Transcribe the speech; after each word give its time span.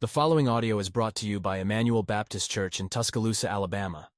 The 0.00 0.06
following 0.06 0.46
audio 0.46 0.78
is 0.78 0.90
brought 0.90 1.16
to 1.16 1.26
you 1.26 1.40
by 1.40 1.58
Emmanuel 1.58 2.04
Baptist 2.04 2.48
Church 2.48 2.78
in 2.78 2.88
Tuscaloosa, 2.88 3.50
Alabama. 3.50 4.10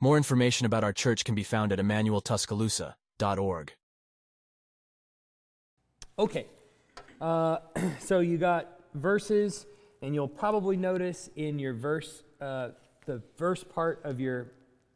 More 0.00 0.16
information 0.16 0.64
about 0.64 0.82
our 0.82 0.94
church 0.94 1.26
can 1.26 1.34
be 1.34 1.42
found 1.42 1.74
at 1.74 1.78
emmanueltuscaloosa.org. 1.78 3.74
Okay, 6.18 6.46
uh, 7.20 7.58
so 7.98 8.20
you 8.20 8.38
got 8.38 8.80
verses, 8.94 9.66
and 10.00 10.14
you'll 10.14 10.26
probably 10.26 10.74
notice 10.74 11.28
in 11.36 11.58
your 11.58 11.74
verse, 11.74 12.22
uh, 12.40 12.70
the 13.04 13.20
verse 13.36 13.62
part 13.62 14.00
of 14.04 14.18
your 14.18 14.52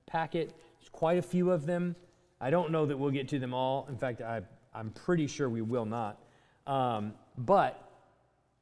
packet, 0.06 0.54
there's 0.78 0.88
quite 0.90 1.18
a 1.18 1.22
few 1.22 1.50
of 1.50 1.66
them. 1.66 1.94
I 2.40 2.48
don't 2.48 2.72
know 2.72 2.86
that 2.86 2.98
we'll 2.98 3.10
get 3.10 3.28
to 3.28 3.38
them 3.38 3.52
all. 3.52 3.86
In 3.90 3.98
fact, 3.98 4.22
I, 4.22 4.40
I'm 4.72 4.88
pretty 4.88 5.26
sure 5.26 5.50
we 5.50 5.60
will 5.60 5.84
not. 5.84 6.18
Um, 6.66 7.12
but 7.36 7.89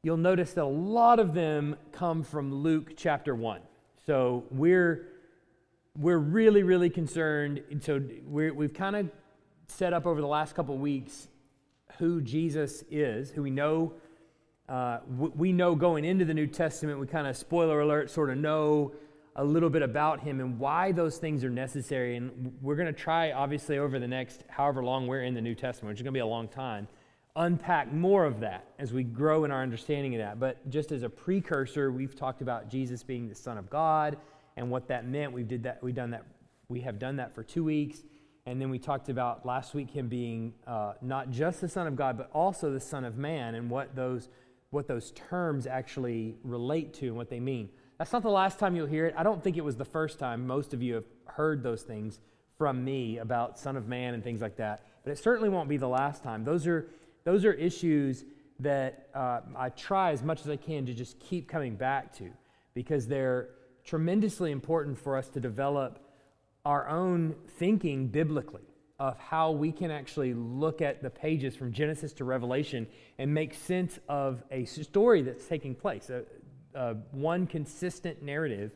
you'll 0.08 0.16
notice 0.16 0.54
that 0.54 0.64
a 0.64 0.64
lot 0.64 1.18
of 1.18 1.34
them 1.34 1.76
come 1.92 2.22
from 2.22 2.50
Luke 2.50 2.94
chapter 2.96 3.34
1. 3.34 3.60
So 4.06 4.44
we're, 4.50 5.06
we're 5.98 6.16
really, 6.16 6.62
really 6.62 6.88
concerned. 6.88 7.62
and 7.70 7.84
So 7.84 8.00
we 8.26 8.50
we've 8.50 8.72
kind 8.72 8.96
of 8.96 9.10
set 9.66 9.92
up 9.92 10.06
over 10.06 10.22
the 10.22 10.26
last 10.26 10.54
couple 10.54 10.78
weeks 10.78 11.28
who 11.98 12.22
Jesus 12.22 12.84
is, 12.90 13.30
who 13.32 13.42
we 13.42 13.50
know. 13.50 13.92
Uh, 14.66 15.00
we 15.18 15.52
know 15.52 15.74
going 15.74 16.06
into 16.06 16.24
the 16.24 16.32
New 16.32 16.46
Testament, 16.46 16.98
we 16.98 17.06
kind 17.06 17.26
of, 17.26 17.36
spoiler 17.36 17.80
alert, 17.80 18.10
sort 18.10 18.30
of 18.30 18.38
know 18.38 18.92
a 19.36 19.44
little 19.44 19.68
bit 19.68 19.82
about 19.82 20.20
him 20.20 20.40
and 20.40 20.58
why 20.58 20.90
those 20.90 21.18
things 21.18 21.44
are 21.44 21.50
necessary. 21.50 22.16
And 22.16 22.56
we're 22.62 22.76
going 22.76 22.86
to 22.86 22.98
try, 22.98 23.32
obviously, 23.32 23.76
over 23.76 23.98
the 23.98 24.08
next 24.08 24.42
however 24.48 24.82
long 24.82 25.06
we're 25.06 25.24
in 25.24 25.34
the 25.34 25.42
New 25.42 25.54
Testament, 25.54 25.92
which 25.92 25.98
is 25.98 26.02
going 26.02 26.14
to 26.14 26.16
be 26.16 26.20
a 26.20 26.26
long 26.26 26.48
time, 26.48 26.88
unpack 27.36 27.92
more 27.92 28.24
of 28.24 28.40
that 28.40 28.64
as 28.78 28.92
we 28.92 29.04
grow 29.04 29.44
in 29.44 29.50
our 29.50 29.62
understanding 29.62 30.14
of 30.14 30.20
that. 30.20 30.40
But 30.40 30.68
just 30.70 30.92
as 30.92 31.02
a 31.02 31.08
precursor, 31.08 31.92
we've 31.92 32.16
talked 32.16 32.42
about 32.42 32.68
Jesus 32.68 33.02
being 33.02 33.28
the 33.28 33.34
Son 33.34 33.58
of 33.58 33.70
God 33.70 34.16
and 34.56 34.70
what 34.70 34.88
that 34.88 35.06
meant. 35.06 35.32
We've 35.32 35.46
did 35.46 35.62
that. 35.62 35.82
We've 35.82 35.94
done 35.94 36.10
that. 36.10 36.24
We 36.68 36.80
have 36.80 36.98
done 36.98 37.16
that 37.16 37.34
for 37.34 37.42
two 37.42 37.64
weeks, 37.64 38.02
and 38.44 38.60
then 38.60 38.70
we 38.70 38.78
talked 38.78 39.08
about 39.08 39.46
last 39.46 39.72
week 39.72 39.90
him 39.90 40.08
being 40.08 40.52
uh, 40.66 40.94
not 41.00 41.30
just 41.30 41.60
the 41.60 41.68
Son 41.68 41.86
of 41.86 41.96
God, 41.96 42.18
but 42.18 42.28
also 42.32 42.70
the 42.70 42.80
Son 42.80 43.04
of 43.04 43.16
Man, 43.16 43.54
and 43.54 43.70
what 43.70 43.94
those 43.94 44.28
what 44.70 44.86
those 44.86 45.12
terms 45.12 45.66
actually 45.66 46.36
relate 46.42 46.92
to 46.92 47.06
and 47.06 47.16
what 47.16 47.30
they 47.30 47.40
mean. 47.40 47.70
That's 47.96 48.12
not 48.12 48.22
the 48.22 48.30
last 48.30 48.58
time 48.58 48.76
you'll 48.76 48.86
hear 48.86 49.06
it. 49.06 49.14
I 49.16 49.22
don't 49.22 49.42
think 49.42 49.56
it 49.56 49.64
was 49.64 49.76
the 49.76 49.84
first 49.84 50.18
time. 50.18 50.46
Most 50.46 50.74
of 50.74 50.82
you 50.82 50.94
have 50.94 51.06
heard 51.24 51.62
those 51.62 51.82
things 51.82 52.20
from 52.58 52.84
me 52.84 53.18
about 53.18 53.58
Son 53.58 53.76
of 53.76 53.88
Man 53.88 54.12
and 54.12 54.22
things 54.22 54.40
like 54.40 54.56
that, 54.56 54.84
but 55.04 55.10
it 55.10 55.18
certainly 55.18 55.48
won't 55.48 55.68
be 55.68 55.78
the 55.78 55.88
last 55.88 56.22
time. 56.22 56.44
Those 56.44 56.66
are 56.66 56.88
those 57.28 57.44
are 57.44 57.52
issues 57.52 58.24
that 58.58 59.10
uh, 59.14 59.40
I 59.54 59.68
try 59.68 60.12
as 60.12 60.22
much 60.22 60.40
as 60.40 60.48
I 60.48 60.56
can 60.56 60.86
to 60.86 60.94
just 60.94 61.20
keep 61.20 61.46
coming 61.46 61.76
back 61.76 62.16
to 62.16 62.30
because 62.72 63.06
they're 63.06 63.50
tremendously 63.84 64.50
important 64.50 64.98
for 64.98 65.14
us 65.14 65.28
to 65.28 65.40
develop 65.40 65.98
our 66.64 66.88
own 66.88 67.34
thinking 67.58 68.08
biblically 68.08 68.62
of 68.98 69.18
how 69.18 69.50
we 69.50 69.72
can 69.72 69.90
actually 69.90 70.32
look 70.32 70.80
at 70.80 71.02
the 71.02 71.10
pages 71.10 71.54
from 71.54 71.70
Genesis 71.70 72.14
to 72.14 72.24
Revelation 72.24 72.86
and 73.18 73.34
make 73.34 73.52
sense 73.52 73.98
of 74.08 74.42
a 74.50 74.64
story 74.64 75.20
that's 75.20 75.46
taking 75.46 75.74
place, 75.74 76.08
a, 76.08 76.22
a 76.74 76.94
one 77.12 77.46
consistent 77.46 78.22
narrative 78.22 78.72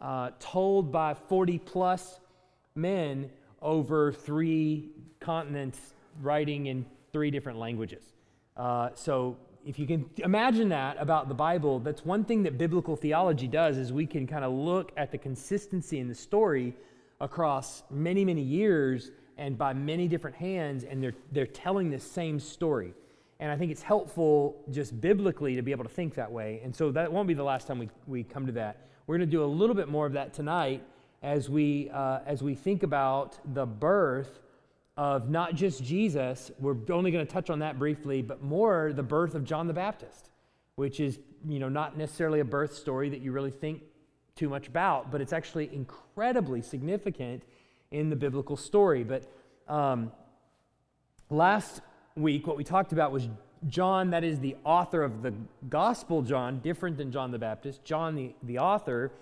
uh, 0.00 0.30
told 0.40 0.90
by 0.90 1.14
40 1.14 1.60
plus 1.60 2.18
men 2.74 3.30
over 3.62 4.12
three 4.12 4.90
continents, 5.20 5.78
writing 6.20 6.66
in 6.66 6.84
three 7.14 7.30
different 7.30 7.58
languages. 7.58 8.02
Uh, 8.56 8.90
so 8.94 9.36
if 9.64 9.78
you 9.78 9.86
can 9.86 10.10
imagine 10.18 10.68
that 10.68 10.96
about 10.98 11.28
the 11.28 11.34
Bible, 11.34 11.78
that's 11.78 12.04
one 12.04 12.24
thing 12.24 12.42
that 12.42 12.58
biblical 12.58 12.96
theology 12.96 13.46
does 13.46 13.78
is 13.78 13.92
we 13.92 14.04
can 14.04 14.26
kind 14.26 14.44
of 14.44 14.52
look 14.52 14.92
at 14.96 15.12
the 15.12 15.16
consistency 15.16 16.00
in 16.00 16.08
the 16.08 16.14
story 16.14 16.74
across 17.20 17.84
many, 17.88 18.24
many 18.24 18.42
years 18.42 19.12
and 19.38 19.56
by 19.56 19.72
many 19.72 20.08
different 20.08 20.36
hands, 20.36 20.82
and 20.84 21.02
they're, 21.02 21.14
they're 21.32 21.46
telling 21.46 21.88
the 21.88 22.00
same 22.00 22.38
story. 22.40 22.92
And 23.38 23.50
I 23.50 23.56
think 23.56 23.70
it's 23.70 23.82
helpful 23.82 24.56
just 24.70 25.00
biblically 25.00 25.54
to 25.54 25.62
be 25.62 25.70
able 25.70 25.84
to 25.84 25.90
think 25.90 26.14
that 26.16 26.30
way. 26.30 26.60
And 26.64 26.74
so 26.74 26.90
that 26.92 27.12
won't 27.12 27.28
be 27.28 27.34
the 27.34 27.44
last 27.44 27.66
time 27.68 27.78
we, 27.78 27.88
we 28.08 28.24
come 28.24 28.44
to 28.46 28.52
that. 28.52 28.88
We're 29.06 29.18
going 29.18 29.28
to 29.28 29.36
do 29.36 29.44
a 29.44 29.46
little 29.46 29.74
bit 29.74 29.88
more 29.88 30.06
of 30.06 30.12
that 30.14 30.34
tonight 30.34 30.82
as 31.22 31.48
we, 31.48 31.90
uh, 31.90 32.20
as 32.26 32.42
we 32.42 32.54
think 32.54 32.82
about 32.82 33.38
the 33.54 33.66
birth 33.66 34.40
of 34.96 35.28
not 35.28 35.54
just 35.54 35.82
Jesus, 35.82 36.50
we're 36.58 36.76
only 36.90 37.10
going 37.10 37.26
to 37.26 37.32
touch 37.32 37.50
on 37.50 37.58
that 37.60 37.78
briefly, 37.78 38.22
but 38.22 38.42
more 38.42 38.92
the 38.94 39.02
birth 39.02 39.34
of 39.34 39.44
John 39.44 39.66
the 39.66 39.72
Baptist, 39.72 40.30
which 40.76 41.00
is, 41.00 41.18
you 41.48 41.58
know, 41.58 41.68
not 41.68 41.96
necessarily 41.96 42.40
a 42.40 42.44
birth 42.44 42.74
story 42.74 43.08
that 43.08 43.20
you 43.20 43.32
really 43.32 43.50
think 43.50 43.82
too 44.36 44.48
much 44.48 44.68
about, 44.68 45.10
but 45.10 45.20
it's 45.20 45.32
actually 45.32 45.72
incredibly 45.72 46.62
significant 46.62 47.42
in 47.90 48.08
the 48.08 48.16
biblical 48.16 48.56
story. 48.56 49.04
But 49.04 49.24
um, 49.68 50.12
last 51.30 51.80
week, 52.16 52.46
what 52.46 52.56
we 52.56 52.64
talked 52.64 52.92
about 52.92 53.12
was 53.12 53.28
John, 53.68 54.10
that 54.10 54.24
is 54.24 54.40
the 54.40 54.56
author 54.64 55.02
of 55.02 55.22
the 55.22 55.32
Gospel 55.68 56.22
John, 56.22 56.60
different 56.60 56.98
than 56.98 57.10
John 57.10 57.30
the 57.30 57.38
Baptist. 57.38 57.84
John, 57.84 58.14
the, 58.14 58.34
the 58.42 58.58
author, 58.58 59.12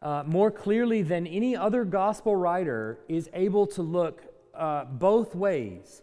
uh, 0.00 0.24
more 0.26 0.50
clearly 0.50 1.02
than 1.02 1.26
any 1.26 1.56
other 1.56 1.84
gospel 1.84 2.34
writer, 2.34 2.98
is 3.08 3.28
able 3.34 3.66
to 3.68 3.82
look 3.82 4.31
uh, 4.54 4.84
both 4.84 5.34
ways 5.34 6.02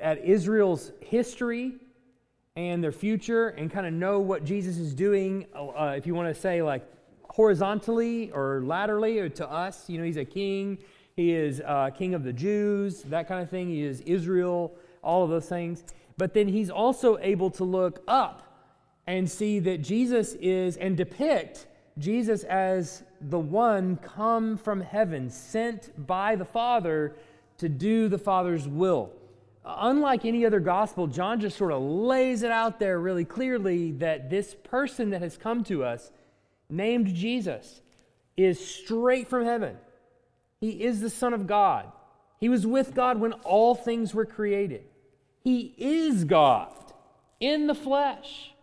at 0.00 0.24
Israel's 0.24 0.92
history 1.00 1.74
and 2.56 2.82
their 2.82 2.92
future 2.92 3.48
and 3.48 3.70
kind 3.70 3.86
of 3.86 3.92
know 3.92 4.20
what 4.20 4.44
Jesus 4.44 4.76
is 4.76 4.94
doing, 4.94 5.46
uh, 5.54 5.94
if 5.96 6.06
you 6.06 6.14
want 6.14 6.34
to 6.34 6.40
say 6.40 6.62
like 6.62 6.84
horizontally 7.28 8.30
or 8.32 8.60
laterally 8.62 9.18
or 9.18 9.28
to 9.30 9.50
us. 9.50 9.88
You 9.88 9.98
know, 9.98 10.04
he's 10.04 10.18
a 10.18 10.24
king, 10.24 10.78
he 11.16 11.32
is 11.32 11.62
uh, 11.64 11.90
king 11.90 12.14
of 12.14 12.24
the 12.24 12.32
Jews, 12.32 13.02
that 13.04 13.26
kind 13.26 13.42
of 13.42 13.50
thing. 13.50 13.68
He 13.68 13.82
is 13.82 14.00
Israel, 14.02 14.74
all 15.02 15.24
of 15.24 15.30
those 15.30 15.48
things. 15.48 15.84
But 16.18 16.34
then 16.34 16.48
he's 16.48 16.70
also 16.70 17.18
able 17.18 17.50
to 17.52 17.64
look 17.64 18.02
up 18.06 18.42
and 19.06 19.28
see 19.28 19.58
that 19.60 19.78
Jesus 19.78 20.34
is 20.34 20.76
and 20.76 20.96
depict 20.96 21.66
Jesus 21.98 22.44
as 22.44 23.02
the 23.20 23.38
one 23.38 23.96
come 23.96 24.56
from 24.56 24.80
heaven, 24.80 25.28
sent 25.28 26.06
by 26.06 26.36
the 26.36 26.44
Father 26.44 27.16
to 27.62 27.68
do 27.68 28.08
the 28.08 28.18
Father's 28.18 28.66
will. 28.66 29.12
Unlike 29.64 30.24
any 30.24 30.44
other 30.44 30.58
gospel, 30.58 31.06
John 31.06 31.40
just 31.40 31.56
sort 31.56 31.72
of 31.72 31.80
lays 31.80 32.42
it 32.42 32.50
out 32.50 32.80
there 32.80 32.98
really 32.98 33.24
clearly 33.24 33.92
that 33.92 34.28
this 34.28 34.56
person 34.64 35.10
that 35.10 35.22
has 35.22 35.36
come 35.36 35.62
to 35.64 35.84
us, 35.84 36.10
named 36.68 37.14
Jesus, 37.14 37.80
is 38.36 38.64
straight 38.64 39.28
from 39.28 39.44
heaven. 39.44 39.76
He 40.60 40.82
is 40.82 41.00
the 41.00 41.08
Son 41.08 41.32
of 41.32 41.46
God. 41.46 41.86
He 42.40 42.48
was 42.48 42.66
with 42.66 42.94
God 42.94 43.20
when 43.20 43.32
all 43.44 43.76
things 43.76 44.12
were 44.12 44.26
created. 44.26 44.82
He 45.44 45.72
is 45.78 46.24
God 46.24 46.72
in 47.38 47.68
the 47.68 47.76
flesh, 47.76 48.54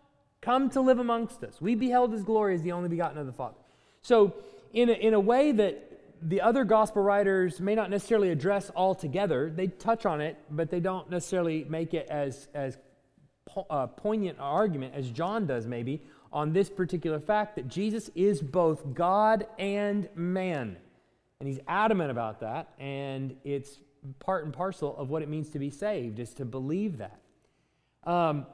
come 0.42 0.70
to 0.72 0.82
live 0.82 1.00
amongst 1.00 1.42
us. 1.46 1.62
We 1.62 1.76
beheld 1.76 2.12
his 2.12 2.24
glory 2.24 2.56
as 2.56 2.64
the 2.64 2.74
only 2.74 2.90
begotten 2.90 3.18
of 3.18 3.26
the 3.26 3.34
Father. 3.34 3.56
So, 4.02 4.34
in 4.74 4.90
a, 4.90 4.94
in 4.94 5.14
a 5.14 5.20
way 5.20 5.54
that 5.54 5.89
the 6.22 6.42
other 6.42 6.64
gospel 6.64 7.02
writers 7.02 7.60
may 7.60 7.76
not 7.76 7.90
necessarily 7.90 8.30
address 8.30 8.72
altogether. 8.76 9.50
They 9.50 9.68
touch 9.68 10.06
on 10.06 10.22
it, 10.22 10.38
but 10.50 10.70
they 10.70 10.80
don't 10.80 11.10
necessarily 11.10 11.66
make 11.68 11.94
it 11.94 12.08
as, 12.10 12.48
as 12.54 12.78
po- 13.46 13.68
uh, 13.70 13.88
poignant 13.88 14.38
an 14.38 14.44
argument 14.44 14.94
as 14.96 15.10
John 15.10 15.46
does, 15.46 15.68
maybe, 15.68 16.02
on 16.32 16.54
this 16.54 16.70
particular 16.70 17.20
fact 17.20 17.56
that 17.56 17.68
Jesus 17.68 18.10
is 18.16 18.42
both 18.42 18.94
God 18.94 19.48
and 19.58 20.10
man. 20.16 20.78
And 21.40 21.48
he's 21.48 21.60
adamant 21.68 22.12
about 22.12 22.42
that, 22.42 22.74
and 22.80 23.36
it's 23.44 23.80
part 24.20 24.46
and 24.46 24.54
parcel 24.54 24.96
of 24.98 25.10
what 25.10 25.22
it 25.22 25.30
means 25.30 25.50
to 25.52 25.60
be 25.60 25.70
saved, 25.70 26.20
is 26.20 26.34
to 26.36 26.46
believe 26.46 26.98
that. 26.98 27.20
Um, 28.04 28.46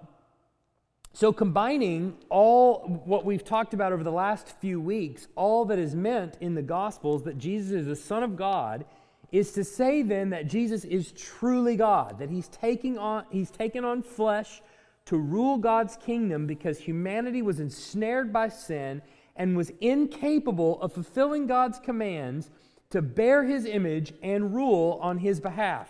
so, 1.15 1.31
combining 1.31 2.17
all 2.29 3.01
what 3.05 3.23
we've 3.23 3.45
talked 3.45 3.73
about 3.73 3.93
over 3.93 4.03
the 4.03 4.11
last 4.11 4.49
few 4.59 4.81
weeks, 4.81 5.29
all 5.35 5.63
that 5.63 5.79
is 5.79 5.95
meant 5.95 6.35
in 6.41 6.55
the 6.55 6.61
Gospels 6.61 7.23
that 7.23 7.37
Jesus 7.37 7.71
is 7.71 7.85
the 7.85 7.95
Son 7.95 8.21
of 8.21 8.35
God, 8.35 8.83
is 9.31 9.53
to 9.53 9.63
say 9.63 10.01
then 10.01 10.31
that 10.31 10.47
Jesus 10.47 10.83
is 10.83 11.13
truly 11.13 11.77
God, 11.77 12.19
that 12.19 12.29
he's, 12.29 12.49
taking 12.49 12.97
on, 12.97 13.23
he's 13.29 13.49
taken 13.49 13.85
on 13.85 14.03
flesh 14.03 14.61
to 15.05 15.15
rule 15.15 15.57
God's 15.57 15.95
kingdom 15.95 16.47
because 16.47 16.79
humanity 16.79 17.41
was 17.41 17.61
ensnared 17.61 18.33
by 18.33 18.49
sin 18.49 19.01
and 19.37 19.55
was 19.55 19.71
incapable 19.79 20.81
of 20.81 20.91
fulfilling 20.91 21.47
God's 21.47 21.79
commands 21.79 22.49
to 22.89 23.01
bear 23.01 23.45
his 23.45 23.65
image 23.65 24.13
and 24.21 24.53
rule 24.53 24.99
on 25.01 25.19
his 25.19 25.39
behalf. 25.39 25.89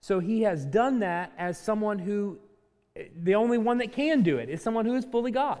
So 0.00 0.20
he 0.20 0.42
has 0.42 0.64
done 0.64 1.00
that 1.00 1.32
as 1.36 1.58
someone 1.58 1.98
who 1.98 2.38
the 3.16 3.34
only 3.34 3.58
one 3.58 3.78
that 3.78 3.92
can 3.92 4.22
do 4.22 4.38
it 4.38 4.48
is 4.48 4.62
someone 4.62 4.86
who 4.86 4.94
is 4.94 5.04
fully 5.04 5.30
God. 5.30 5.60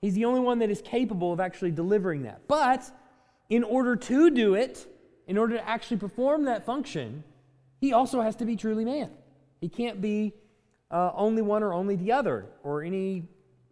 He's 0.00 0.14
the 0.14 0.24
only 0.24 0.40
one 0.40 0.60
that 0.60 0.70
is 0.70 0.80
capable 0.80 1.32
of 1.32 1.40
actually 1.40 1.72
delivering 1.72 2.22
that. 2.22 2.48
But 2.48 2.90
in 3.48 3.64
order 3.64 3.96
to 3.96 4.30
do 4.30 4.54
it, 4.54 4.86
in 5.26 5.36
order 5.36 5.56
to 5.56 5.68
actually 5.68 5.98
perform 5.98 6.44
that 6.44 6.64
function, 6.64 7.24
he 7.80 7.92
also 7.92 8.20
has 8.20 8.36
to 8.36 8.44
be 8.44 8.56
truly 8.56 8.84
man. 8.84 9.10
He 9.60 9.68
can't 9.68 10.00
be 10.00 10.32
uh, 10.90 11.12
only 11.14 11.42
one 11.42 11.62
or 11.62 11.72
only 11.72 11.96
the 11.96 12.12
other, 12.12 12.46
or 12.62 12.82
any 12.82 13.28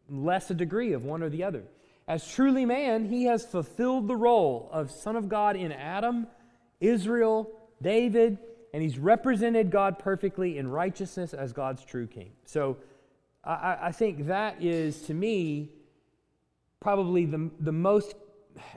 less 0.09 0.51
a 0.51 0.55
degree 0.55 0.93
of 0.93 1.05
one 1.05 1.23
or 1.23 1.29
the 1.29 1.45
other. 1.45 1.65
as 2.07 2.27
truly 2.27 2.65
man, 2.65 3.05
he 3.05 3.25
has 3.25 3.45
fulfilled 3.45 4.09
the 4.09 4.17
role 4.17 4.71
of 4.73 4.91
Son 4.91 5.15
of 5.15 5.29
God 5.29 5.57
in 5.57 5.73
Adam, 5.73 6.27
Israel, 6.81 7.51
David, 7.83 8.39
and 8.73 8.83
he's 8.83 8.99
represented 8.99 9.71
God 9.71 9.99
perfectly 9.99 10.59
in 10.59 10.69
righteousness 10.69 11.35
as 11.35 11.53
God's 11.53 11.85
true 11.85 12.07
king. 12.07 12.33
So 12.45 12.77
I, 13.45 13.79
I 13.83 13.93
think 13.93 14.27
that 14.27 14.63
is, 14.63 15.03
to 15.03 15.15
me, 15.15 15.71
probably 16.81 17.25
the, 17.25 17.51
the 17.61 17.73
most. 17.73 18.15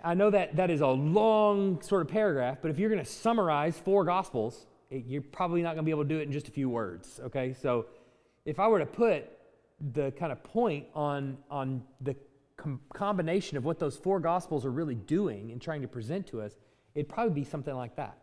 I 0.04 0.14
know 0.14 0.30
that 0.30 0.56
that 0.56 0.70
is 0.70 0.82
a 0.82 0.88
long 0.88 1.82
sort 1.82 2.04
of 2.04 2.08
paragraph, 2.08 2.60
but 2.62 2.72
if 2.72 2.78
you're 2.78 2.90
going 2.90 3.04
to 3.04 3.10
summarize 3.10 3.78
four 3.78 4.04
gospels, 4.06 4.68
it, 4.90 5.06
you're 5.08 5.24
probably 5.24 5.62
not 5.62 5.76
going 5.76 5.84
to 5.84 5.84
be 5.84 5.92
able 5.92 6.04
to 6.04 6.10
do 6.10 6.20
it 6.20 6.24
in 6.24 6.32
just 6.32 6.48
a 6.48 6.52
few 6.52 6.70
words. 6.70 7.20
Okay, 7.26 7.54
so 7.54 7.88
if 8.46 8.60
I 8.60 8.68
were 8.68 8.80
to 8.80 8.86
put 8.86 9.30
the 9.94 10.12
kind 10.12 10.32
of 10.32 10.44
point 10.44 10.86
on 10.94 11.38
on 11.50 11.84
the 12.02 12.16
com- 12.58 12.80
combination 12.94 13.58
of 13.58 13.66
what 13.66 13.80
those 13.80 13.98
four 13.98 14.20
gospels 14.20 14.66
are 14.66 14.72
really 14.72 14.96
doing 14.96 15.52
and 15.52 15.60
trying 15.60 15.82
to 15.82 15.88
present 15.88 16.28
to 16.28 16.42
us, 16.42 16.54
it'd 16.94 17.10
probably 17.10 17.34
be 17.34 17.44
something 17.44 17.76
like 17.76 17.96
that 17.96 18.18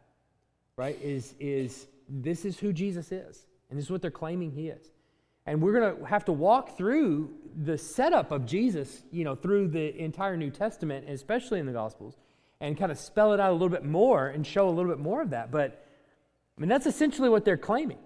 right, 0.79 0.97
is, 1.03 1.35
is 1.41 1.89
this 2.09 2.45
is 2.45 2.59
who 2.59 2.73
Jesus 2.73 3.13
is. 3.13 3.47
And 3.69 3.79
this 3.79 3.87
is 3.87 3.91
what 3.91 4.01
they're 4.01 4.11
claiming 4.11 4.53
he 4.53 4.69
is. 4.69 4.93
And 5.45 5.61
we're 5.61 5.79
going 5.79 5.99
to 5.99 6.05
have 6.05 6.25
to 6.27 6.33
walk 6.33 6.77
through 6.77 7.31
the 7.65 7.77
setup 7.77 8.31
of 8.31 8.47
Jesus, 8.47 9.03
you 9.11 9.25
know, 9.25 9.35
through 9.35 9.69
the 9.69 9.99
entire 10.01 10.37
New 10.37 10.51
Testament, 10.51 11.09
especially 11.09 11.59
in 11.59 11.67
the 11.67 11.73
Gospels, 11.73 12.17
and 12.61 12.79
kind 12.79 12.93
of 12.93 12.99
spell 12.99 13.33
it 13.33 13.41
out 13.41 13.51
a 13.51 13.53
little 13.53 13.69
bit 13.69 13.85
more 13.85 14.29
and 14.29 14.47
show 14.47 14.69
a 14.69 14.71
little 14.71 14.91
bit 14.91 15.01
more 15.01 15.21
of 15.21 15.31
that. 15.31 15.51
But, 15.51 15.85
I 16.57 16.61
mean, 16.61 16.69
that's 16.69 16.87
essentially 16.87 17.29
what 17.29 17.45
they're 17.45 17.57
claiming. 17.57 17.99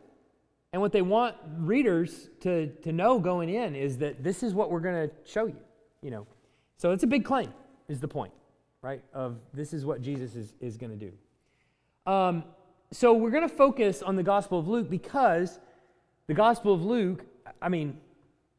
And 0.73 0.81
what 0.81 0.93
they 0.93 1.03
want 1.03 1.37
readers 1.59 2.31
to, 2.41 2.69
to 2.69 2.93
know 2.93 3.19
going 3.19 3.51
in 3.51 3.77
is 3.77 3.99
that 3.99 4.25
this 4.25 4.43
is 4.43 4.55
what 4.55 4.71
we're 4.71 4.81
going 4.81 5.09
to 5.09 5.15
show 5.31 5.45
you, 5.45 5.59
you 6.01 6.11
know. 6.11 6.27
So 6.79 6.93
it's 6.93 7.03
a 7.03 7.07
big 7.07 7.25
claim, 7.25 7.53
is 7.89 8.01
the 8.01 8.09
point, 8.09 8.33
right? 8.81 9.03
Of 9.13 9.37
this 9.53 9.75
is 9.75 9.85
what 9.85 10.01
Jesus 10.01 10.35
is, 10.35 10.55
is 10.61 10.79
going 10.79 10.99
to 10.99 11.11
do. 11.11 11.13
Um, 12.11 12.45
so 12.93 13.15
we're 13.15 13.31
going 13.31 13.49
to 13.49 13.55
focus 13.55 14.03
on 14.03 14.17
the 14.17 14.23
Gospel 14.23 14.59
of 14.59 14.69
Luke 14.69 14.91
because 14.91 15.59
the 16.27 16.35
Gospel 16.35 16.75
of 16.75 16.85
Luke, 16.85 17.25
I 17.61 17.69
mean, 17.69 17.99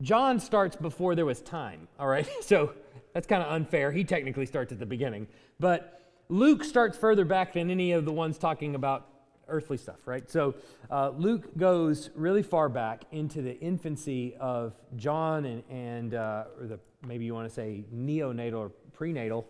John 0.02 0.40
starts 0.40 0.76
before 0.76 1.14
there 1.16 1.26
was 1.26 1.42
time, 1.42 1.88
all 2.00 2.08
right? 2.08 2.28
So 2.42 2.74
that's 3.14 3.28
kind 3.28 3.44
of 3.44 3.52
unfair. 3.52 3.92
He 3.92 4.04
technically 4.04 4.48
starts 4.48 4.72
at 4.72 4.80
the 4.80 4.88
beginning. 4.88 5.28
But 5.60 6.02
Luke 6.30 6.64
starts 6.64 6.98
further 6.98 7.26
back 7.26 7.54
than 7.54 7.70
any 7.70 7.92
of 7.92 8.06
the 8.06 8.12
ones 8.12 8.40
talking 8.40 8.74
about 8.74 9.08
earthly 9.48 9.78
stuff, 9.78 10.00
right? 10.08 10.28
So 10.30 10.56
uh, 10.90 11.12
Luke 11.16 11.56
goes 11.56 12.10
really 12.16 12.42
far 12.42 12.70
back 12.70 13.04
into 13.12 13.44
the 13.44 13.58
infancy 13.60 14.36
of 14.40 14.74
John 14.96 15.46
and, 15.46 15.64
and 15.70 16.16
uh, 16.16 16.46
or 16.60 16.66
the 16.66 16.80
maybe 17.06 17.26
you 17.26 17.36
want 17.36 17.48
to 17.48 17.54
say 17.54 17.84
neonatal 17.94 18.58
or 18.58 18.70
prenatal 18.94 19.48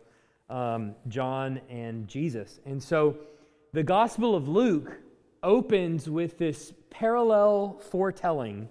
um, 0.50 0.96
John 1.08 1.62
and 1.70 2.08
Jesus. 2.08 2.60
And 2.66 2.82
so 2.82 3.18
the 3.74 3.84
Gospel 3.84 4.36
of 4.36 4.48
Luke 4.48 5.00
opens 5.42 6.08
with 6.10 6.38
this 6.38 6.74
parallel 6.92 7.82
foretelling 7.90 8.70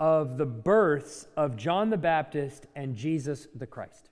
of 0.00 0.36
the 0.36 0.44
births 0.44 1.28
of 1.36 1.56
John 1.56 1.88
the 1.88 1.96
Baptist 1.96 2.66
and 2.74 2.96
Jesus 2.96 3.46
the 3.54 3.66
Christ. 3.66 4.10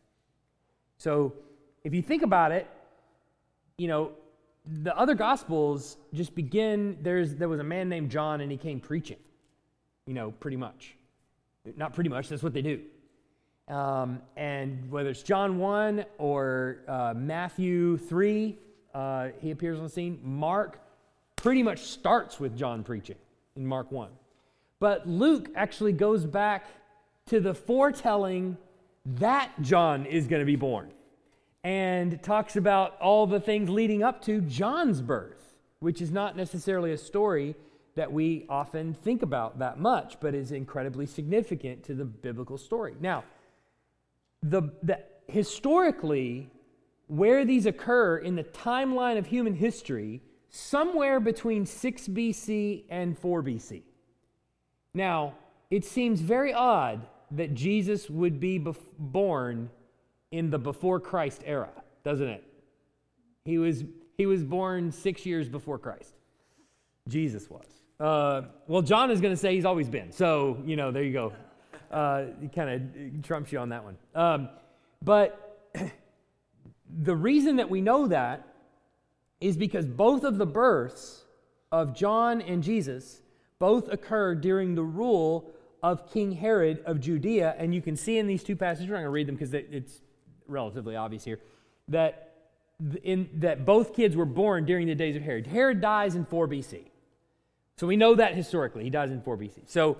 So, 0.96 1.34
if 1.82 1.92
you 1.92 2.00
think 2.00 2.22
about 2.22 2.52
it, 2.52 2.70
you 3.76 3.88
know, 3.88 4.12
the 4.64 4.96
other 4.96 5.14
gospels 5.14 5.96
just 6.14 6.36
begin 6.36 6.96
there's 7.02 7.34
there 7.34 7.48
was 7.48 7.58
a 7.58 7.64
man 7.64 7.88
named 7.88 8.08
John 8.08 8.40
and 8.40 8.52
he 8.52 8.56
came 8.56 8.78
preaching. 8.78 9.18
You 10.06 10.14
know, 10.14 10.30
pretty 10.30 10.56
much. 10.56 10.94
Not 11.76 11.94
pretty 11.94 12.10
much, 12.10 12.28
that's 12.28 12.42
what 12.44 12.52
they 12.52 12.62
do. 12.62 12.80
Um, 13.68 14.20
and 14.36 14.90
whether 14.90 15.10
it's 15.10 15.22
John 15.22 15.58
1 15.58 16.04
or 16.18 16.78
uh, 16.88 17.14
Matthew 17.16 17.96
3, 17.96 18.58
uh, 18.94 19.28
he 19.40 19.50
appears 19.50 19.78
on 19.78 19.84
the 19.84 19.90
scene. 19.90 20.20
Mark 20.22 20.80
pretty 21.36 21.62
much 21.62 21.80
starts 21.80 22.38
with 22.38 22.56
John 22.56 22.82
preaching 22.82 23.16
in 23.56 23.66
Mark 23.66 23.90
1. 23.90 24.10
But 24.78 25.08
Luke 25.08 25.48
actually 25.54 25.92
goes 25.92 26.24
back 26.24 26.66
to 27.26 27.40
the 27.40 27.54
foretelling 27.54 28.56
that 29.04 29.50
John 29.60 30.06
is 30.06 30.26
going 30.26 30.40
to 30.40 30.46
be 30.46 30.56
born 30.56 30.92
and 31.64 32.22
talks 32.22 32.56
about 32.56 33.00
all 33.00 33.26
the 33.26 33.40
things 33.40 33.70
leading 33.70 34.02
up 34.02 34.22
to 34.22 34.40
John's 34.40 35.00
birth, 35.00 35.54
which 35.78 36.00
is 36.00 36.10
not 36.10 36.36
necessarily 36.36 36.92
a 36.92 36.98
story 36.98 37.54
that 37.94 38.12
we 38.12 38.46
often 38.48 38.94
think 38.94 39.22
about 39.22 39.58
that 39.58 39.78
much, 39.78 40.18
but 40.20 40.34
is 40.34 40.50
incredibly 40.50 41.06
significant 41.06 41.84
to 41.84 41.94
the 41.94 42.04
biblical 42.04 42.58
story. 42.58 42.94
Now, 43.00 43.24
the, 44.42 44.62
the 44.82 45.00
historically, 45.28 46.50
where 47.12 47.44
these 47.44 47.66
occur 47.66 48.16
in 48.16 48.36
the 48.36 48.44
timeline 48.44 49.18
of 49.18 49.26
human 49.26 49.52
history, 49.52 50.22
somewhere 50.48 51.20
between 51.20 51.66
6 51.66 52.08
BC 52.08 52.84
and 52.88 53.18
4 53.18 53.42
BC. 53.42 53.82
Now, 54.94 55.34
it 55.70 55.84
seems 55.84 56.22
very 56.22 56.54
odd 56.54 57.06
that 57.32 57.52
Jesus 57.52 58.08
would 58.08 58.40
be 58.40 58.58
bef- 58.58 58.76
born 58.98 59.68
in 60.30 60.48
the 60.48 60.58
before 60.58 61.00
Christ 61.00 61.42
era, 61.44 61.68
doesn't 62.02 62.28
it? 62.28 62.44
He 63.44 63.58
was, 63.58 63.84
he 64.16 64.24
was 64.24 64.42
born 64.42 64.90
six 64.90 65.26
years 65.26 65.50
before 65.50 65.78
Christ. 65.78 66.14
Jesus 67.08 67.50
was. 67.50 67.66
Uh, 68.00 68.48
well, 68.68 68.80
John 68.80 69.10
is 69.10 69.20
going 69.20 69.34
to 69.34 69.40
say 69.40 69.54
he's 69.54 69.66
always 69.66 69.90
been. 69.90 70.12
So, 70.12 70.62
you 70.64 70.76
know, 70.76 70.90
there 70.90 71.02
you 71.02 71.12
go. 71.12 71.34
Uh, 71.90 72.24
he 72.40 72.48
kind 72.48 72.70
of 72.70 73.22
trumps 73.22 73.52
you 73.52 73.58
on 73.58 73.68
that 73.68 73.84
one. 73.84 73.98
Um, 74.14 74.48
but 75.02 75.68
the 77.00 77.16
reason 77.16 77.56
that 77.56 77.70
we 77.70 77.80
know 77.80 78.06
that 78.08 78.46
is 79.40 79.56
because 79.56 79.86
both 79.86 80.24
of 80.24 80.38
the 80.38 80.46
births 80.46 81.24
of 81.70 81.94
John 81.94 82.40
and 82.40 82.62
Jesus 82.62 83.22
both 83.58 83.88
occurred 83.88 84.40
during 84.40 84.74
the 84.74 84.82
rule 84.82 85.50
of 85.82 86.12
King 86.12 86.32
Herod 86.32 86.82
of 86.84 87.00
Judea. 87.00 87.54
And 87.58 87.74
you 87.74 87.82
can 87.82 87.96
see 87.96 88.18
in 88.18 88.26
these 88.26 88.44
two 88.44 88.56
passages, 88.56 88.88
not 88.88 88.96
going 88.96 89.04
to 89.04 89.10
read 89.10 89.26
them 89.26 89.34
because 89.34 89.54
it's 89.54 90.00
relatively 90.46 90.96
obvious 90.96 91.24
here, 91.24 91.40
that, 91.88 92.34
in, 93.02 93.28
that 93.34 93.64
both 93.64 93.94
kids 93.94 94.14
were 94.14 94.26
born 94.26 94.64
during 94.64 94.86
the 94.86 94.94
days 94.94 95.16
of 95.16 95.22
Herod. 95.22 95.46
Herod 95.46 95.80
dies 95.80 96.14
in 96.14 96.24
4 96.24 96.46
BC. 96.46 96.84
So 97.76 97.86
we 97.86 97.96
know 97.96 98.14
that 98.14 98.34
historically. 98.34 98.84
He 98.84 98.90
dies 98.90 99.10
in 99.10 99.22
4 99.22 99.36
BC. 99.36 99.68
So 99.68 99.96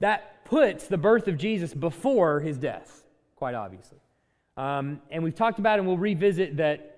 that 0.00 0.44
puts 0.44 0.86
the 0.86 0.98
birth 0.98 1.26
of 1.26 1.36
Jesus 1.36 1.74
before 1.74 2.40
his 2.40 2.58
death, 2.58 3.02
quite 3.34 3.54
obviously. 3.54 3.98
Um, 4.56 5.00
and 5.10 5.22
we've 5.22 5.34
talked 5.34 5.58
about, 5.58 5.78
and 5.78 5.88
we'll 5.88 5.98
revisit 5.98 6.56
that 6.58 6.94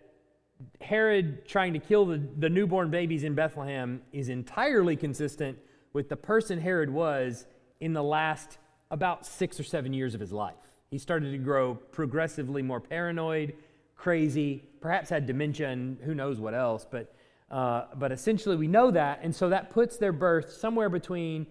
Herod 0.81 1.47
trying 1.47 1.73
to 1.73 1.79
kill 1.79 2.07
the, 2.07 2.23
the 2.39 2.49
newborn 2.49 2.91
babies 2.91 3.25
in 3.25 3.35
Bethlehem 3.35 4.03
is 4.13 4.29
entirely 4.29 4.97
consistent 4.97 5.59
with 5.93 6.09
the 6.09 6.17
person 6.17 6.61
Herod 6.61 6.91
was 6.91 7.47
in 7.81 7.93
the 7.93 8.03
last 8.03 8.59
about 8.91 9.27
six 9.27 9.59
or 9.59 9.65
seven 9.65 9.93
years 9.93 10.15
of 10.15 10.21
his 10.21 10.33
life. 10.33 10.55
He 10.91 10.99
started 10.99 11.33
to 11.33 11.39
grow 11.39 11.75
progressively 11.75 12.63
more 12.63 12.81
paranoid, 12.81 13.55
crazy, 13.97 14.63
perhaps 14.81 15.11
had 15.11 15.27
dementia 15.27 15.69
and 15.69 15.99
who 16.03 16.15
knows 16.15 16.39
what 16.39 16.55
else, 16.55 16.87
but, 16.89 17.15
uh, 17.51 17.87
but 17.97 18.13
essentially 18.13 18.57
we 18.57 18.69
know 18.69 18.91
that, 18.91 19.21
and 19.23 19.35
so 19.35 19.49
that 19.49 19.71
puts 19.71 19.97
their 19.97 20.13
birth 20.13 20.53
somewhere 20.53 20.89
between 20.89 21.47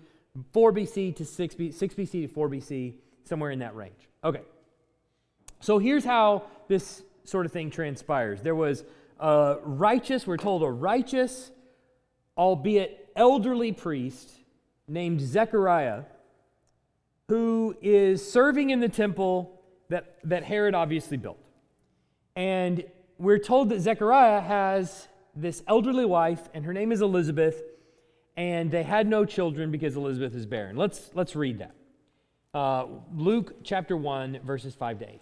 4 0.53 0.71
BC 0.71 1.15
to 1.15 1.25
6, 1.25 1.55
B, 1.55 1.71
6 1.71 1.95
BC 1.95 2.12
to 2.12 2.27
4 2.27 2.50
BC, 2.50 2.93
somewhere 3.24 3.51
in 3.51 3.59
that 3.59 3.75
range. 3.75 4.07
Okay. 4.24 4.41
So 5.59 5.79
here's 5.79 6.05
how 6.05 6.43
this 6.67 7.03
sort 7.24 7.45
of 7.45 7.51
thing 7.51 7.69
transpires. 7.69 8.41
There 8.41 8.55
was 8.55 8.83
a 9.19 9.57
righteous, 9.63 10.27
we're 10.27 10.38
told 10.38 10.63
a 10.63 10.69
righteous, 10.69 11.51
albeit 12.38 13.09
elderly 13.15 13.71
priest 13.71 14.31
named 14.88 15.21
Zechariah, 15.21 16.03
who 17.27 17.75
is 17.81 18.29
serving 18.29 18.69
in 18.69 18.79
the 18.79 18.89
temple 18.89 19.62
that, 19.89 20.15
that 20.24 20.43
Herod 20.43 20.75
obviously 20.75 21.17
built. 21.17 21.39
And 22.35 22.83
we're 23.17 23.39
told 23.39 23.69
that 23.69 23.79
Zechariah 23.79 24.41
has 24.41 25.07
this 25.35 25.63
elderly 25.67 26.05
wife, 26.05 26.50
and 26.53 26.65
her 26.65 26.74
name 26.74 26.91
is 26.91 27.01
Elizabeth, 27.01 27.63
and 28.38 28.69
they 28.69 28.83
had 28.83 29.07
no 29.07 29.25
children 29.25 29.71
because 29.71 29.95
Elizabeth 29.95 30.35
is 30.35 30.45
barren. 30.45 30.75
Let's, 30.75 31.12
let's 31.13 31.35
read 31.35 31.59
that. 31.59 31.75
Uh, 32.53 32.85
Luke 33.13 33.63
chapter 33.63 33.97
1, 33.97 34.41
verses 34.43 34.75
5 34.75 35.00
to 35.00 35.09
8. 35.09 35.21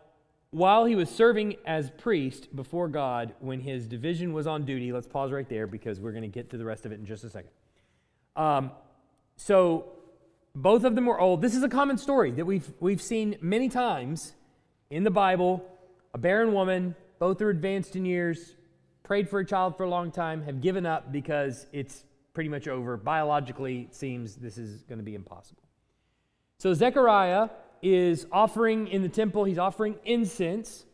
while 0.51 0.83
he 0.85 0.95
was 0.95 1.09
serving 1.09 1.55
as 1.65 1.89
priest 1.91 2.53
before 2.55 2.89
God 2.89 3.33
when 3.39 3.61
his 3.61 3.87
division 3.87 4.33
was 4.33 4.47
on 4.47 4.65
duty. 4.65 4.91
Let's 4.91 5.07
pause 5.07 5.31
right 5.31 5.47
there 5.47 5.65
because 5.65 5.99
we're 5.99 6.11
going 6.11 6.23
to 6.23 6.27
get 6.27 6.49
to 6.51 6.57
the 6.57 6.65
rest 6.65 6.85
of 6.85 6.91
it 6.91 6.99
in 6.99 7.05
just 7.05 7.23
a 7.23 7.29
second. 7.29 7.51
Um, 8.35 8.71
so 9.37 9.93
both 10.53 10.83
of 10.83 10.95
them 10.95 11.05
were 11.05 11.19
old. 11.19 11.41
This 11.41 11.55
is 11.55 11.63
a 11.63 11.69
common 11.69 11.97
story 11.97 12.31
that 12.31 12.45
we've, 12.45 12.69
we've 12.81 13.01
seen 13.01 13.37
many 13.41 13.69
times 13.69 14.33
in 14.89 15.03
the 15.03 15.11
Bible. 15.11 15.65
A 16.13 16.17
barren 16.17 16.53
woman, 16.53 16.95
both 17.19 17.41
are 17.41 17.49
advanced 17.49 17.95
in 17.95 18.03
years, 18.03 18.55
prayed 19.03 19.29
for 19.29 19.39
a 19.39 19.45
child 19.45 19.77
for 19.77 19.83
a 19.83 19.89
long 19.89 20.11
time, 20.11 20.43
have 20.43 20.59
given 20.59 20.85
up 20.85 21.13
because 21.13 21.65
it's 21.71 22.03
pretty 22.33 22.49
much 22.49 22.67
over. 22.67 22.97
Biologically, 22.97 23.83
it 23.83 23.95
seems 23.95 24.35
this 24.35 24.57
is 24.57 24.83
going 24.83 24.99
to 24.99 25.05
be 25.05 25.15
impossible. 25.15 25.63
So 26.57 26.73
Zechariah 26.73 27.49
is 27.81 28.25
offering 28.31 28.87
in 28.87 29.01
the 29.01 29.09
temple, 29.09 29.43
he's 29.43 29.57
offering 29.57 29.95
incense, 30.05 30.85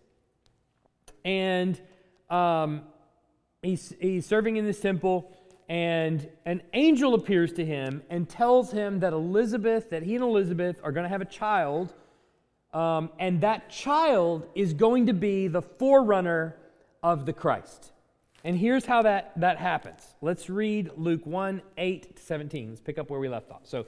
and 1.26 1.80
um, 2.30 2.82
he's, 3.62 3.94
he's 4.00 4.26
serving 4.26 4.58
in 4.58 4.66
this 4.66 4.80
temple 4.80 5.32
and 5.70 6.30
an 6.46 6.62
angel 6.74 7.14
appears 7.14 7.52
to 7.54 7.66
him 7.66 8.02
and 8.10 8.28
tells 8.30 8.72
him 8.72 9.00
that 9.02 9.14
Elizabeth, 9.14 9.90
that 9.90 10.04
he 10.04 10.16
and 10.16 10.24
Elizabeth 10.24 10.80
are 10.84 10.92
going 10.92 11.04
to 11.04 11.10
have 11.10 11.22
a 11.22 11.26
child, 11.26 11.94
um, 12.74 13.10
and 13.20 13.42
that 13.42 13.70
child 13.70 14.48
is 14.56 14.74
going 14.74 15.08
to 15.08 15.14
be 15.14 15.48
the 15.48 15.62
forerunner 15.62 16.56
of 17.04 17.26
the 17.26 17.34
Christ. 17.34 17.92
And 18.46 18.58
here's 18.58 18.86
how 18.86 19.02
that, 19.02 19.34
that 19.38 19.58
happens. 19.58 20.16
Let's 20.22 20.50
read 20.50 20.92
Luke 20.96 21.26
1 21.26 21.62
8 21.78 22.16
to 22.16 22.24
17. 22.24 22.70
Let's 22.70 22.82
pick 22.82 22.98
up 22.98 23.10
where 23.10 23.20
we 23.20 23.28
left 23.28 23.52
off. 23.52 23.62
So, 23.64 23.88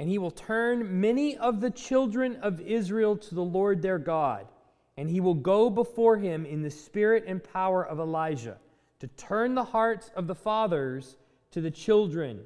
And 0.00 0.08
he 0.08 0.16
will 0.16 0.30
turn 0.30 0.98
many 0.98 1.36
of 1.36 1.60
the 1.60 1.68
children 1.68 2.36
of 2.36 2.58
Israel 2.62 3.18
to 3.18 3.34
the 3.34 3.44
Lord 3.44 3.82
their 3.82 3.98
God, 3.98 4.46
and 4.96 5.10
he 5.10 5.20
will 5.20 5.34
go 5.34 5.68
before 5.68 6.16
him 6.16 6.46
in 6.46 6.62
the 6.62 6.70
spirit 6.70 7.24
and 7.26 7.44
power 7.44 7.86
of 7.86 8.00
Elijah 8.00 8.56
to 9.00 9.08
turn 9.08 9.54
the 9.54 9.62
hearts 9.62 10.10
of 10.16 10.26
the 10.26 10.34
fathers 10.34 11.18
to 11.50 11.60
the 11.60 11.70
children, 11.70 12.40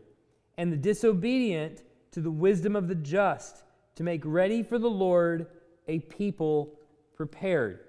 and 0.58 0.72
the 0.72 0.76
disobedient 0.76 1.84
to 2.10 2.20
the 2.20 2.30
wisdom 2.30 2.74
of 2.74 2.88
the 2.88 2.94
just, 2.96 3.62
to 3.94 4.02
make 4.02 4.22
ready 4.24 4.64
for 4.64 4.80
the 4.80 4.90
Lord 4.90 5.46
a 5.86 6.00
people 6.00 6.76
prepared. 7.14 7.84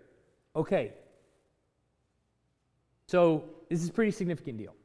Okay. 0.55 0.93
So, 3.07 3.45
this 3.67 3.81
is 3.81 3.89
a 3.89 3.93
pretty 3.93 4.11
significant 4.11 4.59
deal. 4.59 4.75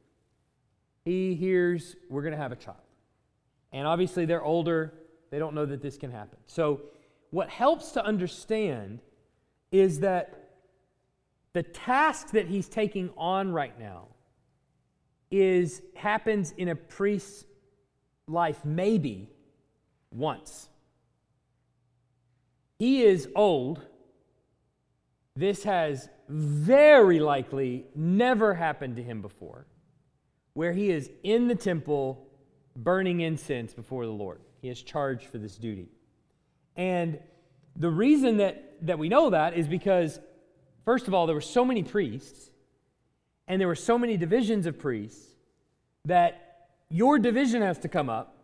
He 1.05 1.35
hears 1.35 1.95
we're 2.09 2.23
going 2.23 2.33
to 2.33 2.41
have 2.41 2.51
a 2.51 2.55
child. 2.55 2.77
And 3.71 3.87
obviously, 3.87 4.25
they're 4.25 4.43
older. 4.43 4.93
They 5.29 5.39
don't 5.39 5.55
know 5.55 5.65
that 5.65 5.81
this 5.81 5.97
can 5.97 6.11
happen. 6.11 6.37
So, 6.45 6.81
what 7.29 7.49
helps 7.49 7.91
to 7.93 8.05
understand 8.05 8.99
is 9.71 10.01
that 10.01 10.41
the 11.53 11.63
task 11.63 12.31
that 12.31 12.47
he's 12.47 12.67
taking 12.67 13.09
on 13.17 13.51
right 13.51 13.77
now 13.79 14.07
is 15.29 15.81
happens 15.95 16.51
in 16.57 16.69
a 16.69 16.75
priest's 16.75 17.45
life 18.27 18.63
maybe 18.65 19.29
once. 20.11 20.69
He 22.79 23.03
is 23.03 23.29
old. 23.35 23.85
This 25.35 25.63
has 25.63 26.09
very 26.27 27.19
likely 27.19 27.85
never 27.95 28.53
happened 28.53 28.95
to 28.97 29.03
him 29.03 29.21
before, 29.21 29.67
where 30.53 30.73
he 30.73 30.89
is 30.89 31.09
in 31.23 31.47
the 31.47 31.55
temple 31.55 32.27
burning 32.75 33.21
incense 33.21 33.73
before 33.73 34.05
the 34.05 34.11
Lord. 34.11 34.41
He 34.61 34.69
is 34.69 34.81
charged 34.81 35.25
for 35.25 35.37
this 35.37 35.55
duty. 35.55 35.89
And 36.75 37.19
the 37.75 37.89
reason 37.89 38.37
that, 38.37 38.85
that 38.85 38.99
we 38.99 39.09
know 39.09 39.29
that 39.29 39.55
is 39.55 39.67
because 39.67 40.19
First 40.83 41.07
of 41.07 41.13
all, 41.13 41.27
there 41.27 41.35
were 41.35 41.41
so 41.41 41.63
many 41.63 41.83
priests, 41.83 42.51
and 43.47 43.61
there 43.61 43.67
were 43.67 43.75
so 43.75 43.97
many 43.97 44.17
divisions 44.17 44.65
of 44.65 44.79
priests 44.79 45.27
that 46.05 46.67
your 46.89 47.19
division 47.19 47.61
has 47.61 47.77
to 47.79 47.87
come 47.87 48.09
up. 48.09 48.35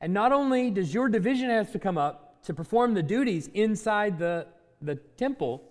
And 0.00 0.12
not 0.12 0.32
only 0.32 0.70
does 0.70 0.92
your 0.92 1.08
division 1.08 1.50
has 1.50 1.70
to 1.72 1.78
come 1.78 1.98
up 1.98 2.42
to 2.44 2.54
perform 2.54 2.94
the 2.94 3.02
duties 3.02 3.48
inside 3.54 4.18
the, 4.18 4.46
the 4.80 4.96
temple, 4.96 5.62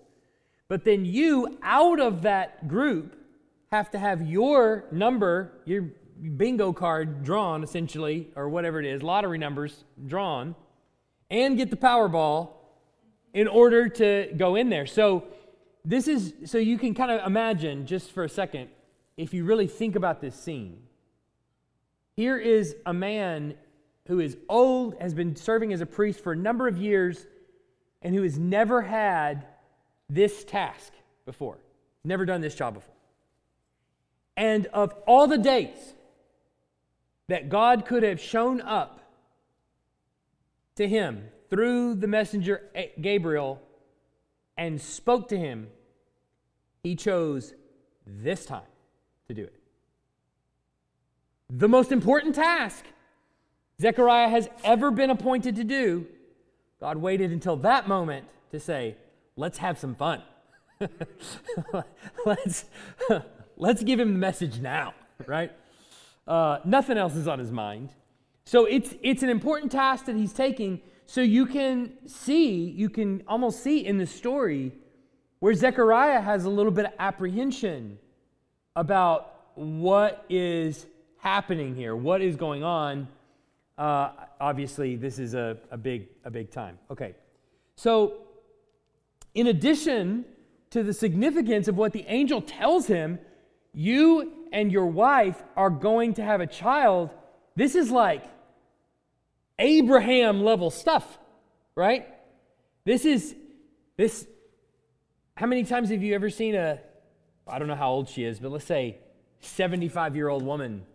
but 0.68 0.84
then 0.84 1.04
you, 1.04 1.58
out 1.62 2.00
of 2.00 2.22
that 2.22 2.68
group, 2.68 3.16
have 3.70 3.90
to 3.90 3.98
have 3.98 4.22
your 4.22 4.84
number, 4.92 5.52
your 5.64 5.90
bingo 6.36 6.72
card 6.72 7.24
drawn, 7.24 7.62
essentially, 7.62 8.28
or 8.36 8.48
whatever 8.48 8.80
it 8.80 8.86
is, 8.86 9.02
lottery 9.02 9.38
numbers 9.38 9.84
drawn, 10.06 10.54
and 11.30 11.56
get 11.56 11.70
the 11.70 11.76
Powerball 11.76 12.50
in 13.32 13.48
order 13.48 13.88
to 13.88 14.32
go 14.36 14.54
in 14.54 14.68
there. 14.68 14.86
So 14.86 15.24
this 15.84 16.08
is 16.08 16.32
so 16.46 16.58
you 16.58 16.78
can 16.78 16.94
kind 16.94 17.10
of 17.10 17.26
imagine 17.26 17.86
just 17.86 18.12
for 18.12 18.24
a 18.24 18.28
second 18.28 18.68
if 19.16 19.34
you 19.34 19.44
really 19.44 19.66
think 19.66 19.96
about 19.96 20.20
this 20.20 20.34
scene. 20.34 20.78
Here 22.16 22.38
is 22.38 22.76
a 22.86 22.94
man 22.94 23.54
who 24.06 24.20
is 24.20 24.36
old, 24.48 24.96
has 25.00 25.14
been 25.14 25.34
serving 25.34 25.72
as 25.72 25.80
a 25.80 25.86
priest 25.86 26.20
for 26.20 26.32
a 26.32 26.36
number 26.36 26.68
of 26.68 26.78
years, 26.78 27.26
and 28.02 28.14
who 28.14 28.22
has 28.22 28.38
never 28.38 28.82
had 28.82 29.46
this 30.08 30.44
task 30.44 30.92
before, 31.26 31.58
never 32.04 32.24
done 32.24 32.40
this 32.40 32.54
job 32.54 32.74
before. 32.74 32.94
And 34.36 34.66
of 34.66 34.92
all 35.06 35.26
the 35.26 35.38
days 35.38 35.94
that 37.28 37.48
God 37.48 37.86
could 37.86 38.02
have 38.02 38.20
shown 38.20 38.60
up 38.60 39.00
to 40.76 40.88
him 40.88 41.28
through 41.50 41.94
the 41.94 42.06
messenger 42.06 42.62
Gabriel 43.00 43.62
and 44.56 44.80
spoke 44.80 45.28
to 45.28 45.38
him, 45.38 45.68
he 46.82 46.94
chose 46.96 47.54
this 48.06 48.44
time 48.44 48.62
to 49.28 49.34
do 49.34 49.42
it. 49.44 49.54
The 51.50 51.68
most 51.68 51.92
important 51.92 52.34
task 52.34 52.84
Zechariah 53.80 54.28
has 54.28 54.48
ever 54.62 54.90
been 54.90 55.10
appointed 55.10 55.56
to 55.56 55.64
do, 55.64 56.06
God 56.80 56.96
waited 56.98 57.32
until 57.32 57.56
that 57.58 57.88
moment 57.88 58.26
to 58.52 58.60
say, 58.60 58.96
let's 59.36 59.58
have 59.58 59.78
some 59.78 59.94
fun. 59.94 60.22
let's, 62.26 62.66
let's 63.56 63.82
give 63.82 63.98
him 63.98 64.12
the 64.12 64.18
message 64.18 64.60
now, 64.60 64.94
right? 65.26 65.52
Uh, 66.26 66.58
nothing 66.64 66.96
else 66.96 67.14
is 67.14 67.28
on 67.28 67.38
his 67.38 67.52
mind. 67.52 67.90
So 68.44 68.64
it's, 68.64 68.94
it's 69.02 69.22
an 69.22 69.30
important 69.30 69.72
task 69.72 70.06
that 70.06 70.16
he's 70.16 70.32
taking 70.32 70.80
so 71.06 71.20
you 71.20 71.46
can 71.46 71.92
see, 72.06 72.70
you 72.70 72.88
can 72.88 73.22
almost 73.28 73.62
see 73.62 73.84
in 73.84 73.98
the 73.98 74.06
story 74.06 74.72
where 75.40 75.54
Zechariah 75.54 76.20
has 76.20 76.44
a 76.44 76.50
little 76.50 76.72
bit 76.72 76.86
of 76.86 76.92
apprehension 76.98 77.98
about 78.74 79.34
what 79.54 80.24
is 80.28 80.86
happening 81.18 81.74
here, 81.74 81.94
what 81.94 82.22
is 82.22 82.36
going 82.36 82.64
on. 82.64 83.06
Uh, 83.76 84.10
obviously, 84.40 84.96
this 84.96 85.18
is 85.18 85.34
a, 85.34 85.58
a, 85.70 85.76
big, 85.76 86.08
a 86.24 86.30
big 86.30 86.50
time. 86.50 86.78
Okay. 86.90 87.14
So, 87.76 88.14
in 89.34 89.48
addition 89.48 90.24
to 90.70 90.82
the 90.82 90.92
significance 90.92 91.68
of 91.68 91.76
what 91.76 91.92
the 91.92 92.04
angel 92.08 92.40
tells 92.40 92.86
him, 92.86 93.18
you 93.72 94.43
and 94.54 94.70
your 94.70 94.86
wife 94.86 95.42
are 95.56 95.68
going 95.68 96.14
to 96.14 96.22
have 96.22 96.40
a 96.40 96.46
child. 96.46 97.10
This 97.56 97.74
is 97.74 97.90
like 97.90 98.24
Abraham 99.58 100.44
level 100.44 100.70
stuff, 100.70 101.18
right? 101.74 102.06
This 102.84 103.04
is 103.04 103.34
this. 103.96 104.26
How 105.36 105.46
many 105.46 105.64
times 105.64 105.90
have 105.90 106.04
you 106.04 106.14
ever 106.14 106.30
seen 106.30 106.54
a, 106.54 106.80
I 107.48 107.58
don't 107.58 107.66
know 107.66 107.74
how 107.74 107.90
old 107.90 108.08
she 108.08 108.22
is, 108.22 108.38
but 108.38 108.52
let's 108.52 108.64
say 108.64 108.98
75 109.40 110.14
year 110.14 110.28
old 110.28 110.44
woman 110.44 110.86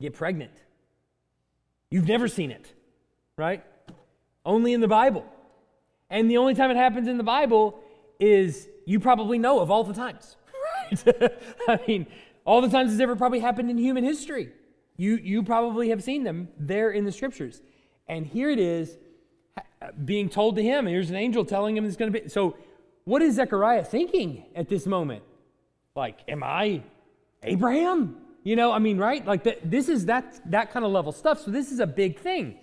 get 0.00 0.14
pregnant? 0.14 0.52
You've 1.88 2.08
never 2.08 2.26
seen 2.26 2.50
it, 2.50 2.66
right? 3.36 3.64
Only 4.44 4.72
in 4.72 4.80
the 4.80 4.88
Bible. 4.88 5.24
And 6.10 6.28
the 6.28 6.38
only 6.38 6.54
time 6.54 6.72
it 6.72 6.76
happens 6.76 7.06
in 7.06 7.16
the 7.16 7.24
Bible 7.24 7.78
is 8.18 8.68
you 8.86 8.98
probably 8.98 9.38
know 9.38 9.60
of 9.60 9.70
all 9.70 9.84
the 9.84 9.94
times. 9.94 10.36
Right? 10.90 11.32
I 11.68 11.80
mean, 11.86 12.06
all 12.44 12.60
the 12.60 12.68
times 12.68 12.92
it's 12.92 13.00
ever 13.00 13.16
probably 13.16 13.40
happened 13.40 13.70
in 13.70 13.78
human 13.78 14.04
history. 14.04 14.50
You, 14.96 15.16
you 15.16 15.42
probably 15.42 15.88
have 15.88 16.02
seen 16.02 16.24
them 16.24 16.48
there 16.58 16.90
in 16.90 17.04
the 17.04 17.12
scriptures. 17.12 17.62
And 18.06 18.26
here 18.26 18.50
it 18.50 18.58
is 18.58 18.96
uh, 19.56 19.88
being 20.04 20.28
told 20.28 20.56
to 20.56 20.62
him. 20.62 20.86
Here's 20.86 21.10
an 21.10 21.16
angel 21.16 21.44
telling 21.44 21.76
him 21.76 21.84
it's 21.84 21.96
going 21.96 22.12
to 22.12 22.20
be. 22.20 22.28
So, 22.28 22.56
what 23.04 23.20
is 23.20 23.34
Zechariah 23.34 23.84
thinking 23.84 24.44
at 24.54 24.68
this 24.68 24.86
moment? 24.86 25.22
Like, 25.94 26.20
am 26.28 26.42
I 26.42 26.82
Abraham? 27.42 28.16
You 28.42 28.56
know, 28.56 28.72
I 28.72 28.78
mean, 28.78 28.98
right? 28.98 29.24
Like, 29.26 29.44
that, 29.44 29.70
this 29.70 29.88
is 29.88 30.06
that, 30.06 30.40
that 30.50 30.70
kind 30.70 30.84
of 30.84 30.92
level 30.92 31.12
stuff. 31.12 31.42
So, 31.42 31.50
this 31.50 31.72
is 31.72 31.80
a 31.80 31.86
big 31.86 32.18
thing. 32.18 32.58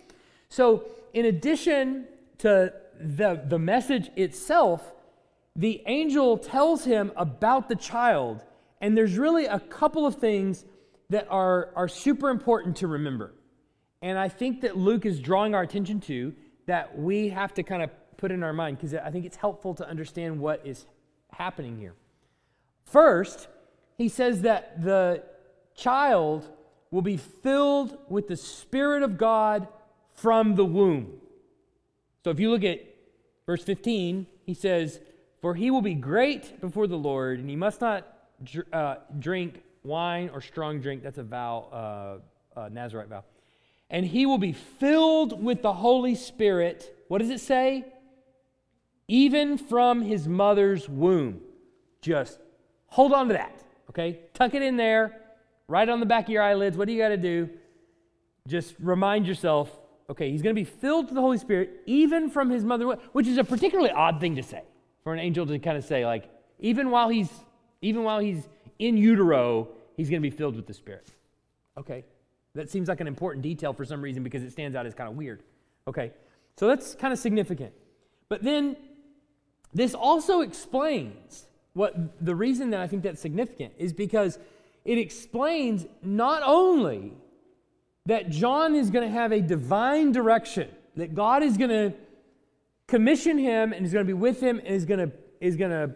So, 0.49 0.85
in 1.13 1.25
addition 1.25 2.05
to 2.39 2.73
the, 2.99 3.41
the 3.47 3.59
message 3.59 4.09
itself, 4.15 4.93
the 5.55 5.81
angel 5.85 6.37
tells 6.37 6.85
him 6.85 7.11
about 7.15 7.69
the 7.69 7.75
child. 7.75 8.41
And 8.79 8.97
there's 8.97 9.17
really 9.17 9.45
a 9.45 9.59
couple 9.59 10.05
of 10.05 10.15
things 10.15 10.65
that 11.09 11.27
are, 11.29 11.69
are 11.75 11.87
super 11.87 12.29
important 12.29 12.77
to 12.77 12.87
remember. 12.87 13.33
And 14.01 14.17
I 14.17 14.29
think 14.29 14.61
that 14.61 14.77
Luke 14.77 15.05
is 15.05 15.19
drawing 15.19 15.53
our 15.53 15.61
attention 15.61 15.99
to 16.01 16.33
that 16.65 16.97
we 16.97 17.29
have 17.29 17.53
to 17.55 17.63
kind 17.63 17.83
of 17.83 17.89
put 18.17 18.31
in 18.31 18.43
our 18.43 18.53
mind 18.53 18.77
because 18.77 18.93
I 18.93 19.11
think 19.11 19.25
it's 19.25 19.35
helpful 19.35 19.73
to 19.75 19.87
understand 19.87 20.39
what 20.39 20.65
is 20.65 20.85
happening 21.31 21.77
here. 21.77 21.93
First, 22.85 23.47
he 23.97 24.09
says 24.09 24.41
that 24.41 24.81
the 24.81 25.23
child 25.75 26.49
will 26.91 27.01
be 27.01 27.17
filled 27.17 27.97
with 28.09 28.27
the 28.27 28.37
Spirit 28.37 29.03
of 29.03 29.17
God 29.17 29.67
from 30.13 30.55
the 30.55 30.65
womb. 30.65 31.13
So 32.23 32.29
if 32.31 32.39
you 32.39 32.51
look 32.51 32.63
at 32.63 32.79
verse 33.45 33.63
15, 33.63 34.27
he 34.45 34.53
says, 34.53 34.99
For 35.41 35.55
he 35.55 35.71
will 35.71 35.81
be 35.81 35.95
great 35.95 36.61
before 36.61 36.85
the 36.85 36.97
Lord, 36.97 37.39
and 37.39 37.49
he 37.49 37.55
must 37.55 37.81
not 37.81 38.07
uh, 38.71 38.95
drink 39.19 39.63
wine 39.83 40.29
or 40.31 40.39
strong 40.39 40.79
drink. 40.79 41.01
That's 41.01 41.17
a 41.17 41.23
vow, 41.23 42.21
uh, 42.55 42.59
uh, 42.59 42.69
Nazarite 42.69 43.09
vow. 43.09 43.23
And 43.89 44.05
he 44.05 44.27
will 44.27 44.37
be 44.37 44.53
filled 44.53 45.43
with 45.43 45.63
the 45.63 45.73
Holy 45.73 46.13
Spirit. 46.13 46.95
What 47.07 47.19
does 47.19 47.31
it 47.31 47.39
say? 47.39 47.85
Even 49.07 49.57
from 49.57 50.03
his 50.03 50.27
mother's 50.27 50.87
womb. 50.87 51.41
Just 52.01 52.39
hold 52.85 53.11
on 53.11 53.27
to 53.27 53.33
that, 53.33 53.63
okay? 53.89 54.19
Tuck 54.33 54.53
it 54.53 54.61
in 54.61 54.77
there, 54.77 55.21
right 55.67 55.89
on 55.89 55.99
the 55.99 56.05
back 56.05 56.25
of 56.25 56.29
your 56.29 56.43
eyelids. 56.43 56.77
What 56.77 56.87
do 56.87 56.93
you 56.93 57.01
got 57.01 57.09
to 57.09 57.17
do? 57.17 57.49
Just 58.47 58.75
remind 58.79 59.27
yourself, 59.27 59.71
okay, 60.09 60.31
he's 60.31 60.41
going 60.41 60.55
to 60.55 60.59
be 60.59 60.65
filled 60.65 61.05
with 61.05 61.15
the 61.15 61.21
Holy 61.21 61.37
Spirit 61.39 61.81
even 61.87 62.29
from 62.29 62.51
his 62.51 62.63
mother, 62.63 62.85
which 63.11 63.27
is 63.27 63.37
a 63.37 63.43
particularly 63.43 63.91
odd 63.91 64.19
thing 64.21 64.35
to 64.35 64.43
say 64.43 64.63
for 65.03 65.13
an 65.13 65.19
angel 65.19 65.45
to 65.45 65.59
kind 65.59 65.77
of 65.77 65.83
say, 65.83 66.05
like, 66.05 66.29
even 66.59 66.91
while 66.91 67.09
he's 67.09 67.29
even 67.81 68.03
while 68.03 68.19
he's 68.19 68.47
in 68.79 68.97
utero, 68.97 69.67
he's 69.97 70.09
going 70.09 70.21
to 70.21 70.29
be 70.29 70.35
filled 70.35 70.55
with 70.55 70.67
the 70.67 70.73
Spirit. 70.73 71.07
Okay. 71.77 72.03
That 72.53 72.69
seems 72.69 72.89
like 72.89 72.99
an 72.99 73.07
important 73.07 73.43
detail 73.43 73.73
for 73.73 73.85
some 73.85 74.01
reason 74.01 74.23
because 74.23 74.43
it 74.43 74.51
stands 74.51 74.75
out 74.75 74.85
as 74.85 74.93
kind 74.93 75.09
of 75.09 75.15
weird. 75.15 75.41
Okay. 75.87 76.11
So 76.57 76.67
that's 76.67 76.95
kind 76.95 77.13
of 77.13 77.19
significant. 77.19 77.73
But 78.29 78.43
then 78.43 78.75
this 79.73 79.93
also 79.93 80.41
explains 80.41 81.47
what 81.73 81.95
the 82.23 82.35
reason 82.35 82.71
that 82.71 82.81
I 82.81 82.87
think 82.87 83.03
that's 83.03 83.21
significant 83.21 83.73
is 83.77 83.93
because 83.93 84.37
it 84.83 84.97
explains 84.97 85.85
not 86.03 86.41
only 86.45 87.13
that 88.05 88.29
John 88.29 88.75
is 88.75 88.89
going 88.89 89.07
to 89.07 89.13
have 89.13 89.31
a 89.31 89.41
divine 89.41 90.11
direction, 90.11 90.67
that 90.97 91.15
God 91.15 91.43
is 91.43 91.57
going 91.57 91.69
to 91.69 91.93
commission 92.91 93.37
him 93.37 93.71
and 93.71 93.85
he's 93.85 93.93
going 93.93 94.05
to 94.05 94.07
be 94.07 94.13
with 94.13 94.41
him 94.41 94.59
and 94.59 94.67
he's 94.67 94.83
going 94.83 94.99
to 94.99 95.11
is 95.39 95.55
going 95.55 95.71
to 95.71 95.95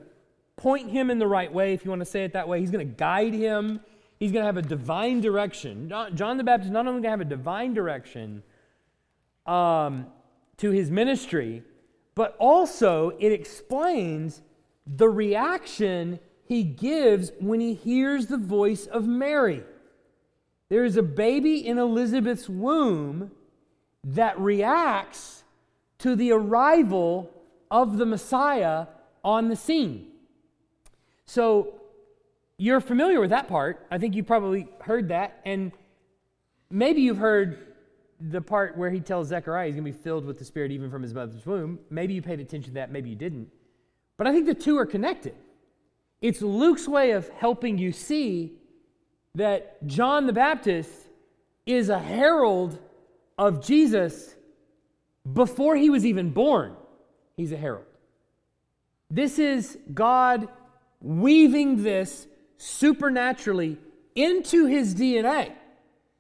point 0.56 0.90
him 0.90 1.12
in 1.12 1.20
the 1.20 1.28
right 1.28 1.54
way, 1.54 1.74
if 1.74 1.84
you 1.84 1.92
want 1.92 2.00
to 2.00 2.06
say 2.06 2.24
it 2.24 2.32
that 2.34 2.48
way. 2.48 2.62
He's 2.62 2.72
going 2.72 2.88
to 2.88 2.94
guide 2.96 3.34
him. 3.34 3.82
He's 4.18 4.32
going 4.32 4.44
to 4.44 4.46
have 4.46 4.58
a 4.58 4.62
divine 4.62 5.20
direction. 5.20 5.90
John 6.16 6.38
the 6.38 6.44
Baptist 6.44 6.72
not 6.72 6.88
only 6.88 7.02
going 7.02 7.04
to 7.04 7.10
have 7.10 7.22
a 7.22 7.26
divine 7.26 7.74
direction 7.74 8.44
um, 9.46 10.08
to 10.58 10.72
his 10.72 10.90
ministry, 10.90 11.64
but 12.16 12.36
also 12.40 13.12
it 13.20 13.34
explains 13.34 14.42
the 14.88 15.10
reaction 15.10 16.20
he 16.46 16.64
gives 16.64 17.34
when 17.40 17.60
he 17.60 17.74
hears 17.74 18.28
the 18.28 18.38
voice 18.38 18.86
of 18.86 19.06
Mary. 19.06 19.64
There 20.70 20.86
is 20.86 20.96
a 20.96 21.04
baby 21.04 21.68
in 21.68 21.78
Elizabeth's 21.78 22.48
womb 22.48 23.32
that 24.06 24.40
reacts 24.40 25.44
to 26.06 26.16
the 26.16 26.32
arrival 26.32 27.32
of 27.72 27.98
the 27.98 28.06
Messiah 28.06 28.86
on 29.24 29.50
the 29.50 29.56
scene. 29.56 30.06
So 31.26 31.80
you're 32.60 32.80
familiar 32.80 33.20
with 33.20 33.32
that 33.32 33.48
part. 33.48 33.88
I 33.90 33.98
think 33.98 34.14
you 34.14 34.24
probably 34.24 34.68
heard 34.82 35.08
that. 35.08 35.42
And 35.46 35.72
maybe 36.70 37.02
you've 37.02 37.18
heard 37.18 37.74
the 38.22 38.40
part 38.40 38.78
where 38.78 38.92
he 38.92 39.00
tells 39.00 39.30
Zechariah 39.30 39.66
he's 39.66 39.74
going 39.74 39.92
to 39.92 39.98
be 39.98 40.04
filled 40.04 40.26
with 40.26 40.38
the 40.38 40.46
Spirit 40.46 40.72
even 40.72 40.92
from 40.92 41.02
his 41.02 41.12
mother's 41.12 41.44
womb. 41.44 41.80
Maybe 41.90 42.14
you 42.14 42.22
paid 42.22 42.40
attention 42.40 42.70
to 42.70 42.76
that, 42.76 42.92
maybe 42.92 43.10
you 43.10 43.16
didn't. 43.16 43.50
But 44.16 44.28
I 44.28 44.32
think 44.32 44.46
the 44.46 44.54
two 44.54 44.78
are 44.78 44.86
connected. 44.86 45.34
It's 46.22 46.44
Luke's 46.44 46.88
way 46.88 47.14
of 47.14 47.28
helping 47.30 47.80
you 47.80 47.92
see 47.92 48.54
that 49.34 49.84
John 49.88 50.28
the 50.28 50.34
Baptist 50.34 50.92
is 51.66 51.90
a 51.90 51.98
herald 51.98 52.78
of 53.40 53.66
Jesus 53.66 54.35
before 55.32 55.76
he 55.76 55.90
was 55.90 56.06
even 56.06 56.32
born. 56.32 56.76
He's 57.36 57.52
a 57.52 57.58
herald. 57.58 57.86
This 59.10 59.40
is 59.40 59.78
God 59.94 60.48
weaving 61.02 61.84
this 61.84 62.28
supernaturally 62.58 63.78
into 64.16 64.66
his 64.66 64.96
DNA. 64.96 65.54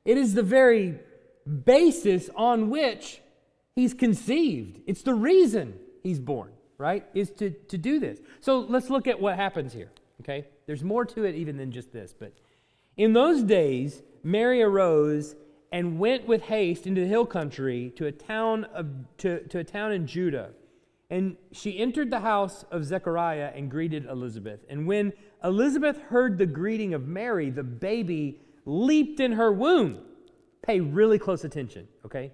It 0.03 0.17
is 0.17 0.33
the 0.33 0.43
very 0.43 0.99
basis 1.65 2.29
on 2.35 2.69
which 2.69 3.21
he's 3.75 3.93
conceived. 3.93 4.81
It's 4.85 5.01
the 5.01 5.13
reason 5.13 5.75
he's 6.03 6.19
born, 6.19 6.51
right? 6.77 7.05
Is 7.13 7.31
to, 7.31 7.51
to 7.51 7.77
do 7.77 7.99
this. 7.99 8.19
So 8.39 8.59
let's 8.59 8.89
look 8.89 9.07
at 9.07 9.19
what 9.19 9.35
happens 9.35 9.73
here, 9.73 9.91
okay? 10.21 10.45
There's 10.67 10.83
more 10.83 11.05
to 11.05 11.23
it 11.23 11.35
even 11.35 11.57
than 11.57 11.71
just 11.71 11.91
this. 11.91 12.13
But 12.17 12.33
in 12.97 13.13
those 13.13 13.43
days, 13.43 14.01
Mary 14.23 14.61
arose 14.61 15.35
and 15.75 15.99
went 15.99 16.25
with 16.25 16.41
haste 16.43 16.87
into 16.87 17.01
the 17.01 17.07
hill 17.07 17.25
country 17.25 17.91
to 17.97 18.05
a 18.05 18.11
town 18.11 18.63
of 18.73 18.87
to, 19.17 19.45
to 19.47 19.59
a 19.59 19.63
town 19.63 19.91
in 19.91 20.07
Judah 20.07 20.49
and 21.09 21.37
she 21.51 21.77
entered 21.77 22.09
the 22.09 22.19
house 22.19 22.65
of 22.71 22.83
Zechariah 22.83 23.51
and 23.55 23.69
greeted 23.69 24.05
Elizabeth. 24.05 24.59
And 24.69 24.87
when 24.87 25.13
Elizabeth 25.43 26.01
heard 26.01 26.37
the 26.37 26.45
greeting 26.45 26.93
of 26.93 27.07
Mary, 27.07 27.49
the 27.49 27.63
baby 27.63 28.41
leaped 28.65 29.19
in 29.19 29.33
her 29.33 29.51
womb. 29.51 29.99
Pay 30.63 30.79
really 30.79 31.19
close 31.19 31.43
attention, 31.43 31.87
okay? 32.05 32.31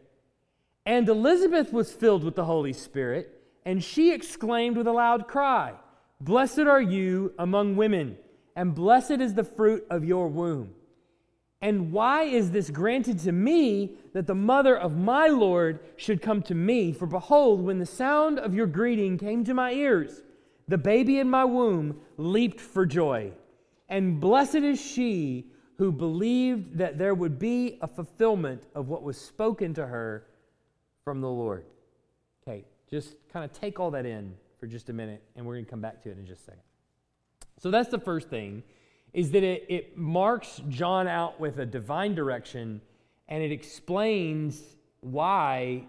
And 0.86 1.08
Elizabeth 1.10 1.74
was 1.74 1.92
filled 1.92 2.24
with 2.24 2.36
the 2.36 2.46
Holy 2.46 2.72
Spirit, 2.72 3.42
and 3.66 3.84
she 3.84 4.14
exclaimed 4.14 4.78
with 4.78 4.88
a 4.88 4.94
loud 4.94 5.28
cry, 5.28 5.74
Blessed 6.22 6.60
are 6.60 6.82
you 6.82 7.34
among 7.38 7.76
women, 7.76 8.18
and 8.56 8.74
blessed 8.74 9.20
is 9.20 9.34
the 9.34 9.44
fruit 9.44 9.86
of 9.90 10.06
your 10.06 10.30
womb. 10.30 10.74
And 11.62 11.92
why 11.92 12.24
is 12.24 12.52
this 12.52 12.72
granted 12.72 13.20
to 13.20 13.32
me 13.32 13.98
that 14.14 14.26
the 14.26 14.36
mother 14.36 14.76
of 14.76 14.98
my 14.98 15.28
Lord 15.28 15.80
should 15.96 16.22
come 16.22 16.42
to 16.44 16.56
me? 16.56 16.92
For 16.92 17.06
behold, 17.06 17.62
when 17.62 17.78
the 17.78 17.86
sound 17.86 18.40
of 18.40 18.56
your 18.56 18.66
greeting 18.66 19.18
came 19.18 19.44
to 19.44 19.54
my 19.54 19.72
ears, 19.72 20.24
the 20.68 20.78
baby 20.78 21.20
in 21.20 21.30
my 21.30 21.46
womb 21.46 22.00
leaped 22.18 22.60
for 22.60 22.86
joy. 22.86 23.32
And 23.90 24.20
blessed 24.20 24.56
is 24.56 24.82
she 24.82 25.52
who 25.78 25.92
believed 25.92 26.78
that 26.78 26.98
there 26.98 27.14
would 27.14 27.38
be 27.38 27.78
a 27.82 27.88
fulfillment 27.88 28.64
of 28.74 28.88
what 28.88 29.04
was 29.04 29.20
spoken 29.20 29.74
to 29.76 29.86
her 29.86 30.26
from 31.04 31.22
the 31.22 31.30
Lord. 31.30 31.66
Okay, 32.42 32.66
just 32.90 33.16
kind 33.32 33.46
of 33.46 33.52
take 33.54 33.80
all 33.80 33.92
that 33.92 34.06
in 34.06 34.34
for 34.60 34.66
just 34.68 34.90
a 34.90 34.94
minute, 34.94 35.22
and 35.36 35.46
we're 35.46 35.56
going 35.56 35.66
to 35.66 35.72
come 35.72 35.82
back 35.82 36.02
to 36.04 36.10
it 36.10 36.18
in 36.18 36.26
just 36.26 36.42
a 36.42 36.46
second. 36.46 36.62
So 37.60 37.70
that's 37.70 37.90
the 37.90 38.00
first 38.00 38.30
thing 38.30 38.64
is 39.14 39.32
that 39.32 39.44
it, 39.44 39.66
it 39.70 39.98
marks 39.98 40.62
John 40.70 41.08
out 41.08 41.40
with 41.40 41.60
a 41.60 41.66
divine 41.66 42.16
direction 42.16 42.82
and 43.28 43.44
it 43.44 43.52
explains 43.52 44.62
why 45.02 45.86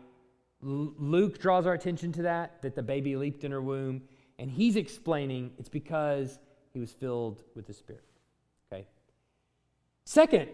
Luke 0.60 1.40
draws 1.40 1.66
our 1.66 1.74
attention 1.74 2.12
to 2.12 2.22
that, 2.22 2.62
that 2.62 2.74
the 2.74 2.82
baby 2.82 3.16
leaped 3.16 3.44
in 3.44 3.50
her 3.50 3.60
womb. 3.60 4.02
And 4.38 4.50
he's 4.50 4.76
explaining 4.76 5.50
it's 5.58 5.68
because 5.68 6.38
he 6.72 6.78
was 6.78 6.92
filled 6.92 7.42
with 7.54 7.66
the 7.66 7.72
Spirit. 7.72 8.04
Okay? 8.72 8.86
Second, 10.04 10.48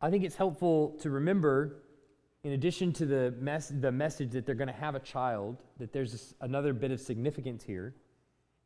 I 0.00 0.10
think 0.10 0.24
it's 0.24 0.36
helpful 0.36 0.96
to 1.00 1.10
remember, 1.10 1.82
in 2.44 2.52
addition 2.52 2.92
to 2.94 3.06
the, 3.06 3.34
mess, 3.38 3.72
the 3.80 3.92
message 3.92 4.30
that 4.30 4.46
they're 4.46 4.54
going 4.54 4.68
to 4.68 4.74
have 4.74 4.94
a 4.94 5.00
child, 5.00 5.62
that 5.78 5.92
there's 5.92 6.34
another 6.40 6.72
bit 6.72 6.90
of 6.90 7.00
significance 7.00 7.62
here 7.62 7.94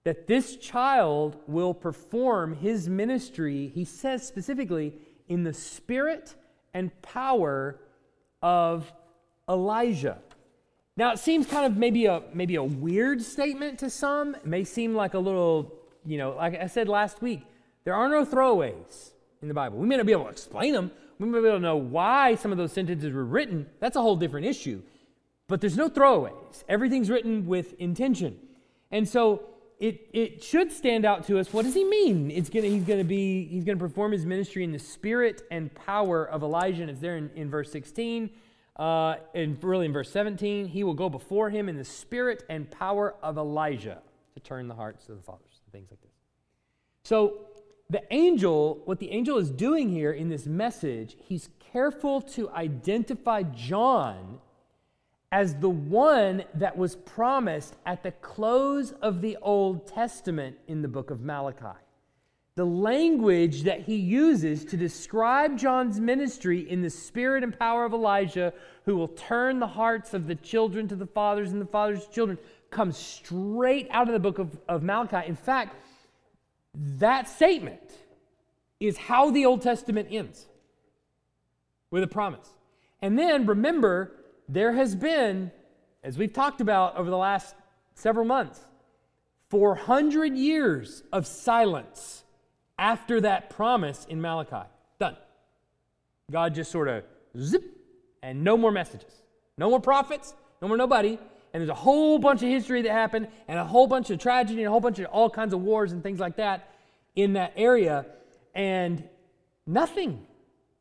that 0.06 0.28
this 0.28 0.54
child 0.54 1.36
will 1.48 1.74
perform 1.74 2.54
his 2.54 2.88
ministry, 2.88 3.72
he 3.74 3.84
says 3.84 4.24
specifically, 4.24 4.94
in 5.26 5.42
the 5.42 5.52
spirit 5.52 6.36
and 6.72 6.92
power 7.02 7.80
of 8.40 8.92
Elijah. 9.48 10.18
Now 10.96 11.10
it 11.10 11.18
seems 11.18 11.48
kind 11.48 11.66
of 11.66 11.76
maybe 11.76 12.06
a 12.06 12.22
maybe 12.32 12.54
a 12.54 12.62
weird 12.62 13.20
statement 13.20 13.80
to 13.80 13.90
some. 13.90 14.36
It 14.36 14.46
may 14.46 14.62
seem 14.62 14.94
like 14.94 15.14
a 15.14 15.18
little, 15.18 15.74
you 16.04 16.18
know, 16.18 16.36
like 16.36 16.54
I 16.54 16.68
said 16.68 16.88
last 16.88 17.20
week, 17.20 17.42
there 17.82 17.94
are 17.94 18.08
no 18.08 18.24
throwaways 18.24 19.10
in 19.42 19.48
the 19.48 19.54
Bible. 19.54 19.76
We 19.76 19.88
may 19.88 19.96
not 19.96 20.06
be 20.06 20.12
able 20.12 20.26
to 20.26 20.30
explain 20.30 20.72
them. 20.72 20.92
We 21.18 21.26
may 21.26 21.40
be 21.40 21.48
able 21.48 21.56
to 21.56 21.62
know 21.62 21.78
why 21.78 22.36
some 22.36 22.52
of 22.52 22.58
those 22.58 22.72
sentences 22.72 23.12
were 23.12 23.24
written. 23.24 23.66
That's 23.80 23.96
a 23.96 24.02
whole 24.02 24.14
different 24.14 24.46
issue. 24.46 24.82
But 25.48 25.60
there's 25.60 25.76
no 25.76 25.88
throwaways. 25.88 26.62
Everything's 26.68 27.10
written 27.10 27.48
with 27.48 27.74
intention. 27.80 28.38
And 28.92 29.08
so 29.08 29.42
it, 29.78 30.08
it 30.12 30.42
should 30.42 30.72
stand 30.72 31.04
out 31.04 31.26
to 31.26 31.38
us. 31.38 31.52
What 31.52 31.64
does 31.64 31.74
he 31.74 31.84
mean? 31.84 32.30
It's 32.30 32.48
gonna, 32.48 32.66
he's 32.66 32.84
going 32.84 32.98
to 33.00 33.04
be 33.04 33.44
he's 33.46 33.64
going 33.64 33.78
to 33.78 33.84
perform 33.84 34.12
his 34.12 34.24
ministry 34.24 34.64
in 34.64 34.72
the 34.72 34.78
spirit 34.78 35.42
and 35.50 35.74
power 35.74 36.26
of 36.26 36.42
Elijah. 36.42 36.82
And 36.82 36.90
it's 36.90 37.00
there 37.00 37.16
in, 37.16 37.30
in 37.34 37.50
verse 37.50 37.70
16 37.72 38.30
uh, 38.76 39.16
and 39.34 39.62
really 39.64 39.86
in 39.86 39.92
verse 39.92 40.10
17, 40.10 40.66
he 40.66 40.84
will 40.84 40.94
go 40.94 41.08
before 41.08 41.48
him 41.50 41.68
in 41.68 41.76
the 41.76 41.84
spirit 41.84 42.44
and 42.48 42.70
power 42.70 43.14
of 43.22 43.38
Elijah 43.38 44.02
to 44.34 44.40
turn 44.40 44.68
the 44.68 44.74
hearts 44.74 45.08
of 45.08 45.16
the 45.16 45.22
fathers, 45.22 45.60
things 45.72 45.90
like 45.90 46.00
this. 46.02 46.10
So, 47.02 47.40
the 47.88 48.02
angel, 48.12 48.82
what 48.84 48.98
the 48.98 49.10
angel 49.12 49.38
is 49.38 49.48
doing 49.48 49.88
here 49.88 50.10
in 50.10 50.28
this 50.28 50.46
message, 50.46 51.16
he's 51.20 51.48
careful 51.72 52.20
to 52.20 52.50
identify 52.50 53.44
John 53.44 54.40
as 55.32 55.56
the 55.56 55.70
one 55.70 56.44
that 56.54 56.76
was 56.76 56.96
promised 56.96 57.74
at 57.84 58.02
the 58.02 58.12
close 58.12 58.92
of 59.02 59.20
the 59.20 59.36
Old 59.42 59.86
Testament 59.86 60.56
in 60.68 60.82
the 60.82 60.88
book 60.88 61.10
of 61.10 61.20
Malachi 61.20 61.76
the 62.56 62.64
language 62.64 63.64
that 63.64 63.82
he 63.82 63.96
uses 63.96 64.64
to 64.64 64.78
describe 64.78 65.58
John's 65.58 66.00
ministry 66.00 66.68
in 66.68 66.80
the 66.80 66.88
spirit 66.88 67.44
and 67.44 67.56
power 67.56 67.84
of 67.84 67.92
Elijah, 67.92 68.52
who 68.86 68.96
will 68.96 69.08
turn 69.08 69.60
the 69.60 69.66
hearts 69.66 70.14
of 70.14 70.26
the 70.26 70.34
children 70.34 70.88
to 70.88 70.96
the 70.96 71.06
fathers 71.06 71.52
and 71.52 71.60
the 71.60 71.66
fathers 71.66 72.06
children, 72.08 72.38
comes 72.70 72.96
straight 72.96 73.86
out 73.90 74.08
of 74.08 74.14
the 74.14 74.18
book 74.18 74.38
of, 74.38 74.58
of 74.70 74.82
Malachi. 74.82 75.28
In 75.28 75.36
fact, 75.36 75.76
that 76.74 77.28
statement 77.28 77.92
is 78.80 78.96
how 78.96 79.30
the 79.30 79.44
Old 79.44 79.60
Testament 79.60 80.08
ends 80.10 80.46
with 81.90 82.02
a 82.02 82.08
promise. 82.08 82.48
And 83.02 83.18
then 83.18 83.44
remember, 83.44 84.15
there 84.48 84.72
has 84.72 84.94
been, 84.94 85.50
as 86.02 86.16
we've 86.18 86.32
talked 86.32 86.61
about 86.61 86.96
over 86.96 87.11
the 87.11 87.16
last 87.16 87.54
several 87.94 88.24
months, 88.24 88.61
400 89.50 90.37
years 90.37 91.02
of 91.12 91.26
silence 91.26 92.24
after 92.78 93.20
that 93.20 93.50
promise 93.50 94.04
in 94.09 94.20
Malachi. 94.20 94.68
Done. 94.98 95.16
God 96.30 96.54
just 96.54 96.70
sort 96.70 96.88
of 96.88 97.04
zip, 97.38 97.64
and 98.22 98.42
no 98.42 98.56
more 98.56 98.72
messages. 98.72 99.22
No 99.59 99.70
more 99.70 99.80
prophets, 99.80 100.35
no 100.61 100.68
more 100.68 100.76
nobody. 100.76 101.18
And 101.52 101.61
there's 101.61 101.70
a 101.70 101.74
whole 101.74 102.18
bunch 102.18 102.42
of 102.42 102.48
history 102.48 102.82
that 102.82 102.92
happened, 102.92 103.28
and 103.48 103.59
a 103.59 103.64
whole 103.64 103.87
bunch 103.87 104.11
of 104.11 104.18
tragedy, 104.18 104.61
and 104.61 104.68
a 104.68 104.70
whole 104.70 104.80
bunch 104.80 104.98
of 104.98 105.06
all 105.06 105.30
kinds 105.30 105.54
of 105.54 105.62
wars 105.62 105.92
and 105.92 106.02
things 106.02 106.18
like 106.18 106.37
that 106.37 106.74
in 107.14 107.35
that 107.35 107.52
area. 107.56 108.04
And 108.54 109.04
nothing. 109.66 110.26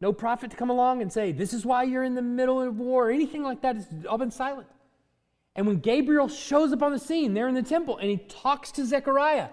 No 0.01 0.12
prophet 0.12 0.51
to 0.51 0.58
come 0.58 0.69
along 0.69 1.01
and 1.01 1.12
say, 1.12 1.31
This 1.31 1.53
is 1.53 1.65
why 1.65 1.84
you're 1.84 2.03
in 2.03 2.15
the 2.15 2.21
middle 2.21 2.62
of 2.62 2.77
war, 2.77 3.08
or 3.08 3.12
anything 3.12 3.43
like 3.43 3.62
that. 3.62 3.77
It's 3.77 4.05
all 4.08 4.17
been 4.17 4.31
silent. 4.31 4.67
And 5.55 5.65
when 5.65 5.79
Gabriel 5.79 6.27
shows 6.27 6.73
up 6.73 6.84
on 6.84 6.91
the 6.91 6.99
scene 6.99 7.34
there 7.34 7.47
in 7.47 7.55
the 7.55 7.63
temple 7.63 7.97
and 7.97 8.10
he 8.10 8.17
talks 8.17 8.71
to 8.73 8.86
Zechariah, 8.86 9.49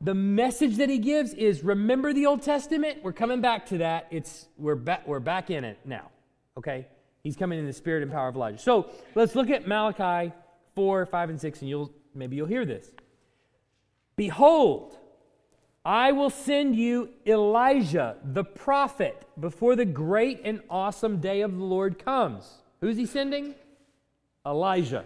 the 0.00 0.14
message 0.14 0.76
that 0.76 0.90
he 0.90 0.98
gives 0.98 1.32
is 1.32 1.62
remember 1.62 2.12
the 2.12 2.26
Old 2.26 2.42
Testament? 2.42 2.98
We're 3.02 3.12
coming 3.12 3.40
back 3.40 3.66
to 3.66 3.78
that. 3.78 4.08
It's 4.10 4.48
we're 4.58 4.78
we're 5.06 5.20
back 5.20 5.50
in 5.50 5.64
it 5.64 5.78
now. 5.84 6.10
Okay? 6.58 6.86
He's 7.22 7.36
coming 7.36 7.58
in 7.58 7.66
the 7.66 7.72
spirit 7.72 8.02
and 8.02 8.12
power 8.12 8.28
of 8.28 8.34
Elijah. 8.34 8.58
So 8.58 8.90
let's 9.14 9.34
look 9.34 9.48
at 9.48 9.66
Malachi 9.66 10.32
4, 10.74 11.06
5, 11.06 11.30
and 11.30 11.40
6, 11.40 11.60
and 11.60 11.68
you'll 11.68 11.92
maybe 12.14 12.36
you'll 12.36 12.46
hear 12.46 12.66
this. 12.66 12.90
Behold, 14.16 14.98
I 15.84 16.12
will 16.12 16.30
send 16.30 16.76
you 16.76 17.10
Elijah, 17.26 18.16
the 18.24 18.44
prophet, 18.44 19.26
before 19.38 19.76
the 19.76 19.84
great 19.84 20.40
and 20.42 20.62
awesome 20.70 21.18
day 21.20 21.42
of 21.42 21.54
the 21.56 21.64
Lord 21.64 21.98
comes. 22.02 22.62
Who's 22.80 22.96
he 22.96 23.04
sending? 23.04 23.54
Elijah. 24.46 25.04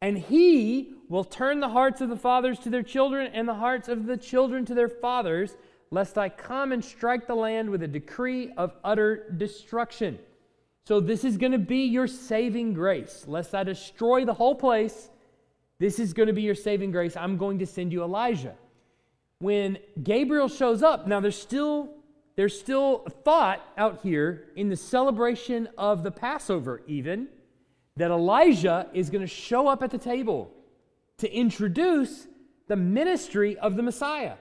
And 0.00 0.18
he 0.18 0.94
will 1.08 1.22
turn 1.22 1.60
the 1.60 1.68
hearts 1.68 2.00
of 2.00 2.08
the 2.08 2.16
fathers 2.16 2.58
to 2.60 2.70
their 2.70 2.82
children 2.82 3.30
and 3.32 3.48
the 3.48 3.54
hearts 3.54 3.88
of 3.88 4.06
the 4.06 4.16
children 4.16 4.64
to 4.64 4.74
their 4.74 4.88
fathers, 4.88 5.56
lest 5.92 6.18
I 6.18 6.28
come 6.28 6.72
and 6.72 6.84
strike 6.84 7.28
the 7.28 7.36
land 7.36 7.70
with 7.70 7.84
a 7.84 7.88
decree 7.88 8.50
of 8.56 8.74
utter 8.82 9.30
destruction. 9.36 10.18
So, 10.84 10.98
this 10.98 11.22
is 11.22 11.36
going 11.36 11.52
to 11.52 11.58
be 11.58 11.84
your 11.84 12.08
saving 12.08 12.74
grace. 12.74 13.24
Lest 13.28 13.54
I 13.54 13.62
destroy 13.62 14.24
the 14.24 14.34
whole 14.34 14.56
place, 14.56 15.10
this 15.78 16.00
is 16.00 16.12
going 16.12 16.26
to 16.26 16.32
be 16.32 16.42
your 16.42 16.56
saving 16.56 16.90
grace. 16.90 17.16
I'm 17.16 17.36
going 17.36 17.60
to 17.60 17.66
send 17.66 17.92
you 17.92 18.02
Elijah. 18.02 18.56
When 19.42 19.78
Gabriel 20.00 20.46
shows 20.46 20.84
up, 20.84 21.08
now 21.08 21.18
there's 21.18 21.34
still 21.36 21.96
there's 22.36 22.56
still 22.58 22.98
thought 23.24 23.60
out 23.76 23.98
here 24.04 24.44
in 24.54 24.68
the 24.68 24.76
celebration 24.76 25.68
of 25.76 26.04
the 26.04 26.12
Passover, 26.12 26.80
even 26.86 27.26
that 27.96 28.12
Elijah 28.12 28.88
is 28.94 29.10
going 29.10 29.20
to 29.20 29.26
show 29.26 29.66
up 29.66 29.82
at 29.82 29.90
the 29.90 29.98
table 29.98 30.52
to 31.18 31.30
introduce 31.30 32.28
the 32.68 32.76
ministry 32.76 33.58
of 33.58 33.74
the 33.74 33.82
Messiah. 33.82 34.34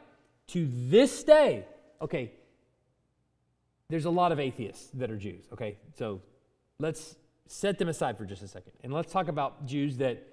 To 0.49 0.69
this 0.71 1.23
day, 1.23 1.65
okay, 1.99 2.31
there's 3.89 4.05
a 4.05 4.11
lot 4.11 4.31
of 4.31 4.39
atheists 4.39 4.91
that 4.93 5.09
are 5.09 5.17
Jews, 5.17 5.45
okay? 5.51 5.77
So 5.97 6.21
let's 6.77 7.15
set 7.47 7.79
them 7.79 7.89
aside 7.89 8.19
for 8.19 8.25
just 8.25 8.43
a 8.43 8.47
second. 8.47 8.73
And 8.83 8.93
let's 8.93 9.11
talk 9.11 9.29
about 9.29 9.65
Jews 9.65 9.97
that 9.97 10.30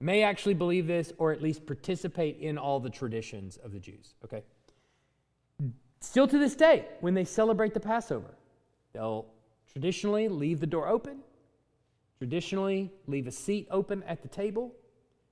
may 0.00 0.22
actually 0.22 0.54
believe 0.54 0.86
this 0.86 1.12
or 1.18 1.32
at 1.32 1.42
least 1.42 1.66
participate 1.66 2.38
in 2.38 2.56
all 2.56 2.78
the 2.78 2.90
traditions 2.90 3.56
of 3.58 3.72
the 3.72 3.80
Jews, 3.80 4.14
okay? 4.24 4.42
Still 6.00 6.28
to 6.28 6.38
this 6.38 6.54
day, 6.54 6.86
when 7.00 7.14
they 7.14 7.24
celebrate 7.24 7.74
the 7.74 7.80
Passover, 7.80 8.34
they'll 8.92 9.26
traditionally 9.70 10.28
leave 10.28 10.60
the 10.60 10.66
door 10.66 10.88
open, 10.88 11.18
traditionally 12.18 12.92
leave 13.06 13.26
a 13.26 13.32
seat 13.32 13.66
open 13.70 14.04
at 14.04 14.22
the 14.22 14.28
table, 14.28 14.72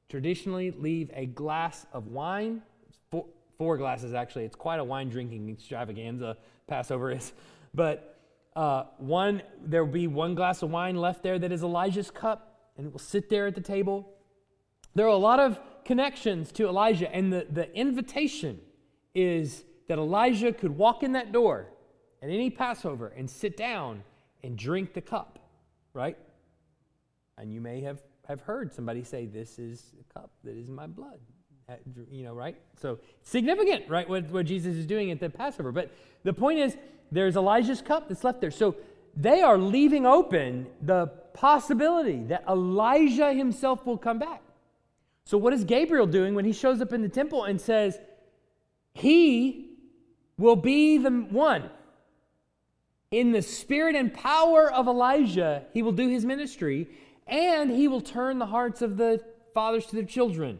traditionally 0.08 0.72
leave 0.72 1.10
a 1.14 1.26
glass 1.26 1.86
of 1.92 2.08
wine. 2.08 2.62
Four, 3.10 3.26
four, 3.58 3.76
glasses, 3.76 4.14
actually. 4.14 4.44
It's 4.44 4.56
quite 4.56 4.80
a 4.80 4.84
wine 4.84 5.08
drinking 5.08 5.48
extravaganza, 5.48 6.36
Passover 6.66 7.12
is. 7.12 7.32
But 7.74 8.16
uh, 8.56 8.84
one, 8.96 9.42
there 9.62 9.84
will 9.84 9.92
be 9.92 10.06
one 10.06 10.34
glass 10.34 10.62
of 10.62 10.70
wine 10.70 10.96
left 10.96 11.22
there 11.22 11.38
that 11.38 11.52
is 11.52 11.62
Elijah's 11.62 12.10
cup, 12.10 12.70
and 12.78 12.86
it 12.86 12.92
will 12.92 12.98
sit 12.98 13.28
there 13.28 13.46
at 13.46 13.54
the 13.54 13.60
table. 13.60 14.15
There 14.96 15.04
are 15.06 15.10
a 15.10 15.16
lot 15.16 15.38
of 15.38 15.60
connections 15.84 16.50
to 16.52 16.66
Elijah, 16.66 17.14
and 17.14 17.32
the, 17.32 17.46
the 17.50 17.72
invitation 17.76 18.60
is 19.14 19.62
that 19.88 19.98
Elijah 19.98 20.52
could 20.52 20.76
walk 20.76 21.02
in 21.02 21.12
that 21.12 21.32
door 21.32 21.68
at 22.22 22.30
any 22.30 22.50
Passover 22.50 23.08
and 23.08 23.30
sit 23.30 23.56
down 23.56 24.02
and 24.42 24.56
drink 24.56 24.94
the 24.94 25.02
cup, 25.02 25.38
right? 25.92 26.16
And 27.36 27.52
you 27.52 27.60
may 27.60 27.82
have 27.82 28.00
have 28.26 28.40
heard 28.40 28.72
somebody 28.72 29.04
say, 29.04 29.26
This 29.26 29.58
is 29.58 29.92
a 30.00 30.18
cup 30.18 30.30
that 30.44 30.56
is 30.56 30.70
my 30.70 30.86
blood. 30.86 31.20
You 32.10 32.24
know, 32.24 32.32
right? 32.32 32.56
So 32.80 32.98
significant, 33.22 33.90
right? 33.90 34.08
What, 34.08 34.30
what 34.30 34.46
Jesus 34.46 34.76
is 34.76 34.86
doing 34.86 35.10
at 35.10 35.20
the 35.20 35.28
Passover. 35.28 35.72
But 35.72 35.90
the 36.22 36.32
point 36.32 36.58
is, 36.58 36.76
there's 37.12 37.36
Elijah's 37.36 37.82
cup 37.82 38.08
that's 38.08 38.24
left 38.24 38.40
there. 38.40 38.50
So 38.50 38.76
they 39.14 39.42
are 39.42 39.58
leaving 39.58 40.06
open 40.06 40.68
the 40.80 41.08
possibility 41.34 42.22
that 42.24 42.44
Elijah 42.48 43.32
himself 43.32 43.84
will 43.84 43.98
come 43.98 44.18
back. 44.18 44.42
So, 45.26 45.36
what 45.36 45.52
is 45.52 45.64
Gabriel 45.64 46.06
doing 46.06 46.34
when 46.34 46.44
he 46.44 46.52
shows 46.52 46.80
up 46.80 46.92
in 46.92 47.02
the 47.02 47.08
temple 47.08 47.44
and 47.44 47.60
says, 47.60 47.98
He 48.94 49.76
will 50.38 50.56
be 50.56 50.98
the 50.98 51.10
one? 51.10 51.68
In 53.10 53.32
the 53.32 53.42
spirit 53.42 53.96
and 53.96 54.14
power 54.14 54.72
of 54.72 54.86
Elijah, 54.86 55.64
he 55.72 55.82
will 55.82 55.92
do 55.92 56.08
his 56.08 56.24
ministry 56.24 56.88
and 57.26 57.70
he 57.70 57.88
will 57.88 58.00
turn 58.00 58.38
the 58.38 58.46
hearts 58.46 58.82
of 58.82 58.96
the 58.96 59.20
fathers 59.52 59.86
to 59.86 59.96
their 59.96 60.04
children. 60.04 60.58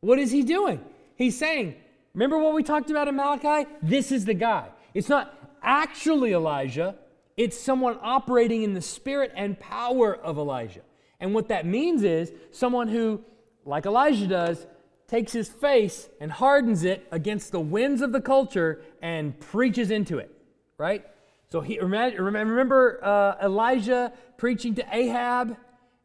What 0.00 0.18
is 0.18 0.30
he 0.30 0.42
doing? 0.42 0.80
He's 1.16 1.38
saying, 1.38 1.74
remember 2.14 2.38
what 2.38 2.54
we 2.54 2.62
talked 2.62 2.90
about 2.90 3.06
in 3.06 3.16
Malachi? 3.16 3.68
This 3.82 4.12
is 4.12 4.24
the 4.24 4.34
guy. 4.34 4.68
It's 4.94 5.10
not 5.10 5.34
actually 5.62 6.32
Elijah, 6.32 6.96
it's 7.36 7.58
someone 7.58 7.98
operating 8.00 8.62
in 8.62 8.72
the 8.72 8.80
spirit 8.80 9.30
and 9.34 9.60
power 9.60 10.14
of 10.14 10.38
Elijah. 10.38 10.80
And 11.20 11.34
what 11.34 11.48
that 11.48 11.66
means 11.66 12.02
is 12.02 12.32
someone 12.50 12.88
who, 12.88 13.22
like 13.64 13.86
Elijah 13.86 14.26
does, 14.26 14.66
takes 15.06 15.32
his 15.32 15.48
face 15.48 16.08
and 16.20 16.30
hardens 16.30 16.84
it 16.84 17.06
against 17.10 17.52
the 17.52 17.60
winds 17.60 18.00
of 18.00 18.12
the 18.12 18.20
culture 18.20 18.80
and 19.02 19.38
preaches 19.40 19.90
into 19.90 20.18
it, 20.18 20.30
right? 20.78 21.04
So 21.50 21.60
he 21.60 21.80
remember 21.80 23.00
uh, 23.02 23.44
Elijah 23.44 24.12
preaching 24.36 24.76
to 24.76 24.84
Ahab 24.92 25.56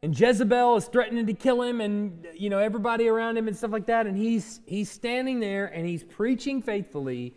And 0.02 0.18
Jezebel 0.18 0.76
is 0.76 0.86
threatening 0.86 1.26
to 1.26 1.34
kill 1.34 1.62
him 1.62 1.80
and 1.80 2.26
you 2.34 2.50
know 2.50 2.58
everybody 2.58 3.08
around 3.08 3.38
him 3.38 3.48
and 3.48 3.56
stuff 3.56 3.70
like 3.70 3.86
that 3.86 4.06
and 4.06 4.16
he's 4.16 4.60
he's 4.66 4.90
standing 4.90 5.40
there 5.40 5.66
and 5.66 5.86
he's 5.86 6.04
preaching 6.04 6.62
faithfully 6.62 7.34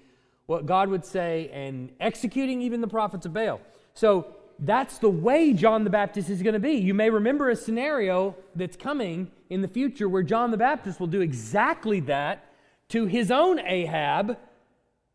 what 0.47 0.65
God 0.65 0.89
would 0.89 1.05
say 1.05 1.49
and 1.53 1.91
executing 1.99 2.61
even 2.61 2.81
the 2.81 2.87
prophets 2.87 3.25
of 3.27 3.33
Baal. 3.33 3.61
So 3.93 4.35
that's 4.61 4.97
the 4.97 5.09
way 5.09 5.53
John 5.53 5.83
the 5.83 5.89
Baptist 5.89 6.29
is 6.29 6.41
going 6.41 6.53
to 6.53 6.59
be. 6.59 6.73
You 6.73 6.93
may 6.93 7.09
remember 7.09 7.49
a 7.49 7.55
scenario 7.55 8.35
that's 8.55 8.75
coming 8.75 9.31
in 9.49 9.61
the 9.61 9.67
future 9.67 10.09
where 10.09 10.23
John 10.23 10.51
the 10.51 10.57
Baptist 10.57 10.99
will 10.99 11.07
do 11.07 11.21
exactly 11.21 11.99
that 12.01 12.45
to 12.89 13.05
his 13.05 13.31
own 13.31 13.59
Ahab, 13.59 14.37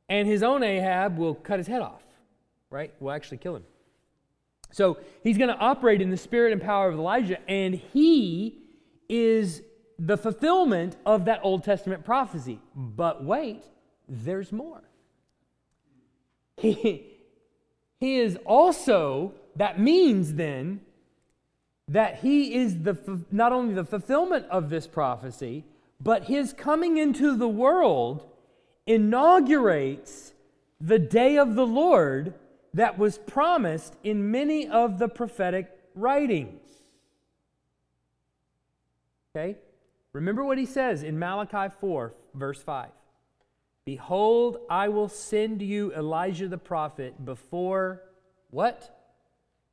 and 0.08 0.28
his 0.28 0.42
own 0.42 0.62
Ahab 0.62 1.18
will 1.18 1.34
cut 1.34 1.58
his 1.58 1.66
head 1.66 1.82
off, 1.82 2.02
right? 2.70 2.92
Will 3.00 3.10
actually 3.10 3.38
kill 3.38 3.56
him. 3.56 3.64
So 4.70 4.98
he's 5.22 5.38
going 5.38 5.50
to 5.50 5.56
operate 5.56 6.00
in 6.00 6.10
the 6.10 6.16
spirit 6.16 6.52
and 6.52 6.62
power 6.62 6.88
of 6.88 6.94
Elijah, 6.94 7.38
and 7.48 7.74
he 7.74 8.62
is 9.08 9.62
the 9.98 10.16
fulfillment 10.16 10.96
of 11.04 11.26
that 11.26 11.40
Old 11.42 11.64
Testament 11.64 12.04
prophecy. 12.04 12.60
But 12.74 13.24
wait, 13.24 13.64
there's 14.08 14.52
more. 14.52 14.82
He, 16.56 17.13
he 18.00 18.18
is 18.18 18.38
also, 18.44 19.32
that 19.56 19.80
means 19.80 20.34
then 20.34 20.80
that 21.88 22.20
he 22.20 22.54
is 22.54 22.82
the, 22.82 23.24
not 23.30 23.52
only 23.52 23.74
the 23.74 23.84
fulfillment 23.84 24.46
of 24.50 24.70
this 24.70 24.86
prophecy, 24.86 25.64
but 26.00 26.24
his 26.24 26.52
coming 26.52 26.96
into 26.96 27.36
the 27.36 27.48
world 27.48 28.26
inaugurates 28.86 30.32
the 30.80 30.98
day 30.98 31.36
of 31.38 31.54
the 31.54 31.66
Lord 31.66 32.34
that 32.74 32.98
was 32.98 33.18
promised 33.18 33.94
in 34.02 34.30
many 34.30 34.68
of 34.68 34.98
the 34.98 35.08
prophetic 35.08 35.70
writings. 35.94 36.60
Okay? 39.34 39.56
Remember 40.12 40.44
what 40.44 40.58
he 40.58 40.66
says 40.66 41.02
in 41.02 41.18
Malachi 41.18 41.74
4, 41.80 42.12
verse 42.34 42.62
5. 42.62 42.88
Behold, 43.84 44.58
I 44.70 44.88
will 44.88 45.08
send 45.08 45.60
you 45.60 45.92
Elijah 45.92 46.48
the 46.48 46.58
prophet 46.58 47.22
before 47.24 48.02
what? 48.50 49.10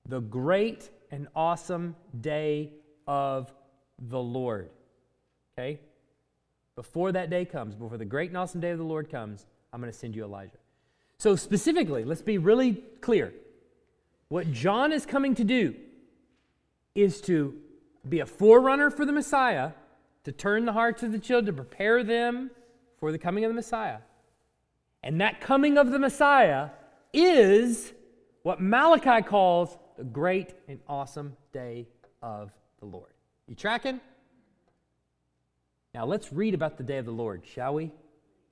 The 0.06 0.20
great 0.20 0.90
and 1.12 1.28
awesome 1.36 1.96
day 2.20 2.74
of 3.08 3.54
the 4.00 4.20
Lord. 4.20 4.70
Okay? 5.54 5.80
Before 6.76 7.12
that 7.12 7.30
day 7.30 7.46
comes, 7.46 7.76
before 7.76 7.98
the 7.98 8.06
great 8.06 8.30
and 8.30 8.38
awesome 8.38 8.60
day 8.60 8.72
of 8.72 8.80
the 8.80 8.84
Lord 8.84 9.10
comes, 9.10 9.46
I'm 9.72 9.80
going 9.80 9.92
to 9.92 9.98
send 9.98 10.16
you 10.16 10.24
Elijah. 10.24 10.58
So, 11.18 11.36
specifically, 11.36 12.04
let's 12.04 12.24
be 12.24 12.38
really 12.38 12.84
clear. 13.00 13.34
What 14.30 14.52
John 14.52 14.92
is 14.92 15.06
coming 15.06 15.36
to 15.36 15.44
do 15.44 15.76
is 16.96 17.22
to 17.22 17.54
be 18.08 18.20
a 18.20 18.26
forerunner 18.26 18.90
for 18.90 19.06
the 19.06 19.12
Messiah, 19.12 19.72
to 20.24 20.32
turn 20.32 20.66
the 20.66 20.74
hearts 20.74 21.04
of 21.04 21.12
the 21.12 21.20
children, 21.20 21.56
to 21.56 21.64
prepare 21.64 22.04
them 22.04 22.50
for 23.02 23.12
the 23.12 23.18
coming 23.18 23.44
of 23.44 23.50
the 23.50 23.56
Messiah. 23.56 23.98
And 25.04 25.20
that 25.20 25.42
coming 25.42 25.78
of 25.78 25.92
the 25.92 26.00
Messiah 26.00 26.70
is 27.12 27.92
what 28.44 28.62
Malachi 28.62 29.24
calls 29.28 29.78
the 29.98 30.04
great 30.04 30.54
and 30.68 30.80
awesome 30.88 31.36
day 31.52 31.88
of 32.22 32.52
the 32.80 32.86
Lord. 32.86 33.12
You 33.48 33.56
tracking? 33.56 34.00
Now 35.96 36.06
let's 36.06 36.32
read 36.32 36.54
about 36.54 36.78
the 36.78 36.84
day 36.84 37.00
of 37.00 37.06
the 37.06 37.12
Lord, 37.12 37.42
shall 37.46 37.74
we? 37.74 37.92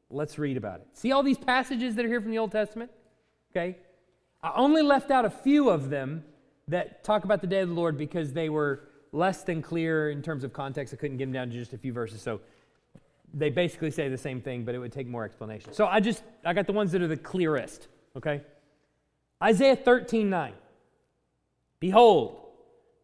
Let's 0.10 0.40
read 0.40 0.58
about 0.58 0.80
it. 0.82 0.88
See 0.94 1.12
all 1.12 1.22
these 1.22 1.38
passages 1.38 1.96
that 1.96 2.04
are 2.04 2.10
here 2.10 2.20
from 2.20 2.32
the 2.32 2.40
Old 2.40 2.52
Testament? 2.52 2.90
Okay? 3.52 3.78
I 4.42 4.52
only 4.56 4.82
left 4.82 5.12
out 5.12 5.26
a 5.26 5.30
few 5.30 5.70
of 5.70 5.92
them 5.92 6.24
that 6.68 7.04
talk 7.04 7.24
about 7.24 7.42
the 7.42 7.48
day 7.48 7.60
of 7.60 7.70
the 7.70 7.76
Lord 7.76 8.00
because 8.00 8.34
they 8.34 8.50
were 8.50 8.90
less 9.12 9.44
than 9.44 9.62
clear 9.62 10.10
in 10.10 10.24
terms 10.24 10.44
of 10.44 10.54
context. 10.54 10.92
I 10.92 10.98
couldn't 10.98 11.18
get 11.18 11.26
them 11.26 11.34
down 11.34 11.50
to 11.50 11.54
just 11.54 11.74
a 11.74 11.78
few 11.78 11.94
verses. 11.94 12.22
So 12.22 12.42
they 13.34 13.50
basically 13.50 13.92
say 13.92 14.10
the 14.10 14.18
same 14.18 14.42
thing, 14.42 14.64
but 14.64 14.76
it 14.76 14.80
would 14.80 14.92
take 14.92 15.08
more 15.08 15.24
explanation. 15.24 15.74
So 15.74 15.86
I 15.86 16.00
just, 16.00 16.24
I 16.44 16.54
got 16.54 16.68
the 16.68 16.74
ones 16.74 16.92
that 16.92 17.02
are 17.02 17.08
the 17.08 17.18
clearest, 17.18 17.88
okay? 18.18 18.42
Isaiah 19.42 19.76
13, 19.76 20.30
9. 20.30 20.54
Behold, 21.80 22.40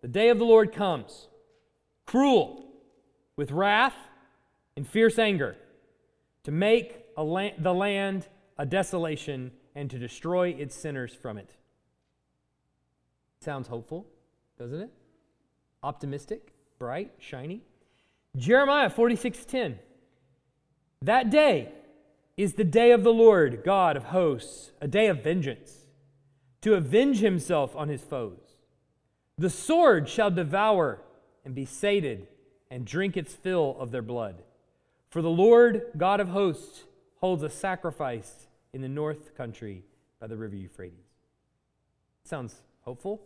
the 0.01 0.07
day 0.07 0.29
of 0.29 0.39
the 0.39 0.45
Lord 0.45 0.73
comes, 0.73 1.27
cruel, 2.05 2.65
with 3.35 3.51
wrath 3.51 3.95
and 4.75 4.87
fierce 4.87 5.17
anger, 5.19 5.55
to 6.43 6.51
make 6.51 7.05
la- 7.17 7.51
the 7.57 7.73
land 7.73 8.27
a 8.57 8.65
desolation 8.65 9.51
and 9.75 9.89
to 9.89 9.97
destroy 9.97 10.49
its 10.49 10.75
sinners 10.75 11.13
from 11.13 11.37
it. 11.37 11.51
Sounds 13.39 13.67
hopeful, 13.67 14.07
doesn't 14.57 14.81
it? 14.81 14.91
Optimistic, 15.83 16.53
bright, 16.79 17.11
shiny. 17.19 17.61
Jeremiah 18.35 18.89
46, 18.89 19.45
10. 19.45 19.79
That 21.01 21.29
day 21.29 21.71
is 22.37 22.53
the 22.53 22.63
day 22.63 22.91
of 22.91 23.03
the 23.03 23.13
Lord, 23.13 23.63
God 23.63 23.95
of 23.95 24.05
hosts, 24.05 24.71
a 24.81 24.87
day 24.87 25.07
of 25.07 25.23
vengeance, 25.23 25.85
to 26.61 26.75
avenge 26.75 27.19
himself 27.19 27.75
on 27.75 27.89
his 27.89 28.01
foes. 28.01 28.39
The 29.37 29.49
sword 29.49 30.09
shall 30.09 30.31
devour 30.31 31.01
and 31.43 31.53
be 31.53 31.65
sated 31.65 32.27
and 32.71 32.85
drink 32.85 33.15
its 33.15 33.33
fill 33.33 33.75
of 33.79 33.91
their 33.91 34.01
blood. 34.01 34.43
For 35.09 35.21
the 35.21 35.29
Lord, 35.29 35.83
God 35.97 36.19
of 36.19 36.29
hosts, 36.29 36.83
holds 37.17 37.43
a 37.43 37.49
sacrifice 37.49 38.47
in 38.73 38.81
the 38.81 38.89
north 38.89 39.35
country 39.35 39.83
by 40.19 40.27
the 40.27 40.35
river 40.35 40.55
Euphrates. 40.55 41.05
Sounds 42.23 42.55
hopeful. 42.81 43.21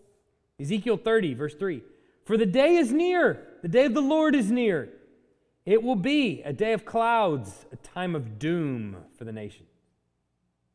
Ezekiel 0.60 0.98
30, 0.98 1.34
verse 1.34 1.56
3. 1.56 1.82
For 2.26 2.38
the 2.38 2.46
day 2.46 2.76
is 2.76 2.92
near, 2.92 3.48
the 3.62 3.68
day 3.68 3.86
of 3.86 3.94
the 3.94 4.02
Lord 4.02 4.36
is 4.36 4.52
near. 4.52 4.90
It 5.70 5.84
will 5.84 5.96
be 5.96 6.42
a 6.42 6.52
day 6.52 6.74
of 6.74 6.84
clouds, 6.84 7.68
a 7.72 7.76
time 7.76 8.16
of 8.16 8.40
doom 8.40 8.98
for 9.16 9.24
the 9.24 9.32
nation. 9.32 9.68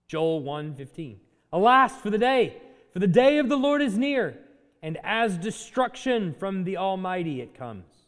Joel 0.07 0.41
1:15. 0.41 1.19
Alas 1.53 2.01
for 2.01 2.11
the 2.11 2.19
day, 2.19 2.63
for 2.93 3.01
the 3.01 3.09
day 3.09 3.39
of 3.39 3.49
the 3.49 3.57
Lord 3.57 3.83
is 3.83 3.99
near, 3.99 4.39
and 4.83 4.97
as 5.03 5.37
destruction 5.37 6.33
from 6.33 6.63
the 6.63 6.77
Almighty 6.77 7.41
it 7.41 7.55
comes. 7.55 8.07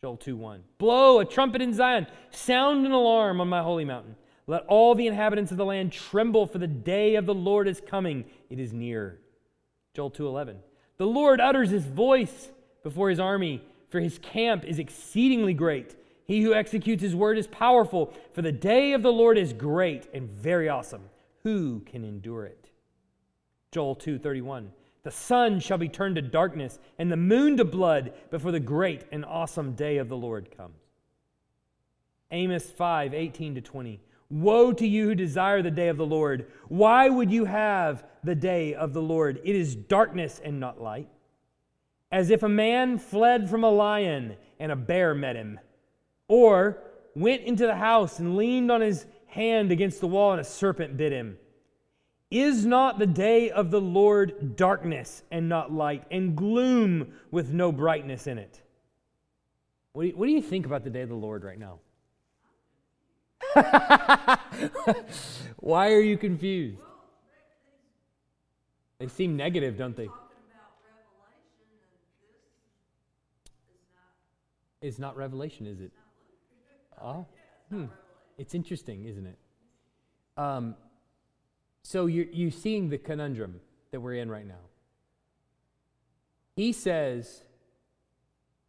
Joel 0.00 0.16
2:1. 0.16 0.64
Blow 0.78 1.18
a 1.18 1.26
trumpet 1.26 1.60
in 1.60 1.74
Zion, 1.74 2.06
sound 2.30 2.86
an 2.86 2.92
alarm 2.92 3.38
on 3.38 3.50
my 3.50 3.60
holy 3.60 3.84
mountain. 3.84 4.16
Let 4.46 4.64
all 4.68 4.94
the 4.94 5.08
inhabitants 5.08 5.52
of 5.52 5.58
the 5.58 5.66
land 5.66 5.92
tremble, 5.92 6.46
for 6.46 6.56
the 6.56 6.66
day 6.66 7.14
of 7.16 7.26
the 7.26 7.34
Lord 7.34 7.68
is 7.68 7.78
coming. 7.78 8.24
It 8.48 8.58
is 8.58 8.72
near. 8.72 9.20
Joel 9.92 10.08
2:11. 10.08 10.62
The 10.96 11.06
Lord 11.06 11.42
utters 11.42 11.68
his 11.68 11.84
voice 11.84 12.50
before 12.82 13.10
his 13.10 13.20
army, 13.20 13.60
for 13.90 14.00
his 14.00 14.18
camp 14.18 14.64
is 14.64 14.78
exceedingly 14.78 15.52
great. 15.52 15.94
He 16.24 16.42
who 16.42 16.54
executes 16.54 17.02
his 17.02 17.16
word 17.16 17.38
is 17.38 17.46
powerful, 17.46 18.12
for 18.32 18.42
the 18.42 18.52
day 18.52 18.92
of 18.92 19.02
the 19.02 19.12
Lord 19.12 19.36
is 19.36 19.52
great 19.52 20.08
and 20.14 20.28
very 20.30 20.68
awesome. 20.68 21.02
Who 21.42 21.80
can 21.80 22.04
endure 22.04 22.44
it? 22.46 22.70
Joel 23.72 23.96
2:31. 23.96 24.72
The 25.02 25.10
sun 25.10 25.58
shall 25.58 25.78
be 25.78 25.88
turned 25.88 26.14
to 26.16 26.22
darkness 26.22 26.78
and 26.96 27.10
the 27.10 27.16
moon 27.16 27.56
to 27.56 27.64
blood 27.64 28.12
before 28.30 28.52
the 28.52 28.60
great 28.60 29.04
and 29.10 29.24
awesome 29.24 29.72
day 29.72 29.96
of 29.96 30.08
the 30.08 30.16
Lord 30.16 30.56
comes. 30.56 30.76
Amos 32.30 32.70
5, 32.70 33.12
18 33.12 33.56
to 33.56 33.60
20. 33.60 34.00
Woe 34.30 34.72
to 34.72 34.86
you 34.86 35.08
who 35.08 35.14
desire 35.14 35.60
the 35.60 35.70
day 35.70 35.88
of 35.88 35.96
the 35.96 36.06
Lord. 36.06 36.46
Why 36.68 37.08
would 37.08 37.30
you 37.30 37.44
have 37.46 38.06
the 38.22 38.36
day 38.36 38.74
of 38.74 38.92
the 38.92 39.02
Lord? 39.02 39.40
It 39.44 39.56
is 39.56 39.74
darkness 39.74 40.40
and 40.42 40.60
not 40.60 40.80
light. 40.80 41.08
As 42.12 42.30
if 42.30 42.42
a 42.42 42.48
man 42.48 42.96
fled 42.98 43.50
from 43.50 43.64
a 43.64 43.70
lion 43.70 44.36
and 44.60 44.70
a 44.70 44.76
bear 44.76 45.14
met 45.14 45.34
him 45.34 45.58
or 46.32 46.78
went 47.14 47.42
into 47.42 47.66
the 47.66 47.74
house 47.74 48.18
and 48.18 48.38
leaned 48.38 48.72
on 48.72 48.80
his 48.80 49.04
hand 49.26 49.70
against 49.70 50.00
the 50.00 50.06
wall, 50.06 50.32
and 50.32 50.40
a 50.40 50.44
serpent 50.44 50.96
bit 50.96 51.12
him. 51.12 51.36
Is 52.30 52.64
not 52.64 52.98
the 52.98 53.06
day 53.06 53.50
of 53.50 53.70
the 53.70 53.82
Lord 53.82 54.56
darkness 54.56 55.22
and 55.30 55.46
not 55.46 55.70
light, 55.70 56.04
and 56.10 56.34
gloom 56.34 57.12
with 57.30 57.50
no 57.50 57.70
brightness 57.70 58.26
in 58.26 58.38
it? 58.38 58.62
What 59.92 60.04
do 60.04 60.08
you, 60.08 60.16
what 60.16 60.24
do 60.24 60.32
you 60.32 60.40
think 60.40 60.64
about 60.64 60.84
the 60.84 60.90
day 60.90 61.02
of 61.02 61.10
the 61.10 61.14
Lord 61.14 61.44
right 61.44 61.58
now? 61.58 61.80
Why 65.58 65.92
are 65.92 66.00
you 66.00 66.16
confused? 66.16 66.78
They 68.98 69.08
seem 69.08 69.36
negative, 69.36 69.76
don't 69.76 69.94
they? 69.94 70.08
It's 74.80 74.98
not 74.98 75.14
revelation, 75.14 75.66
is 75.66 75.82
it? 75.82 75.92
Oh, 77.02 77.26
hmm. 77.68 77.86
It's 78.38 78.54
interesting, 78.54 79.04
isn't 79.04 79.26
it? 79.26 79.38
Um, 80.36 80.76
so 81.82 82.06
you're, 82.06 82.26
you're 82.32 82.50
seeing 82.50 82.88
the 82.88 82.98
conundrum 82.98 83.60
that 83.90 84.00
we're 84.00 84.14
in 84.14 84.30
right 84.30 84.46
now. 84.46 84.54
He 86.54 86.72
says 86.72 87.42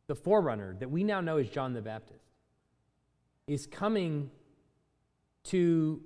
the 0.08 0.16
forerunner 0.16 0.76
that 0.80 0.90
we 0.90 1.04
now 1.04 1.22
know 1.22 1.38
as 1.38 1.50
John 1.50 1.74
the 1.74 1.82
Baptist 1.82 2.26
is 3.48 3.68
coming 3.68 4.32
to 5.46 6.02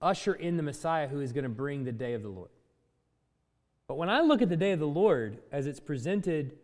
usher 0.00 0.34
in 0.34 0.56
the 0.56 0.62
Messiah 0.62 1.08
who 1.08 1.20
is 1.20 1.32
going 1.32 1.44
to 1.44 1.50
bring 1.50 1.84
the 1.84 1.92
day 1.92 2.14
of 2.14 2.22
the 2.22 2.28
Lord. 2.28 2.50
But 3.88 3.96
when 3.96 4.10
I 4.10 4.20
look 4.20 4.42
at 4.42 4.48
the 4.48 4.56
day 4.56 4.72
of 4.72 4.78
the 4.78 4.86
Lord 4.86 5.38
as 5.50 5.66
it's 5.66 5.80
presented 5.80 6.56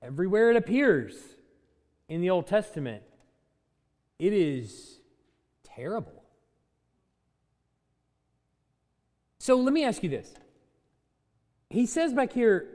everywhere 0.00 0.50
it 0.50 0.56
appears 0.56 1.14
in 2.08 2.20
the 2.20 2.30
Old 2.30 2.46
Testament, 2.46 3.02
it 4.22 4.32
is 4.32 5.00
terrible. 5.64 6.22
So 9.40 9.56
let 9.56 9.72
me 9.72 9.82
ask 9.82 10.04
you 10.04 10.08
this. 10.08 10.32
He 11.68 11.86
says 11.86 12.12
back 12.12 12.32
here, 12.32 12.68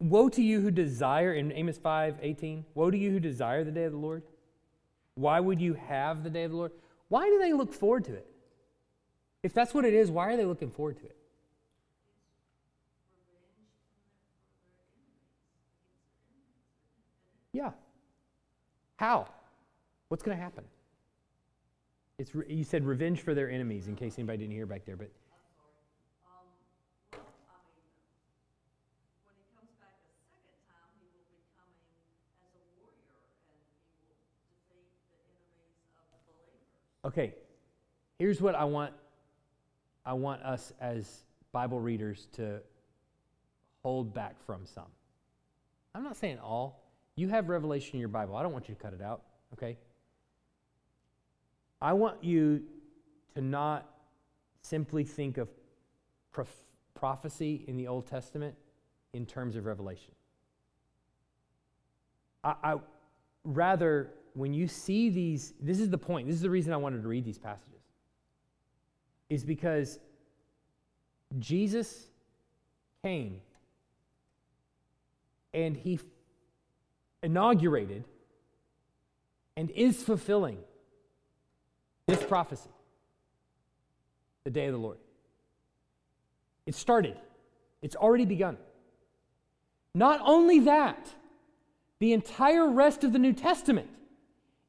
Woe 0.00 0.28
to 0.28 0.42
you 0.42 0.60
who 0.60 0.72
desire, 0.72 1.32
in 1.34 1.52
Amos 1.52 1.78
5 1.78 2.16
18, 2.20 2.64
woe 2.74 2.90
to 2.90 2.98
you 2.98 3.12
who 3.12 3.20
desire 3.20 3.62
the 3.62 3.70
day 3.70 3.84
of 3.84 3.92
the 3.92 3.98
Lord. 3.98 4.24
Why 5.14 5.38
would 5.38 5.60
you 5.60 5.74
have 5.74 6.24
the 6.24 6.30
day 6.30 6.42
of 6.42 6.50
the 6.50 6.56
Lord? 6.56 6.72
Why 7.08 7.26
do 7.26 7.38
they 7.38 7.52
look 7.52 7.72
forward 7.72 8.04
to 8.06 8.14
it? 8.14 8.26
If 9.44 9.54
that's 9.54 9.72
what 9.72 9.84
it 9.84 9.94
is, 9.94 10.10
why 10.10 10.32
are 10.32 10.36
they 10.36 10.44
looking 10.44 10.72
forward 10.72 10.98
to 10.98 11.04
it? 11.04 11.16
Yeah. 17.52 17.70
How? 18.96 19.28
What's 20.08 20.22
going 20.22 20.36
to 20.36 20.42
happen? 20.42 20.64
It's 22.18 22.34
re- 22.34 22.46
you 22.48 22.64
said 22.64 22.84
revenge 22.84 23.20
for 23.20 23.34
their 23.34 23.50
enemies, 23.50 23.88
in 23.88 23.96
case 23.96 24.18
anybody 24.18 24.38
didn't 24.38 24.52
hear 24.52 24.66
back 24.66 24.84
there, 24.86 24.96
but 24.96 25.10
Okay, 37.04 37.34
here's 38.18 38.40
what 38.40 38.56
I 38.56 38.64
want 38.64 38.92
I 40.04 40.12
want 40.12 40.42
us 40.42 40.72
as 40.80 41.22
Bible 41.52 41.78
readers 41.78 42.26
to 42.32 42.60
hold 43.84 44.12
back 44.12 44.34
from 44.44 44.66
some. 44.66 44.90
I'm 45.94 46.02
not 46.02 46.16
saying 46.16 46.40
all. 46.40 46.82
You 47.14 47.28
have 47.28 47.48
revelation 47.48 47.94
in 47.94 48.00
your 48.00 48.08
Bible. 48.08 48.34
I 48.34 48.42
don't 48.42 48.52
want 48.52 48.68
you 48.68 48.74
to 48.74 48.80
cut 48.80 48.92
it 48.92 49.00
out, 49.00 49.22
okay? 49.52 49.76
I 51.80 51.92
want 51.92 52.22
you 52.22 52.62
to 53.34 53.40
not 53.40 53.88
simply 54.62 55.04
think 55.04 55.38
of 55.38 55.48
prof- 56.32 56.64
prophecy 56.94 57.64
in 57.68 57.76
the 57.76 57.88
Old 57.88 58.06
Testament 58.06 58.54
in 59.12 59.26
terms 59.26 59.56
of 59.56 59.66
revelation. 59.66 60.14
I, 62.42 62.54
I 62.62 62.76
rather 63.44 64.10
when 64.34 64.52
you 64.52 64.68
see 64.68 65.08
these, 65.08 65.54
this 65.60 65.80
is 65.80 65.88
the 65.88 65.98
point, 65.98 66.26
this 66.26 66.36
is 66.36 66.42
the 66.42 66.50
reason 66.50 66.72
I 66.72 66.76
wanted 66.76 67.02
to 67.02 67.08
read 67.08 67.24
these 67.24 67.38
passages, 67.38 67.80
is 69.30 69.44
because 69.44 69.98
Jesus 71.38 72.06
came 73.02 73.40
and 75.54 75.74
he 75.74 75.98
inaugurated 77.22 78.04
and 79.56 79.70
is 79.70 80.02
fulfilling 80.02 80.58
this 82.06 82.22
prophecy 82.22 82.70
the 84.44 84.50
day 84.50 84.66
of 84.66 84.72
the 84.72 84.78
Lord. 84.78 84.98
It 86.66 86.74
started, 86.74 87.16
it's 87.82 87.96
already 87.96 88.24
begun. 88.24 88.56
Not 89.94 90.20
only 90.24 90.60
that, 90.60 91.08
the 91.98 92.12
entire 92.12 92.70
rest 92.70 93.02
of 93.02 93.12
the 93.12 93.18
New 93.18 93.32
Testament 93.32 93.88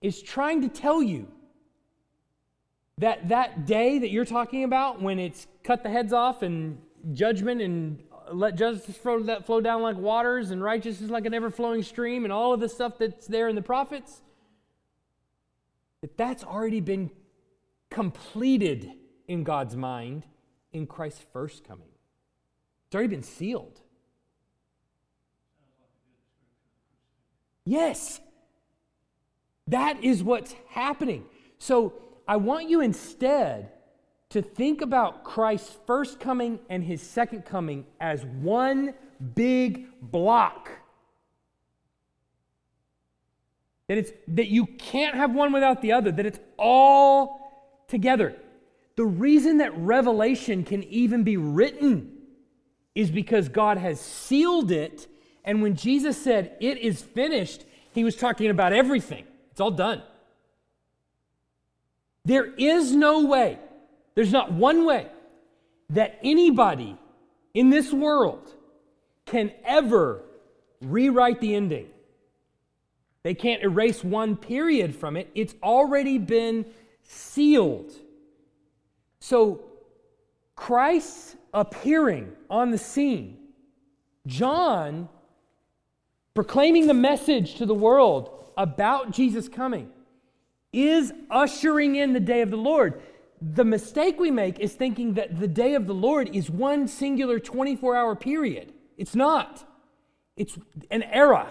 is 0.01 0.21
trying 0.21 0.61
to 0.61 0.69
tell 0.69 1.03
you 1.03 1.27
that 2.99 3.29
that 3.29 3.65
day 3.65 3.99
that 3.99 4.09
you're 4.09 4.25
talking 4.25 4.63
about 4.63 5.01
when 5.01 5.19
it's 5.19 5.45
cut 5.63 5.83
the 5.83 5.89
heads 5.89 6.13
off 6.13 6.41
and 6.41 6.79
judgment 7.13 7.61
and 7.61 8.01
let 8.31 8.55
justice 8.55 8.97
flow, 8.97 9.19
that 9.23 9.45
flow 9.45 9.61
down 9.61 9.81
like 9.81 9.97
waters 9.97 10.51
and 10.51 10.63
righteousness 10.63 11.09
like 11.09 11.25
an 11.25 11.33
ever-flowing 11.33 11.83
stream 11.83 12.23
and 12.23 12.33
all 12.33 12.53
of 12.53 12.59
the 12.59 12.69
stuff 12.69 12.97
that's 12.97 13.27
there 13.27 13.47
in 13.47 13.55
the 13.55 13.61
prophets 13.61 14.21
that 16.01 16.17
that's 16.17 16.43
already 16.43 16.79
been 16.79 17.09
completed 17.89 18.91
in 19.27 19.43
God's 19.43 19.75
mind 19.75 20.23
in 20.71 20.87
Christ's 20.87 21.25
first 21.33 21.63
coming. 21.63 21.89
It's 22.87 22.95
already 22.95 23.09
been 23.09 23.23
sealed. 23.23 23.81
Yes. 27.65 28.21
That 29.67 30.03
is 30.03 30.23
what's 30.23 30.55
happening. 30.69 31.25
So 31.57 31.93
I 32.27 32.37
want 32.37 32.69
you 32.69 32.81
instead 32.81 33.71
to 34.29 34.41
think 34.41 34.81
about 34.81 35.23
Christ's 35.23 35.75
first 35.85 36.19
coming 36.19 36.59
and 36.69 36.83
his 36.83 37.01
second 37.01 37.45
coming 37.45 37.85
as 37.99 38.25
one 38.25 38.93
big 39.35 39.87
block. 40.01 40.69
That 43.87 43.97
it's 43.97 44.11
that 44.29 44.47
you 44.47 44.65
can't 44.65 45.15
have 45.15 45.33
one 45.33 45.53
without 45.53 45.81
the 45.81 45.93
other, 45.93 46.11
that 46.11 46.25
it's 46.25 46.39
all 46.57 47.46
together. 47.87 48.35
The 48.95 49.05
reason 49.05 49.57
that 49.57 49.77
Revelation 49.77 50.63
can 50.63 50.83
even 50.83 51.23
be 51.23 51.37
written 51.37 52.11
is 52.95 53.11
because 53.11 53.47
God 53.47 53.77
has 53.77 54.01
sealed 54.01 54.71
it. 54.71 55.07
And 55.45 55.61
when 55.61 55.75
Jesus 55.75 56.21
said, 56.21 56.55
It 56.59 56.79
is 56.79 57.01
finished, 57.01 57.63
he 57.93 58.03
was 58.03 58.15
talking 58.15 58.49
about 58.49 58.73
everything. 58.73 59.25
It's 59.51 59.61
all 59.61 59.71
done. 59.71 60.01
There 62.25 62.45
is 62.57 62.93
no 62.93 63.25
way, 63.25 63.57
there's 64.15 64.33
not 64.33 64.51
one 64.51 64.85
way 64.85 65.07
that 65.91 66.19
anybody 66.23 66.97
in 67.53 67.69
this 67.69 67.93
world 67.93 68.53
can 69.25 69.51
ever 69.63 70.21
rewrite 70.81 71.39
the 71.39 71.55
ending. 71.55 71.87
They 73.23 73.33
can't 73.33 73.63
erase 73.63 74.03
one 74.03 74.35
period 74.35 74.95
from 74.95 75.17
it. 75.17 75.29
It's 75.35 75.55
already 75.63 76.17
been 76.17 76.65
sealed. 77.07 77.91
So, 79.19 79.63
Christ's 80.55 81.35
appearing 81.53 82.31
on 82.49 82.71
the 82.71 82.77
scene, 82.77 83.37
John 84.25 85.09
proclaiming 86.33 86.85
the 86.85 86.93
message 86.93 87.55
to 87.55 87.65
the 87.65 87.73
world 87.73 88.51
about 88.55 89.09
Jesus 89.09 89.49
coming 89.49 89.89
is 90.71 91.11
ushering 91.31 91.95
in 91.95 92.13
the 92.13 92.19
day 92.19 92.41
of 92.41 92.51
the 92.51 92.57
Lord. 92.57 93.01
The 93.41 93.65
mistake 93.65 94.19
we 94.19 94.29
make 94.29 94.59
is 94.59 94.73
thinking 94.73 95.15
that 95.15 95.39
the 95.39 95.47
day 95.47 95.73
of 95.73 95.87
the 95.87 95.95
Lord 95.95 96.35
is 96.35 96.49
one 96.49 96.87
singular 96.87 97.39
24 97.39 97.95
hour 97.95 98.15
period. 98.15 98.73
It's 98.97 99.15
not, 99.15 99.67
it's 100.35 100.57
an 100.91 101.03
era. 101.03 101.47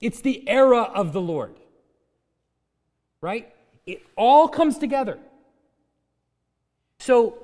It's 0.00 0.20
the 0.20 0.46
era 0.48 0.82
of 0.82 1.12
the 1.12 1.20
Lord. 1.20 1.58
Right? 3.22 3.52
It 3.86 4.02
all 4.16 4.48
comes 4.48 4.78
together. 4.78 5.18
So, 6.98 7.38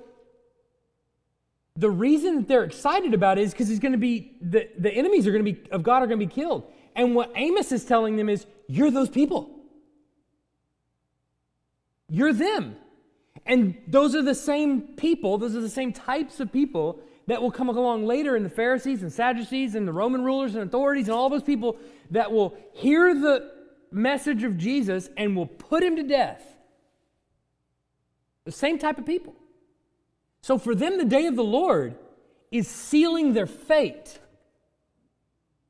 the 1.76 1.90
reason 1.90 2.36
that 2.36 2.48
they're 2.48 2.64
excited 2.64 3.14
about 3.14 3.38
it 3.38 3.42
is 3.42 3.52
because 3.52 3.70
it's 3.70 3.80
going 3.80 3.92
to 3.92 3.98
be 3.98 4.32
the, 4.40 4.68
the 4.78 4.90
enemies 4.90 5.26
are 5.26 5.32
going 5.32 5.44
to 5.44 5.52
be 5.52 5.70
of 5.70 5.82
God 5.82 6.02
are 6.02 6.06
going 6.06 6.18
to 6.18 6.26
be 6.26 6.32
killed. 6.32 6.64
And 6.94 7.14
what 7.14 7.32
Amos 7.34 7.72
is 7.72 7.84
telling 7.84 8.16
them 8.16 8.28
is, 8.28 8.46
you're 8.66 8.90
those 8.90 9.10
people. 9.10 9.50
You're 12.08 12.32
them. 12.32 12.76
And 13.44 13.76
those 13.86 14.14
are 14.14 14.22
the 14.22 14.34
same 14.34 14.82
people, 14.96 15.38
those 15.38 15.54
are 15.54 15.60
the 15.60 15.68
same 15.68 15.92
types 15.92 16.40
of 16.40 16.52
people 16.52 17.00
that 17.26 17.42
will 17.42 17.50
come 17.50 17.68
along 17.68 18.06
later 18.06 18.36
in 18.36 18.42
the 18.42 18.48
Pharisees 18.48 19.02
and 19.02 19.12
Sadducees 19.12 19.74
and 19.74 19.86
the 19.86 19.92
Roman 19.92 20.24
rulers 20.24 20.54
and 20.54 20.64
authorities 20.64 21.08
and 21.08 21.16
all 21.16 21.28
those 21.28 21.42
people 21.42 21.76
that 22.10 22.30
will 22.30 22.56
hear 22.72 23.14
the 23.14 23.52
message 23.96 24.44
of 24.44 24.58
Jesus 24.58 25.08
and 25.16 25.34
will 25.34 25.46
put 25.46 25.82
him 25.82 25.96
to 25.96 26.02
death. 26.02 26.42
The 28.44 28.52
same 28.52 28.78
type 28.78 28.98
of 28.98 29.06
people. 29.06 29.34
So 30.42 30.58
for 30.58 30.74
them, 30.74 30.98
the 30.98 31.04
day 31.04 31.26
of 31.26 31.34
the 31.34 31.42
Lord 31.42 31.96
is 32.52 32.68
sealing 32.68 33.32
their 33.32 33.46
fate. 33.46 34.20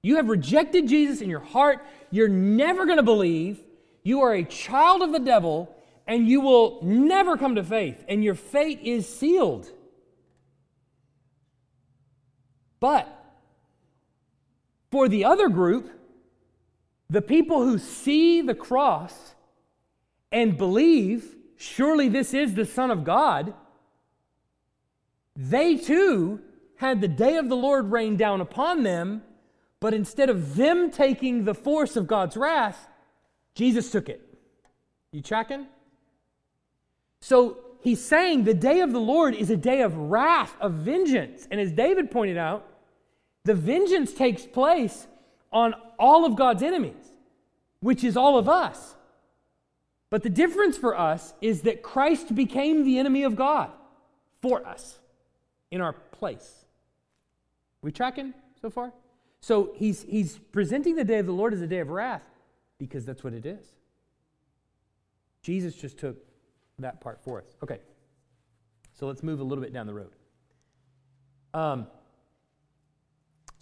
You 0.03 0.17
have 0.17 0.29
rejected 0.29 0.87
Jesus 0.87 1.21
in 1.21 1.31
your 1.31 1.41
heart. 1.41 1.85
You're 2.11 2.29
never 2.29 2.85
going 2.85 2.99
to 2.99 3.03
believe. 3.03 3.61
You 4.03 4.21
are 4.21 4.35
a 4.35 4.45
child 4.45 5.03
of 5.03 5.12
the 5.12 5.19
devil, 5.19 5.75
and 6.07 6.29
you 6.29 6.40
will 6.40 6.81
never 6.83 7.37
come 7.37 7.55
to 7.55 7.65
faith, 7.65 8.05
and 8.09 8.23
your 8.23 8.35
fate 8.35 8.81
is 8.83 9.09
sealed. 9.09 9.71
But 12.79 13.09
for 14.90 15.09
the 15.09 15.25
other 15.25 15.48
group, 15.48 15.90
the 17.09 17.23
people 17.23 17.63
who 17.63 17.79
see 17.79 18.40
the 18.42 18.54
cross 18.54 19.35
and 20.33 20.57
believe, 20.57 21.37
surely 21.57 22.09
this 22.09 22.35
is 22.35 22.54
the 22.54 22.67
Son 22.67 22.90
of 22.90 23.04
God, 23.04 23.54
they 25.35 25.77
too 25.77 26.40
had 26.77 27.00
the 27.00 27.09
day 27.09 27.37
of 27.37 27.48
the 27.48 27.57
Lord 27.57 27.90
rain 27.90 28.17
down 28.17 28.40
upon 28.40 28.83
them 28.83 29.23
but 29.81 29.94
instead 29.94 30.31
of 30.31 30.57
them 30.57 30.90
taking 30.90 31.44
the 31.44 31.54
force 31.54 31.96
of 31.96 32.07
God's 32.07 32.37
wrath, 32.37 32.88
Jesus 33.54 33.90
took 33.90 34.09
it. 34.09 34.23
You 35.13 35.23
tracking? 35.23 35.67
So 37.21 37.59
he's 37.81 38.04
saying 38.04 38.44
the 38.44 38.54
day 38.54 38.81
of 38.81 38.92
the 38.92 39.00
Lord 39.00 39.35
is 39.35 39.50
a 39.50 39.57
day 39.57 39.83
of 39.83 39.96
wrath, 39.96 40.54
of 40.61 40.73
vengeance. 40.73 41.46
And 41.50 41.61
as 41.61 41.73
David 41.73 42.11
pointed 42.11 42.37
out, 42.37 42.67
the 43.44 43.54
vengeance 43.54 44.13
takes 44.13 44.44
place 44.44 45.07
on 45.53 45.75
all 45.99 46.25
of 46.25 46.37
God's 46.37 46.63
enemies, 46.63 46.94
which 47.81 48.05
is 48.05 48.17
all 48.17 48.38
of 48.38 48.49
us. 48.49 48.94
But 50.11 50.23
the 50.23 50.31
difference 50.31 50.77
for 50.77 50.99
us 50.99 51.35
is 51.40 51.63
that 51.63 51.83
Christ 51.83 52.35
became 52.35 52.85
the 52.85 52.99
enemy 52.99 53.25
of 53.25 53.37
God 53.37 53.71
for 54.40 54.67
us 54.67 54.99
in 55.71 55.81
our 55.81 55.92
place. 55.92 56.65
We 57.83 57.92
tracking 57.92 58.35
so 58.61 58.71
far? 58.71 58.92
So 59.40 59.73
he's, 59.77 60.03
he's 60.03 60.38
presenting 60.53 60.97
the 60.97 61.05
day 61.05 61.19
of 61.19 61.27
the 61.27 61.33
Lord 61.33 61.53
as 61.53 61.61
a 61.61 61.67
day 61.67 61.79
of 61.79 61.90
wrath 61.90 62.25
because 62.79 63.05
that's 63.05 63.23
what 63.23 63.33
it 63.33 63.47
is. 63.47 63.65
Jesus 65.42 65.75
just 65.75 65.99
took 65.99 66.17
that 66.79 67.01
part 67.01 67.21
for 67.23 67.40
us. 67.40 67.47
Okay, 67.63 67.79
so 68.92 69.07
let's 69.07 69.23
move 69.23 69.40
a 69.40 69.44
little 69.44 69.63
bit 69.63 69.73
down 69.73 69.87
the 69.87 69.94
road. 69.94 70.11
Um, 71.55 71.87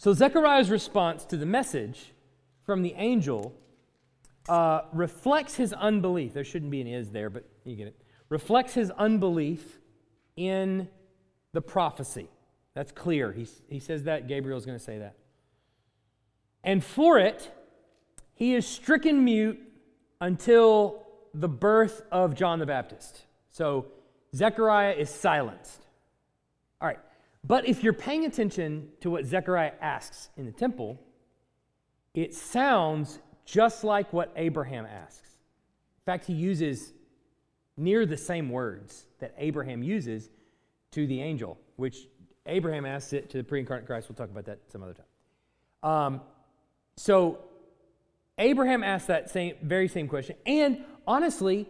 so 0.05 0.12
Zechariah's 0.12 0.68
response 0.68 1.24
to 1.24 1.38
the 1.38 1.46
message 1.46 2.12
from 2.66 2.82
the 2.82 2.92
angel 2.98 3.55
uh, 4.50 4.82
reflects 4.92 5.55
his 5.55 5.72
unbelief. 5.72 6.34
There 6.34 6.44
shouldn't 6.44 6.70
be 6.70 6.82
an 6.82 6.86
is 6.86 7.11
there, 7.11 7.30
but 7.30 7.48
you 7.64 7.74
get 7.74 7.86
it. 7.86 7.98
Reflects 8.28 8.74
his 8.74 8.90
unbelief 8.90 9.78
in 10.36 10.88
the 11.55 11.62
prophecy. 11.62 12.28
That's 12.74 12.92
clear. 12.92 13.32
He, 13.32 13.48
he 13.66 13.80
says 13.80 14.02
that. 14.02 14.28
Gabriel's 14.28 14.66
going 14.66 14.76
to 14.76 14.84
say 14.84 14.98
that. 14.98 15.14
And 16.62 16.84
for 16.84 17.18
it, 17.18 17.50
he 18.34 18.55
is 18.55 18.66
stricken 18.66 19.24
mute 19.24 19.59
until 20.20 21.07
the 21.32 21.48
birth 21.48 22.02
of 22.12 22.34
John 22.34 22.59
the 22.59 22.66
Baptist. 22.66 23.22
So 23.52 23.86
Zechariah 24.36 24.92
is 24.92 25.09
silenced. 25.09 25.80
All 26.82 26.88
right. 26.88 26.98
But 27.47 27.68
if 27.68 27.84
you're 27.84 27.92
paying 27.92 28.24
attention 28.24 28.88
to 29.01 29.11
what 29.11 29.26
Zechariah 29.26 29.72
asks 29.80 30.30
in 30.36 30.47
the 30.47 30.53
temple, 30.53 30.99
it 32.14 32.34
sounds 32.34 33.18
just 33.45 33.84
like 33.84 34.12
what 34.12 34.32
Abraham 34.36 34.86
asks. 34.86 35.28
In 35.28 36.05
fact, 36.07 36.26
he 36.26 36.32
uses 36.32 36.95
near 37.76 38.07
the 38.07 38.16
same 38.16 38.49
words 38.49 39.07
that 39.18 39.34
Abraham 39.36 39.82
uses 39.82 40.30
to 40.92 41.07
the 41.07 41.20
angel, 41.20 41.59
which 41.76 42.09
Abraham 42.47 42.86
asks 42.86 43.12
it 43.12 43.28
to 43.30 43.38
the 43.38 43.45
pre 43.45 43.61
incarnate 43.61 43.86
Christ. 43.86 44.09
We'll 44.09 44.16
talk 44.16 44.30
about 44.30 44.47
that 44.47 44.61
some 44.70 44.82
other 44.82 44.95
time. 44.95 45.90
Um, 45.90 46.20
so, 46.97 47.40
Abraham 48.38 48.82
asked 48.82 49.09
that 49.09 49.30
same, 49.30 49.55
very 49.62 49.88
same 49.88 50.09
question. 50.09 50.36
And 50.47 50.84
honestly, 51.07 51.68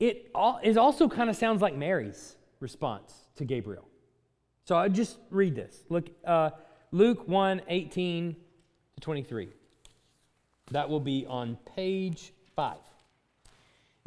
it, 0.00 0.30
all, 0.34 0.58
it 0.62 0.76
also 0.76 1.08
kind 1.08 1.30
of 1.30 1.36
sounds 1.36 1.62
like 1.62 1.76
Mary's 1.76 2.36
response 2.60 3.14
to 3.36 3.44
Gabriel. 3.44 3.86
So 4.64 4.76
I 4.76 4.88
just 4.88 5.18
read 5.30 5.54
this. 5.54 5.84
Look, 5.88 6.08
uh, 6.24 6.50
Luke 6.90 7.28
1 7.28 7.62
18 7.68 8.36
to 8.94 9.00
23. 9.00 9.48
That 10.70 10.88
will 10.88 11.00
be 11.00 11.26
on 11.26 11.58
page 11.76 12.32
5. 12.56 12.76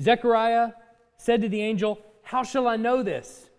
Zechariah 0.01 0.71
said 1.17 1.41
to 1.41 1.49
the 1.49 1.61
angel, 1.61 1.99
How 2.23 2.43
shall 2.43 2.67
I 2.67 2.75
know 2.75 3.03
this? 3.03 3.49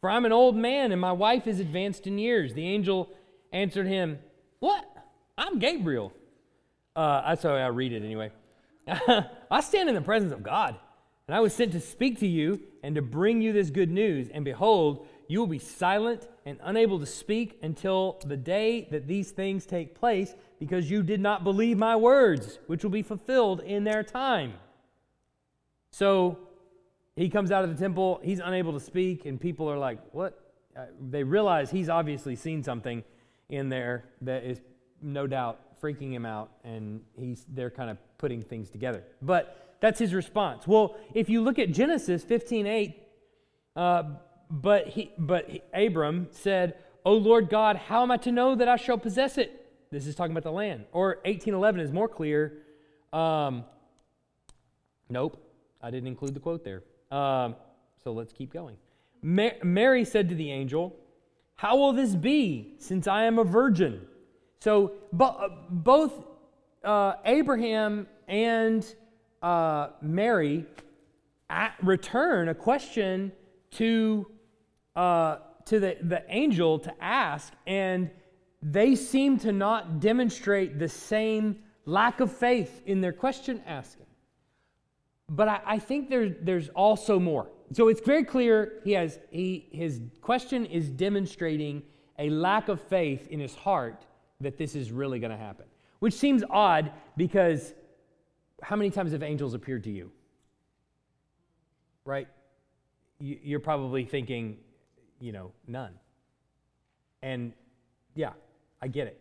For 0.00 0.10
I'm 0.10 0.24
an 0.24 0.32
old 0.32 0.56
man 0.56 0.92
and 0.92 1.00
my 1.00 1.12
wife 1.12 1.46
is 1.46 1.60
advanced 1.60 2.06
in 2.06 2.18
years. 2.18 2.54
The 2.54 2.66
angel 2.66 3.10
answered 3.52 3.86
him, 3.86 4.18
What? 4.58 4.84
I'm 5.36 5.58
Gabriel. 5.58 6.12
Uh, 6.96 7.22
that's 7.28 7.42
how 7.42 7.54
I 7.54 7.66
read 7.68 7.92
it 7.92 8.02
anyway. 8.02 8.30
I 9.50 9.60
stand 9.60 9.88
in 9.88 9.94
the 9.94 10.00
presence 10.00 10.32
of 10.32 10.42
God, 10.42 10.74
and 11.28 11.34
I 11.36 11.40
was 11.40 11.54
sent 11.54 11.72
to 11.72 11.80
speak 11.80 12.18
to 12.20 12.26
you 12.26 12.60
and 12.82 12.94
to 12.96 13.02
bring 13.02 13.40
you 13.40 13.52
this 13.52 13.70
good 13.70 13.90
news. 13.90 14.28
And 14.28 14.44
behold, 14.44 15.06
you 15.28 15.38
will 15.38 15.46
be 15.46 15.58
silent 15.58 16.26
and 16.44 16.58
unable 16.62 16.98
to 16.98 17.06
speak 17.06 17.58
until 17.62 18.18
the 18.26 18.36
day 18.36 18.88
that 18.90 19.06
these 19.06 19.30
things 19.30 19.66
take 19.66 19.94
place, 19.94 20.34
because 20.58 20.90
you 20.90 21.02
did 21.02 21.20
not 21.20 21.44
believe 21.44 21.78
my 21.78 21.96
words, 21.96 22.58
which 22.66 22.82
will 22.82 22.90
be 22.90 23.02
fulfilled 23.02 23.60
in 23.60 23.84
their 23.84 24.02
time. 24.02 24.54
So 25.90 26.38
he 27.16 27.28
comes 27.28 27.50
out 27.50 27.64
of 27.64 27.70
the 27.70 27.76
temple, 27.76 28.20
he's 28.22 28.40
unable 28.40 28.72
to 28.72 28.80
speak, 28.80 29.26
and 29.26 29.40
people 29.40 29.70
are 29.70 29.78
like, 29.78 29.98
What? 30.12 30.36
Uh, 30.76 30.84
they 31.10 31.24
realize 31.24 31.70
he's 31.70 31.88
obviously 31.88 32.36
seen 32.36 32.62
something 32.62 33.02
in 33.48 33.68
there 33.68 34.04
that 34.20 34.44
is 34.44 34.60
no 35.02 35.26
doubt 35.26 35.58
freaking 35.82 36.12
him 36.12 36.24
out, 36.24 36.50
and 36.64 37.00
he's, 37.18 37.44
they're 37.48 37.70
kind 37.70 37.90
of 37.90 37.98
putting 38.18 38.42
things 38.42 38.70
together. 38.70 39.02
But 39.20 39.76
that's 39.80 39.98
his 39.98 40.14
response. 40.14 40.66
Well, 40.66 40.96
if 41.14 41.28
you 41.28 41.40
look 41.40 41.58
at 41.58 41.72
Genesis 41.72 42.22
15 42.22 42.66
8, 42.66 43.02
uh, 43.76 44.02
but, 44.50 44.88
he, 44.88 45.12
but 45.16 45.48
he, 45.48 45.62
Abram 45.72 46.28
said, 46.30 46.74
O 47.04 47.14
Lord 47.14 47.48
God, 47.48 47.76
how 47.76 48.02
am 48.02 48.10
I 48.10 48.16
to 48.18 48.32
know 48.32 48.54
that 48.54 48.68
I 48.68 48.76
shall 48.76 48.98
possess 48.98 49.38
it? 49.38 49.66
This 49.90 50.06
is 50.06 50.14
talking 50.14 50.32
about 50.32 50.42
the 50.44 50.52
land. 50.52 50.84
Or 50.92 51.16
1811 51.24 51.80
is 51.80 51.92
more 51.92 52.08
clear. 52.08 52.58
Um, 53.12 53.64
nope, 55.08 55.40
I 55.82 55.90
didn't 55.90 56.08
include 56.08 56.34
the 56.34 56.40
quote 56.40 56.64
there. 56.64 56.82
Um, 57.10 57.56
so 58.02 58.12
let's 58.12 58.32
keep 58.32 58.52
going. 58.52 58.76
Ma- 59.22 59.58
Mary 59.62 60.04
said 60.04 60.28
to 60.28 60.34
the 60.34 60.50
angel, 60.50 60.96
How 61.56 61.76
will 61.76 61.92
this 61.92 62.14
be 62.14 62.74
since 62.78 63.06
I 63.06 63.24
am 63.24 63.38
a 63.38 63.44
virgin? 63.44 64.02
So 64.60 64.92
bo- 65.12 65.58
both 65.70 66.24
uh, 66.84 67.14
Abraham 67.24 68.06
and 68.28 68.86
uh, 69.42 69.88
Mary 70.00 70.66
return 71.82 72.48
a 72.48 72.54
question 72.54 73.32
to 73.72 74.26
uh, 74.96 75.36
to 75.66 75.80
the, 75.80 75.96
the 76.02 76.22
angel 76.28 76.78
to 76.80 76.92
ask, 77.02 77.52
and 77.66 78.10
they 78.62 78.94
seem 78.94 79.38
to 79.38 79.52
not 79.52 80.00
demonstrate 80.00 80.78
the 80.78 80.88
same 80.88 81.58
lack 81.86 82.20
of 82.20 82.32
faith 82.32 82.82
in 82.86 83.00
their 83.00 83.12
question 83.12 83.62
asking. 83.66 84.06
But 85.28 85.48
I, 85.48 85.60
I 85.64 85.78
think 85.78 86.10
there, 86.10 86.28
there's 86.28 86.68
also 86.70 87.18
more. 87.18 87.48
So 87.72 87.88
it's 87.88 88.00
very 88.00 88.24
clear 88.24 88.80
he 88.84 88.92
has 88.92 89.20
he, 89.30 89.68
his 89.70 90.00
question 90.20 90.66
is 90.66 90.90
demonstrating 90.90 91.82
a 92.18 92.28
lack 92.28 92.68
of 92.68 92.80
faith 92.80 93.28
in 93.28 93.38
his 93.38 93.54
heart 93.54 94.04
that 94.40 94.58
this 94.58 94.74
is 94.74 94.90
really 94.90 95.20
going 95.20 95.30
to 95.30 95.36
happen, 95.36 95.66
which 96.00 96.14
seems 96.14 96.42
odd 96.50 96.92
because 97.16 97.74
how 98.62 98.76
many 98.76 98.90
times 98.90 99.12
have 99.12 99.22
angels 99.22 99.54
appeared 99.54 99.84
to 99.84 99.90
you? 99.90 100.10
Right? 102.04 102.28
You're 103.20 103.60
probably 103.60 104.04
thinking, 104.04 104.58
you 105.20 105.32
know, 105.32 105.52
none. 105.66 105.92
And 107.22 107.52
yeah, 108.14 108.32
I 108.80 108.88
get 108.88 109.06
it. 109.06 109.20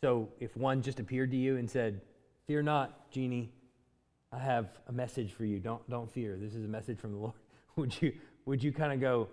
So 0.00 0.28
if 0.38 0.56
one 0.56 0.82
just 0.82 1.00
appeared 1.00 1.30
to 1.32 1.36
you 1.36 1.56
and 1.56 1.68
said, 1.68 2.00
Fear 2.46 2.62
not, 2.62 3.10
genie, 3.10 3.52
I 4.32 4.38
have 4.38 4.68
a 4.86 4.92
message 4.92 5.32
for 5.32 5.44
you. 5.44 5.58
Don't, 5.58 5.88
don't 5.90 6.10
fear. 6.10 6.38
This 6.40 6.54
is 6.54 6.64
a 6.64 6.68
message 6.68 6.98
from 6.98 7.12
the 7.12 7.18
Lord. 7.18 7.34
Would 7.76 8.02
you, 8.02 8.12
would 8.44 8.64
you 8.64 8.72
kind 8.72 8.92
of 8.92 9.00
go, 9.00 9.28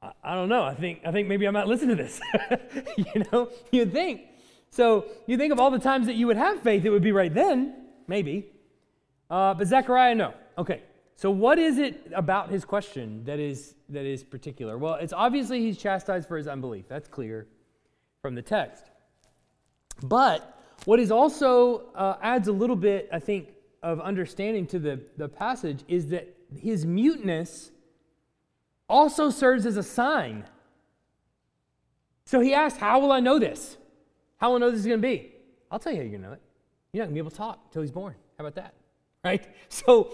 I, 0.00 0.12
I, 0.22 0.34
don't 0.34 0.48
know. 0.48 0.62
I 0.62 0.74
think, 0.74 1.00
I 1.04 1.10
think 1.10 1.26
maybe 1.26 1.48
I 1.48 1.50
might 1.50 1.66
listen 1.66 1.88
to 1.88 1.96
this. 1.96 2.20
you 2.96 3.24
know, 3.32 3.50
you'd 3.72 3.92
think. 3.92 4.20
So 4.70 5.06
you 5.26 5.36
think 5.36 5.52
of 5.52 5.58
all 5.58 5.72
the 5.72 5.80
times 5.80 6.06
that 6.06 6.14
you 6.14 6.28
would 6.28 6.36
have 6.36 6.60
faith, 6.60 6.84
it 6.84 6.90
would 6.90 7.02
be 7.02 7.10
right 7.10 7.34
then, 7.34 7.74
maybe. 8.06 8.52
Uh, 9.28 9.54
but 9.54 9.66
Zechariah, 9.66 10.14
no. 10.14 10.32
Okay. 10.56 10.82
So, 11.16 11.30
what 11.30 11.58
is 11.58 11.78
it 11.78 12.10
about 12.14 12.50
his 12.50 12.64
question 12.64 13.24
that 13.24 13.38
is, 13.38 13.74
that 13.88 14.04
is 14.04 14.24
particular? 14.24 14.76
Well, 14.78 14.94
it's 14.94 15.12
obviously 15.12 15.60
he's 15.60 15.78
chastised 15.78 16.26
for 16.26 16.36
his 16.36 16.48
unbelief. 16.48 16.86
That's 16.88 17.08
clear 17.08 17.46
from 18.20 18.34
the 18.34 18.42
text. 18.42 18.84
But 20.02 20.58
what 20.84 20.98
is 20.98 21.10
also 21.10 21.86
uh, 21.94 22.16
adds 22.20 22.48
a 22.48 22.52
little 22.52 22.76
bit, 22.76 23.08
I 23.12 23.20
think, 23.20 23.50
of 23.82 24.00
understanding 24.00 24.66
to 24.68 24.78
the, 24.78 25.00
the 25.16 25.28
passage 25.28 25.84
is 25.88 26.08
that 26.08 26.34
his 26.58 26.84
muteness 26.84 27.70
also 28.88 29.30
serves 29.30 29.66
as 29.66 29.76
a 29.76 29.82
sign. 29.82 30.44
So 32.24 32.40
he 32.40 32.54
asked, 32.54 32.78
How 32.78 32.98
will 32.98 33.12
I 33.12 33.20
know 33.20 33.38
this? 33.38 33.76
How 34.38 34.50
will 34.50 34.56
I 34.56 34.60
know 34.60 34.70
this 34.70 34.80
is 34.80 34.86
going 34.86 35.00
to 35.00 35.06
be? 35.06 35.32
I'll 35.70 35.78
tell 35.78 35.92
you 35.92 35.98
how 35.98 36.02
you're 36.02 36.10
going 36.10 36.22
to 36.22 36.28
know 36.28 36.34
it. 36.34 36.42
You're 36.92 37.02
not 37.02 37.06
going 37.06 37.14
to 37.16 37.22
be 37.22 37.26
able 37.26 37.30
to 37.30 37.36
talk 37.36 37.60
until 37.66 37.82
he's 37.82 37.90
born. 37.92 38.14
How 38.38 38.44
about 38.44 38.56
that? 38.56 38.74
Right? 39.24 39.42
So 39.70 40.12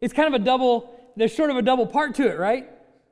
it's 0.00 0.12
kind 0.12 0.32
of 0.32 0.40
a 0.40 0.44
double, 0.44 0.94
there's 1.16 1.34
sort 1.34 1.50
of 1.50 1.56
a 1.56 1.62
double 1.62 1.86
part 1.86 2.14
to 2.16 2.28
it, 2.28 2.38
right? 2.38 2.70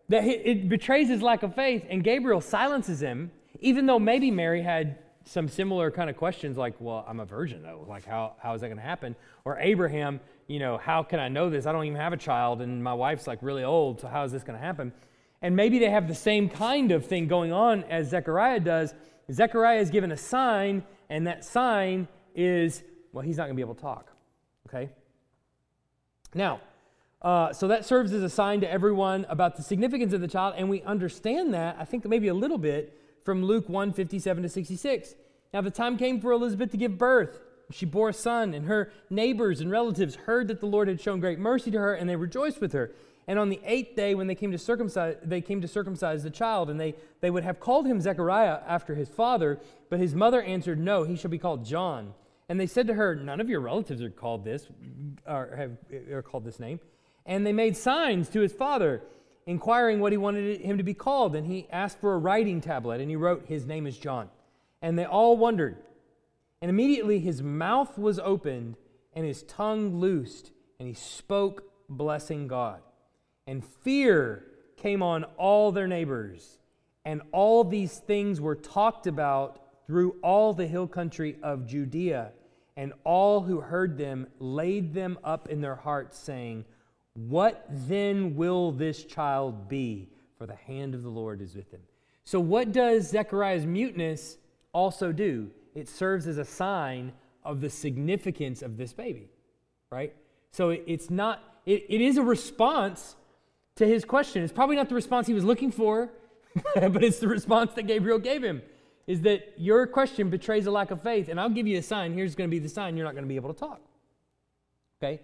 That 0.09 0.25
it 0.25 0.69
betrays 0.69 1.09
his 1.09 1.23
lack 1.23 1.43
of 1.43 1.55
faith, 1.55 1.85
and 1.89 2.05
Gabriel 2.05 2.41
silences 2.41 3.01
him, 3.01 3.31
even 3.61 3.87
though 3.87 3.99
maybe 3.99 4.31
Mary 4.31 4.63
had 4.63 4.99
some 5.25 5.49
similar 5.49 5.91
kind 5.91 6.11
of 6.11 6.17
questions 6.17 6.59
like, 6.59 6.75
well, 6.79 7.05
I'm 7.09 7.21
a 7.21 7.25
virgin 7.25 7.63
though. 7.63 7.87
Like, 7.89 8.05
how, 8.05 8.35
how 8.39 8.55
is 8.55 8.61
that 8.61 8.69
going 8.69 8.77
to 8.77 8.85
happen? 8.85 9.17
Or 9.47 9.59
Abraham, 9.59 10.21
you 10.47 10.59
know, 10.59 10.77
how 10.77 11.03
can 11.03 11.19
I 11.19 11.29
know 11.29 11.49
this? 11.49 11.65
I 11.65 11.73
don't 11.73 11.87
even 11.87 11.97
have 11.99 12.13
a 12.13 12.19
child, 12.19 12.61
and 12.61 12.85
my 12.85 12.93
wife's 12.93 13.27
like 13.27 13.39
really 13.41 13.65
old, 13.65 14.01
so 14.01 14.09
how 14.09 14.25
is 14.25 14.33
this 14.33 14.43
going 14.43 14.59
to 14.59 14.65
happen? 14.65 14.93
And 15.41 15.57
maybe 15.57 15.79
they 15.79 15.91
have 15.91 16.09
the 16.09 16.15
same 16.15 16.49
kind 16.49 16.93
of 16.93 17.07
thing 17.07 17.29
going 17.29 17.53
on 17.53 17.85
as 17.85 18.09
Zechariah 18.11 18.61
does. 18.61 18.95
Zechariah 19.33 19.81
is 19.81 19.91
given 19.91 20.13
a 20.13 20.17
sign, 20.17 20.85
and 21.09 21.27
that 21.27 21.45
sign 21.45 22.09
is, 22.35 22.83
well, 23.13 23.25
he's 23.25 23.37
not 23.37 23.45
going 23.45 23.55
to 23.55 23.57
be 23.57 23.63
able 23.63 23.75
to 23.75 23.81
talk. 23.81 24.11
Okay? 24.69 24.91
Now, 26.35 26.61
uh, 27.25 27.55
so 27.55 27.67
that 27.69 27.87
serves 27.87 28.13
as 28.13 28.23
a 28.23 28.29
sign 28.29 28.61
to 28.61 28.71
everyone 28.71 29.25
about 29.31 29.57
the 29.57 29.63
significance 29.63 30.13
of 30.13 30.21
the 30.21 30.29
child, 30.29 30.55
and 30.59 30.69
we 30.69 30.83
understand 30.83 31.55
that, 31.55 31.75
I 31.81 31.87
think 31.87 32.05
maybe 32.05 32.29
a 32.29 32.35
little 32.35 32.59
bit, 32.59 33.01
from 33.25 33.43
Luke 33.43 33.67
1 33.67 33.95
57 33.95 34.43
to 34.43 34.49
66. 34.51 35.15
Now 35.55 35.63
the 35.63 35.71
time 35.71 35.97
came 35.97 36.21
for 36.21 36.33
Elizabeth 36.33 36.71
to 36.73 36.77
give 36.77 36.99
birth. 36.99 37.41
She 37.71 37.87
bore 37.87 38.11
a 38.11 38.13
son, 38.13 38.53
and 38.53 38.67
her 38.67 38.93
neighbors 39.09 39.63
and 39.63 39.71
relatives 39.71 40.17
heard 40.17 40.49
that 40.49 40.61
the 40.61 40.67
Lord 40.67 40.87
had 40.87 41.01
shown 41.01 41.19
great 41.19 41.39
mercy 41.39 41.71
to 41.71 41.79
her, 41.79 41.95
and 41.95 42.11
they 42.11 42.17
rejoiced 42.17 42.61
with 42.61 42.75
her. 42.75 42.93
And 43.27 43.39
on 43.39 43.49
the 43.49 43.61
eighth 43.65 43.97
day, 43.97 44.15
when 44.15 44.27
they 44.27 44.35
came 44.35 44.53
to 44.53 44.59
circumcise, 44.59 45.17
they 45.25 45.41
came 45.41 45.63
to 45.63 45.69
circumcise 45.69 46.25
the 46.25 46.31
child, 46.31 46.69
and 46.69 46.79
they, 46.79 46.95
they 47.23 47.31
would 47.31 47.45
have 47.45 47.59
called 47.59 47.87
him 47.87 48.03
Zechariah 48.03 48.61
after 48.67 48.95
his 48.95 49.09
father, 49.09 49.59
but 49.89 49.99
his 49.99 50.15
mother 50.15 50.43
answered, 50.43 50.79
No, 50.79 51.05
he 51.05 51.17
shall 51.17 51.31
be 51.31 51.39
called 51.39 51.65
John. 51.65 52.13
And 52.51 52.61
they 52.61 52.67
said 52.67 52.87
to 52.89 52.95
her, 52.95 53.15
None 53.15 53.41
of 53.41 53.49
your 53.49 53.61
relatives 53.61 54.03
are 54.03 54.11
called 54.11 54.45
this, 54.45 54.67
or 55.27 55.55
have 55.57 55.79
are 56.13 56.21
called 56.21 56.45
this 56.45 56.61
name. 56.61 56.81
And 57.27 57.47
they 57.47 57.53
made 57.53 57.77
signs 57.77 58.29
to 58.31 58.41
his 58.41 58.53
father, 58.53 59.03
inquiring 59.47 60.01
what 60.01 60.13
he 60.13 60.19
wanted 60.19 60.61
him 60.61 60.79
to 60.79 60.85
be 60.85 60.95
called. 60.95 61.35
And 61.35 61.47
he 61.47 61.67
asked 61.71 62.01
for 62.01 62.15
a 62.15 62.19
writing 62.19 62.61
tablet, 62.61 63.01
and 63.01 63.11
he 63.11 63.17
wrote, 63.17 63.47
His 63.47 63.67
name 63.67 63.87
is 63.87 63.97
John. 63.97 64.29
And 64.83 64.99
they 64.99 65.07
all 65.07 65.37
wondered. 65.37 65.77
And 66.61 66.71
immediately 66.71 67.19
his 67.19 67.43
mouth 67.43 67.99
was 67.99 68.19
opened, 68.19 68.77
and 69.13 69.27
his 69.27 69.43
tongue 69.43 70.01
loosed, 70.01 70.51
and 70.79 70.89
he 70.89 70.95
spoke, 70.95 71.65
blessing 71.89 72.49
God. 72.49 72.81
And 73.47 73.65
fear 73.65 74.45
came 74.77 75.03
on 75.03 75.25
all 75.37 75.73
their 75.73 75.87
neighbors. 75.87 76.59
And 77.05 77.23
all 77.33 77.65
these 77.65 77.99
things 77.99 78.41
were 78.41 78.55
talked 78.55 79.07
about 79.07 79.61
through 79.87 80.17
all 80.23 80.55
the 80.55 80.67
hill 80.67 80.87
country 80.87 81.37
of 81.43 81.67
Judea. 81.67 82.33
And 82.77 82.93
all 83.05 83.43
who 83.43 83.61
heard 83.61 83.99
them 83.99 84.27
laid 84.39 84.95
them 84.95 85.19
up 85.23 85.49
in 85.49 85.61
their 85.61 85.77
hearts, 85.77 86.19
saying, 86.19 86.65
What 87.15 87.65
then 87.69 88.35
will 88.35 88.73
this 88.73 89.05
child 89.05 89.69
be? 89.69 90.09
For 90.37 90.47
the 90.47 90.57
hand 90.57 90.95
of 90.95 91.03
the 91.03 91.09
Lord 91.09 91.41
is 91.41 91.55
with 91.55 91.71
him. 91.71 91.81
So, 92.25 92.41
what 92.41 92.73
does 92.73 93.09
Zechariah's 93.09 93.65
muteness 93.65 94.37
also 94.73 95.13
do? 95.13 95.51
It 95.75 95.89
serves 95.89 96.27
as 96.27 96.39
a 96.39 96.45
sign 96.45 97.13
of 97.45 97.61
the 97.61 97.71
significance 97.71 98.61
of 98.61 98.77
this 98.77 98.93
baby, 98.93 99.31
right? 99.91 100.13
So, 100.51 100.71
it's 100.71 101.09
not, 101.09 101.41
it, 101.67 101.87
it 101.89 102.01
is 102.01 102.17
a 102.17 102.23
response 102.23 103.15
to 103.77 103.87
his 103.87 104.05
question. 104.05 104.43
It's 104.43 104.53
probably 104.53 104.77
not 104.77 104.89
the 104.89 104.95
response 104.95 105.27
he 105.29 105.35
was 105.35 105.45
looking 105.45 105.71
for, 105.71 106.11
but 106.75 107.05
it's 107.05 107.21
the 107.21 107.29
response 107.29 107.75
that 107.75 107.87
Gabriel 107.87 108.19
gave 108.19 108.43
him. 108.43 108.61
Is 109.07 109.21
that 109.23 109.55
your 109.57 109.87
question 109.87 110.31
betrays 110.31 110.67
a 110.67 110.71
lack 110.71 110.91
of 110.91 111.03
faith, 111.03 111.29
and 111.29 111.39
I'll 111.39 111.51
give 111.51 111.67
you 111.67 111.79
a 111.79 111.83
sign. 111.83 112.15
Here's 112.15 112.35
going 112.35 112.49
to 112.49 112.55
be 112.55 112.59
the 112.59 112.69
sign 112.69 112.97
you're 112.97 113.07
not 113.07 113.13
going 113.13 113.25
to 113.25 113.29
be 113.29 113.37
able 113.37 113.53
to 113.53 113.59
talk. 113.59 113.81
Okay? 114.99 115.21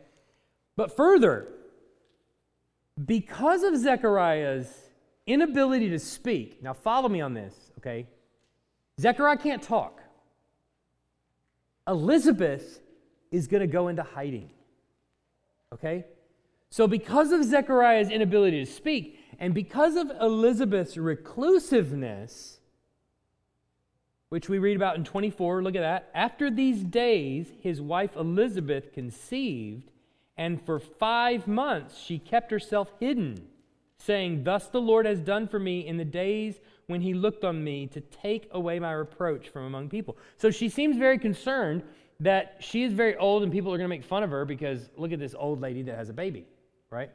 But 0.76 0.94
further, 0.94 1.48
because 3.06 3.62
of 3.62 3.76
Zechariah's 3.76 4.72
inability 5.26 5.90
to 5.90 5.98
speak, 5.98 6.62
now 6.62 6.72
follow 6.72 7.08
me 7.08 7.20
on 7.20 7.34
this, 7.34 7.54
okay? 7.78 8.06
Zechariah 8.98 9.36
can't 9.36 9.62
talk. 9.62 10.00
Elizabeth 11.86 12.80
is 13.30 13.46
going 13.46 13.60
to 13.60 13.66
go 13.66 13.88
into 13.88 14.02
hiding. 14.02 14.50
Okay? 15.72 16.04
So, 16.70 16.86
because 16.86 17.32
of 17.32 17.44
Zechariah's 17.44 18.10
inability 18.10 18.64
to 18.64 18.70
speak, 18.70 19.18
and 19.38 19.54
because 19.54 19.96
of 19.96 20.10
Elizabeth's 20.20 20.96
reclusiveness, 20.96 22.58
which 24.28 24.48
we 24.48 24.58
read 24.58 24.76
about 24.76 24.96
in 24.96 25.04
24, 25.04 25.62
look 25.62 25.74
at 25.74 25.80
that. 25.80 26.10
After 26.14 26.50
these 26.50 26.84
days, 26.84 27.48
his 27.60 27.80
wife 27.80 28.14
Elizabeth 28.16 28.92
conceived, 28.92 29.90
and 30.40 30.60
for 30.60 30.80
five 30.80 31.46
months 31.46 31.96
she 31.96 32.18
kept 32.18 32.50
herself 32.50 32.92
hidden, 32.98 33.36
saying, 33.98 34.42
Thus 34.42 34.66
the 34.66 34.80
Lord 34.80 35.06
has 35.06 35.20
done 35.20 35.46
for 35.46 35.60
me 35.60 35.86
in 35.86 35.96
the 35.96 36.04
days 36.04 36.60
when 36.88 37.00
he 37.00 37.14
looked 37.14 37.44
on 37.44 37.62
me 37.62 37.86
to 37.88 38.00
take 38.00 38.48
away 38.50 38.80
my 38.80 38.90
reproach 38.90 39.50
from 39.50 39.66
among 39.66 39.88
people. 39.88 40.16
So 40.36 40.50
she 40.50 40.68
seems 40.68 40.96
very 40.96 41.18
concerned 41.18 41.84
that 42.18 42.56
she 42.58 42.82
is 42.82 42.92
very 42.92 43.16
old 43.16 43.44
and 43.44 43.52
people 43.52 43.72
are 43.72 43.78
going 43.78 43.88
to 43.88 43.96
make 43.96 44.04
fun 44.04 44.24
of 44.24 44.30
her 44.30 44.44
because 44.44 44.90
look 44.96 45.12
at 45.12 45.20
this 45.20 45.36
old 45.38 45.60
lady 45.60 45.82
that 45.82 45.96
has 45.96 46.08
a 46.08 46.12
baby 46.12 46.46
right? 46.90 47.10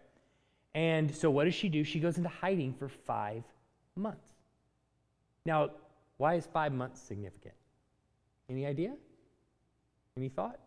And 0.73 1.13
so 1.13 1.29
what 1.29 1.45
does 1.45 1.53
she 1.53 1.69
do? 1.69 1.83
She 1.83 1.99
goes 1.99 2.17
into 2.17 2.29
hiding 2.29 2.73
for 2.73 2.89
five 2.89 3.43
months. 3.95 4.33
Now, 5.45 5.71
why 6.17 6.35
is 6.35 6.47
five 6.51 6.73
months 6.73 7.01
significant? 7.01 7.53
Any 8.49 8.65
idea? 8.65 8.93
Any 10.17 10.29
thought? 10.29 10.59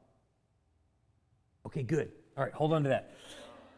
Okay, 1.66 1.82
good. 1.82 2.12
All 2.38 2.44
right, 2.44 2.54
hold 2.54 2.72
on 2.72 2.84
to 2.84 2.90
that. 2.90 3.10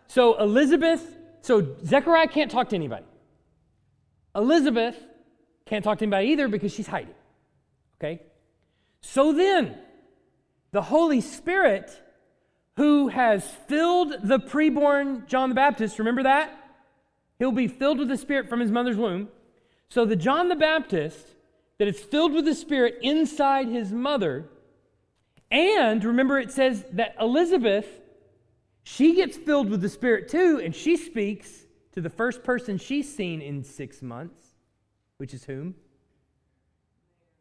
So, 0.06 0.38
Elizabeth, 0.38 1.16
so 1.40 1.76
Zechariah 1.84 2.28
can't 2.28 2.50
talk 2.50 2.68
to 2.68 2.76
anybody. 2.76 3.06
Elizabeth 4.36 4.96
can't 5.66 5.82
talk 5.82 5.98
to 5.98 6.04
anybody 6.04 6.28
either 6.28 6.46
because 6.46 6.72
she's 6.72 6.86
hiding. 6.86 7.14
Okay? 7.98 8.20
So 9.00 9.32
then, 9.32 9.76
the 10.72 10.82
Holy 10.82 11.20
Spirit 11.20 11.90
who 12.80 13.08
has 13.08 13.46
filled 13.68 14.14
the 14.22 14.38
preborn 14.38 15.26
John 15.26 15.50
the 15.50 15.54
Baptist. 15.54 15.98
Remember 15.98 16.22
that? 16.22 16.50
He'll 17.38 17.52
be 17.52 17.68
filled 17.68 17.98
with 17.98 18.08
the 18.08 18.16
Spirit 18.16 18.48
from 18.48 18.60
his 18.60 18.70
mother's 18.70 18.96
womb. 18.96 19.28
So 19.90 20.06
the 20.06 20.16
John 20.16 20.48
the 20.48 20.56
Baptist 20.56 21.26
that 21.76 21.88
is 21.88 22.00
filled 22.00 22.32
with 22.32 22.46
the 22.46 22.54
Spirit 22.54 22.98
inside 23.02 23.68
his 23.68 23.92
mother, 23.92 24.46
and 25.50 26.02
remember 26.02 26.38
it 26.38 26.52
says 26.52 26.86
that 26.92 27.16
Elizabeth, 27.20 27.99
she 28.82 29.14
gets 29.14 29.36
filled 29.36 29.68
with 29.70 29.80
the 29.80 29.88
Spirit 29.88 30.28
too, 30.28 30.60
and 30.62 30.74
she 30.74 30.96
speaks 30.96 31.66
to 31.92 32.00
the 32.00 32.10
first 32.10 32.42
person 32.42 32.78
she's 32.78 33.14
seen 33.14 33.40
in 33.40 33.62
six 33.62 34.02
months, 34.02 34.46
which 35.18 35.34
is 35.34 35.44
whom? 35.44 35.74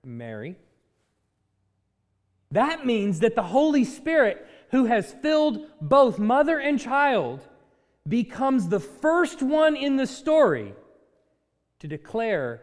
Mary. 0.04 0.56
That 2.52 2.86
means 2.86 3.20
that 3.20 3.36
the 3.36 3.44
Holy 3.44 3.84
Spirit 3.84 4.48
who 4.72 4.86
has 4.86 5.12
filled 5.22 5.66
both 5.82 6.20
mother 6.20 6.60
and 6.60 6.80
child, 6.80 7.48
becomes 8.08 8.70
the 8.70 8.80
first 8.80 9.42
one 9.42 9.76
in 9.76 9.98
the 9.98 10.08
story 10.08 10.74
to 11.80 11.88
declare 11.88 12.62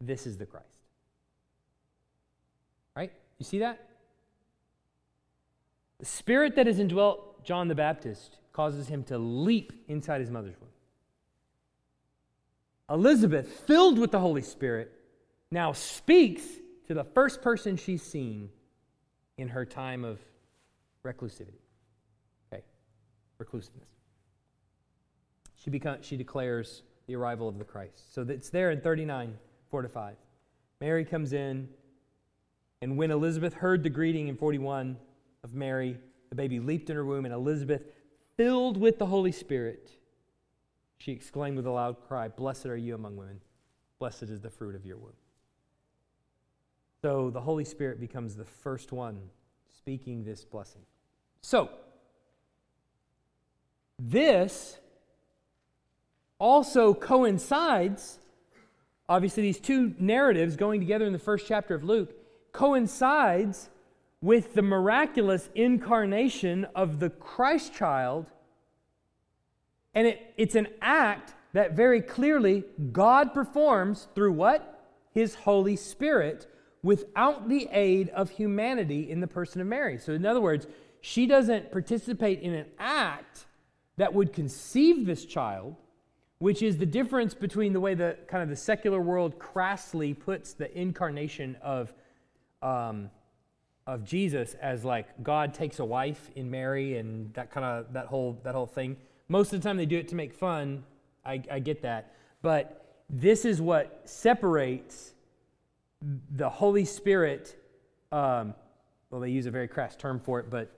this 0.00 0.26
is 0.26 0.36
the 0.36 0.46
Christ. 0.46 0.66
Right? 2.96 3.12
You 3.38 3.44
see 3.44 3.58
that? 3.60 3.88
The 5.98 6.06
spirit 6.06 6.56
that 6.56 6.66
has 6.66 6.78
indwelt 6.78 7.29
John 7.44 7.68
the 7.68 7.74
Baptist 7.74 8.38
causes 8.52 8.88
him 8.88 9.04
to 9.04 9.18
leap 9.18 9.72
inside 9.88 10.20
his 10.20 10.30
mother's 10.30 10.54
womb. 10.60 10.70
Elizabeth, 12.90 13.48
filled 13.66 13.98
with 13.98 14.10
the 14.10 14.18
Holy 14.18 14.42
Spirit, 14.42 14.92
now 15.50 15.72
speaks 15.72 16.42
to 16.88 16.94
the 16.94 17.04
first 17.04 17.40
person 17.40 17.76
she's 17.76 18.02
seen 18.02 18.50
in 19.38 19.48
her 19.48 19.64
time 19.64 20.04
of 20.04 20.18
reclusivity. 21.04 21.62
Okay, 22.52 22.64
reclusiveness. 23.38 23.88
She, 25.54 25.70
becomes, 25.70 26.04
she 26.04 26.16
declares 26.16 26.82
the 27.06 27.14
arrival 27.14 27.48
of 27.48 27.58
the 27.58 27.64
Christ. 27.64 28.12
So 28.14 28.22
it's 28.22 28.50
there 28.50 28.70
in 28.70 28.80
39, 28.80 29.36
4 29.70 29.82
to 29.82 29.88
5. 29.88 30.16
Mary 30.80 31.04
comes 31.04 31.32
in, 31.32 31.68
and 32.82 32.96
when 32.96 33.10
Elizabeth 33.10 33.54
heard 33.54 33.82
the 33.82 33.90
greeting 33.90 34.28
in 34.28 34.36
41 34.36 34.96
of 35.44 35.54
Mary, 35.54 35.98
the 36.30 36.36
baby 36.36 36.60
leaped 36.60 36.88
in 36.88 36.96
her 36.96 37.04
womb, 37.04 37.24
and 37.24 37.34
Elizabeth, 37.34 37.82
filled 38.36 38.76
with 38.76 38.98
the 38.98 39.06
Holy 39.06 39.32
Spirit, 39.32 39.90
she 40.98 41.12
exclaimed 41.12 41.56
with 41.56 41.66
a 41.66 41.70
loud 41.70 41.96
cry, 42.06 42.28
Blessed 42.28 42.66
are 42.66 42.76
you 42.76 42.94
among 42.94 43.16
women, 43.16 43.40
blessed 43.98 44.24
is 44.24 44.40
the 44.40 44.50
fruit 44.50 44.74
of 44.74 44.86
your 44.86 44.96
womb. 44.96 45.12
So 47.02 47.30
the 47.30 47.40
Holy 47.40 47.64
Spirit 47.64 48.00
becomes 48.00 48.36
the 48.36 48.44
first 48.44 48.92
one 48.92 49.18
speaking 49.76 50.24
this 50.24 50.44
blessing. 50.44 50.82
So, 51.42 51.70
this 53.98 54.78
also 56.38 56.94
coincides, 56.94 58.18
obviously, 59.08 59.42
these 59.42 59.60
two 59.60 59.94
narratives 59.98 60.56
going 60.56 60.80
together 60.80 61.06
in 61.06 61.12
the 61.12 61.18
first 61.18 61.46
chapter 61.46 61.74
of 61.74 61.82
Luke 61.82 62.14
coincides 62.52 63.70
with 64.22 64.54
the 64.54 64.62
miraculous 64.62 65.48
incarnation 65.54 66.66
of 66.74 67.00
the 67.00 67.10
Christ 67.10 67.74
child. 67.74 68.26
And 69.94 70.06
it, 70.06 70.34
it's 70.36 70.54
an 70.54 70.68
act 70.80 71.34
that 71.52 71.72
very 71.72 72.00
clearly 72.00 72.64
God 72.92 73.32
performs 73.32 74.08
through 74.14 74.32
what? 74.32 74.84
His 75.12 75.34
Holy 75.34 75.76
Spirit 75.76 76.46
without 76.82 77.48
the 77.48 77.68
aid 77.72 78.08
of 78.10 78.30
humanity 78.30 79.10
in 79.10 79.20
the 79.20 79.26
person 79.26 79.60
of 79.60 79.66
Mary. 79.66 79.98
So, 79.98 80.12
in 80.12 80.24
other 80.24 80.40
words, 80.40 80.66
she 81.00 81.26
doesn't 81.26 81.72
participate 81.72 82.40
in 82.40 82.54
an 82.54 82.66
act 82.78 83.46
that 83.96 84.14
would 84.14 84.32
conceive 84.32 85.06
this 85.06 85.24
child, 85.24 85.76
which 86.38 86.62
is 86.62 86.78
the 86.78 86.86
difference 86.86 87.34
between 87.34 87.72
the 87.72 87.80
way 87.80 87.94
the 87.94 88.16
kind 88.28 88.42
of 88.42 88.48
the 88.48 88.56
secular 88.56 89.00
world 89.00 89.38
crassly 89.38 90.14
puts 90.14 90.54
the 90.54 90.76
incarnation 90.78 91.56
of, 91.62 91.92
um, 92.62 93.10
of 93.94 94.04
Jesus 94.04 94.54
as 94.60 94.84
like 94.84 95.22
God 95.22 95.52
takes 95.52 95.78
a 95.78 95.84
wife 95.84 96.30
in 96.36 96.50
Mary 96.50 96.98
and 96.98 97.32
that 97.34 97.50
kind 97.50 97.64
of 97.66 97.92
that 97.92 98.06
whole 98.06 98.38
that 98.44 98.54
whole 98.54 98.66
thing. 98.66 98.96
Most 99.28 99.52
of 99.52 99.60
the 99.60 99.68
time 99.68 99.76
they 99.76 99.86
do 99.86 99.98
it 99.98 100.08
to 100.08 100.14
make 100.14 100.32
fun. 100.32 100.84
I, 101.24 101.42
I 101.50 101.58
get 101.58 101.82
that, 101.82 102.14
but 102.40 103.04
this 103.10 103.44
is 103.44 103.60
what 103.60 104.02
separates 104.04 105.12
the 106.34 106.48
Holy 106.48 106.86
Spirit 106.86 107.56
um, 108.10 108.54
well, 109.10 109.20
they 109.20 109.30
use 109.30 109.46
a 109.46 109.50
very 109.50 109.68
crass 109.68 109.96
term 109.96 110.20
for 110.20 110.40
it, 110.40 110.50
but 110.50 110.70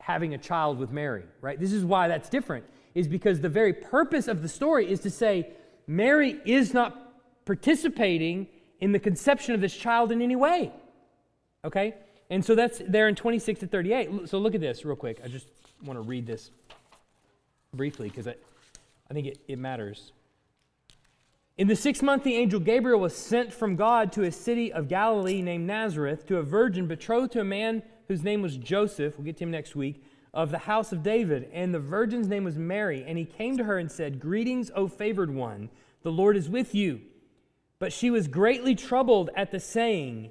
having 0.00 0.34
a 0.34 0.38
child 0.38 0.78
with 0.78 0.90
Mary, 0.90 1.24
right? 1.40 1.58
This 1.58 1.72
is 1.72 1.84
why 1.84 2.08
that's 2.08 2.28
different, 2.28 2.64
is 2.94 3.08
because 3.08 3.40
the 3.40 3.48
very 3.48 3.72
purpose 3.72 4.28
of 4.28 4.42
the 4.42 4.48
story 4.48 4.90
is 4.90 5.00
to 5.00 5.10
say 5.10 5.48
Mary 5.86 6.40
is 6.44 6.74
not 6.74 7.12
participating 7.44 8.48
in 8.80 8.92
the 8.92 8.98
conception 8.98 9.54
of 9.54 9.60
this 9.60 9.74
child 9.74 10.12
in 10.12 10.20
any 10.20 10.36
way. 10.36 10.72
Okay? 11.64 11.94
And 12.30 12.44
so 12.44 12.54
that's 12.54 12.80
there 12.86 13.08
in 13.08 13.14
26 13.14 13.60
to 13.60 13.66
38. 13.66 14.28
So 14.28 14.38
look 14.38 14.54
at 14.54 14.60
this 14.60 14.84
real 14.84 14.96
quick. 14.96 15.20
I 15.24 15.28
just 15.28 15.46
want 15.84 15.98
to 15.98 16.02
read 16.02 16.26
this 16.26 16.50
briefly 17.74 18.08
because 18.08 18.26
I, 18.26 18.34
I 19.10 19.14
think 19.14 19.26
it, 19.26 19.40
it 19.46 19.58
matters. 19.58 20.12
In 21.56 21.68
the 21.68 21.76
sixth 21.76 22.02
month, 22.02 22.24
the 22.24 22.34
angel 22.34 22.58
Gabriel 22.58 22.98
was 22.98 23.14
sent 23.14 23.52
from 23.52 23.76
God 23.76 24.10
to 24.12 24.24
a 24.24 24.32
city 24.32 24.72
of 24.72 24.88
Galilee 24.88 25.40
named 25.40 25.66
Nazareth 25.66 26.26
to 26.26 26.38
a 26.38 26.42
virgin 26.42 26.88
betrothed 26.88 27.32
to 27.32 27.40
a 27.40 27.44
man 27.44 27.82
whose 28.08 28.24
name 28.24 28.42
was 28.42 28.56
Joseph. 28.56 29.16
We'll 29.16 29.24
get 29.24 29.36
to 29.36 29.44
him 29.44 29.52
next 29.52 29.76
week. 29.76 30.04
Of 30.32 30.50
the 30.50 30.58
house 30.58 30.90
of 30.90 31.04
David. 31.04 31.48
And 31.52 31.72
the 31.72 31.78
virgin's 31.78 32.26
name 32.26 32.42
was 32.42 32.58
Mary. 32.58 33.04
And 33.06 33.16
he 33.16 33.24
came 33.24 33.56
to 33.56 33.64
her 33.64 33.78
and 33.78 33.90
said, 33.90 34.18
Greetings, 34.18 34.72
O 34.74 34.88
favored 34.88 35.32
one. 35.32 35.70
The 36.02 36.10
Lord 36.10 36.36
is 36.36 36.48
with 36.48 36.74
you. 36.74 37.02
But 37.78 37.92
she 37.92 38.10
was 38.10 38.26
greatly 38.26 38.74
troubled 38.74 39.30
at 39.36 39.52
the 39.52 39.60
saying 39.60 40.30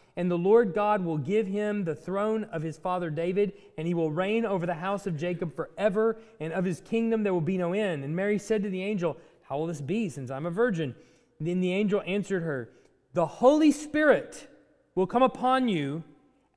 And 0.17 0.29
the 0.29 0.37
Lord 0.37 0.73
God 0.73 1.03
will 1.03 1.17
give 1.17 1.47
him 1.47 1.83
the 1.83 1.95
throne 1.95 2.43
of 2.45 2.61
his 2.61 2.77
father 2.77 3.09
David, 3.09 3.53
and 3.77 3.87
he 3.87 3.93
will 3.93 4.11
reign 4.11 4.45
over 4.45 4.65
the 4.65 4.73
house 4.73 5.07
of 5.07 5.17
Jacob 5.17 5.55
forever, 5.55 6.17
and 6.39 6.51
of 6.51 6.65
his 6.65 6.81
kingdom 6.81 7.23
there 7.23 7.33
will 7.33 7.41
be 7.41 7.57
no 7.57 7.73
end. 7.73 8.03
And 8.03 8.15
Mary 8.15 8.37
said 8.37 8.63
to 8.63 8.69
the 8.69 8.83
angel, 8.83 9.17
How 9.43 9.57
will 9.57 9.67
this 9.67 9.81
be, 9.81 10.09
since 10.09 10.29
I'm 10.29 10.45
a 10.45 10.51
virgin? 10.51 10.95
And 11.39 11.47
then 11.47 11.61
the 11.61 11.73
angel 11.73 12.03
answered 12.05 12.43
her, 12.43 12.69
The 13.13 13.25
Holy 13.25 13.71
Spirit 13.71 14.47
will 14.95 15.07
come 15.07 15.23
upon 15.23 15.69
you, 15.69 16.03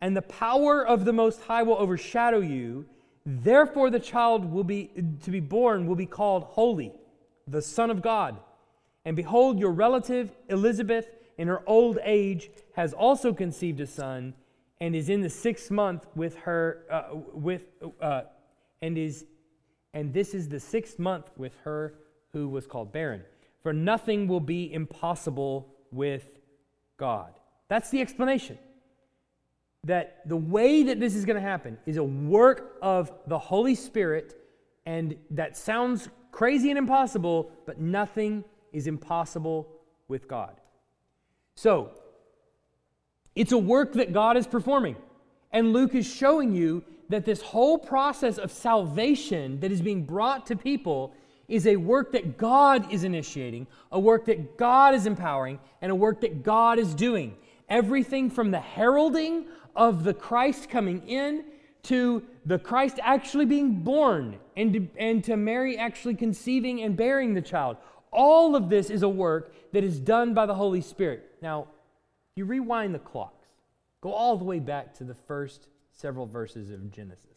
and 0.00 0.16
the 0.16 0.22
power 0.22 0.84
of 0.84 1.04
the 1.04 1.12
Most 1.12 1.42
High 1.42 1.62
will 1.62 1.78
overshadow 1.78 2.40
you. 2.40 2.86
Therefore, 3.24 3.88
the 3.88 4.00
child 4.00 4.52
will 4.52 4.64
be 4.64 4.90
to 5.22 5.30
be 5.30 5.40
born 5.40 5.86
will 5.86 5.94
be 5.94 6.06
called 6.06 6.42
holy, 6.42 6.92
the 7.46 7.62
Son 7.62 7.90
of 7.90 8.02
God. 8.02 8.36
And 9.04 9.16
behold, 9.16 9.58
your 9.58 9.70
relative 9.70 10.32
Elizabeth, 10.48 11.06
in 11.38 11.48
her 11.48 11.62
old 11.66 11.98
age, 12.04 12.50
has 12.74 12.92
also 12.92 13.32
conceived 13.32 13.80
a 13.80 13.86
son, 13.86 14.34
and 14.80 14.94
is 14.94 15.08
in 15.08 15.20
the 15.20 15.30
sixth 15.30 15.70
month 15.70 16.06
with 16.14 16.36
her 16.38 16.84
uh, 16.90 17.16
with 17.32 17.62
uh, 18.00 18.22
and 18.82 18.98
is 18.98 19.24
and 19.92 20.12
this 20.12 20.34
is 20.34 20.48
the 20.48 20.60
sixth 20.60 20.98
month 20.98 21.30
with 21.36 21.54
her 21.64 21.94
who 22.32 22.48
was 22.48 22.66
called 22.66 22.92
barren. 22.92 23.22
For 23.62 23.72
nothing 23.72 24.28
will 24.28 24.40
be 24.40 24.72
impossible 24.72 25.68
with 25.90 26.28
God. 26.96 27.32
That's 27.68 27.90
the 27.90 28.00
explanation 28.00 28.58
that 29.84 30.26
the 30.26 30.36
way 30.36 30.82
that 30.84 30.98
this 30.98 31.14
is 31.14 31.24
going 31.24 31.36
to 31.36 31.46
happen 31.46 31.78
is 31.86 31.96
a 31.98 32.04
work 32.04 32.76
of 32.82 33.12
the 33.26 33.38
Holy 33.38 33.74
Spirit, 33.74 34.34
and 34.86 35.16
that 35.30 35.56
sounds 35.56 36.08
crazy 36.32 36.70
and 36.70 36.78
impossible, 36.78 37.50
but 37.66 37.78
nothing 37.78 38.44
is 38.72 38.86
impossible 38.86 39.68
with 40.08 40.26
God. 40.26 40.60
So, 41.56 41.90
it's 43.34 43.52
a 43.52 43.58
work 43.58 43.94
that 43.94 44.12
God 44.12 44.36
is 44.36 44.46
performing. 44.46 44.96
And 45.52 45.72
Luke 45.72 45.94
is 45.94 46.06
showing 46.06 46.54
you 46.54 46.84
that 47.08 47.24
this 47.24 47.42
whole 47.42 47.78
process 47.78 48.38
of 48.38 48.50
salvation 48.50 49.60
that 49.60 49.70
is 49.70 49.82
being 49.82 50.04
brought 50.04 50.46
to 50.46 50.56
people 50.56 51.12
is 51.48 51.66
a 51.66 51.76
work 51.76 52.12
that 52.12 52.38
God 52.38 52.92
is 52.92 53.04
initiating, 53.04 53.66
a 53.92 54.00
work 54.00 54.24
that 54.26 54.56
God 54.56 54.94
is 54.94 55.06
empowering, 55.06 55.58
and 55.82 55.92
a 55.92 55.94
work 55.94 56.20
that 56.22 56.42
God 56.42 56.78
is 56.78 56.94
doing. 56.94 57.36
Everything 57.68 58.30
from 58.30 58.50
the 58.50 58.60
heralding 58.60 59.46
of 59.76 60.04
the 60.04 60.14
Christ 60.14 60.68
coming 60.70 61.06
in 61.06 61.44
to 61.84 62.22
the 62.46 62.58
Christ 62.58 62.98
actually 63.02 63.44
being 63.44 63.80
born 63.80 64.38
and 64.56 64.72
to, 64.72 64.88
and 64.96 65.22
to 65.24 65.36
Mary 65.36 65.76
actually 65.76 66.14
conceiving 66.14 66.80
and 66.82 66.96
bearing 66.96 67.34
the 67.34 67.42
child. 67.42 67.76
All 68.10 68.56
of 68.56 68.70
this 68.70 68.90
is 68.90 69.02
a 69.02 69.08
work 69.08 69.54
that 69.72 69.84
is 69.84 70.00
done 70.00 70.34
by 70.34 70.46
the 70.46 70.54
Holy 70.54 70.80
Spirit. 70.80 71.30
Now, 71.44 71.66
you 72.36 72.46
rewind 72.46 72.94
the 72.94 72.98
clocks, 72.98 73.48
go 74.00 74.12
all 74.12 74.38
the 74.38 74.44
way 74.44 74.60
back 74.60 74.94
to 74.94 75.04
the 75.04 75.14
first 75.14 75.68
several 75.92 76.24
verses 76.24 76.70
of 76.70 76.90
Genesis. 76.90 77.36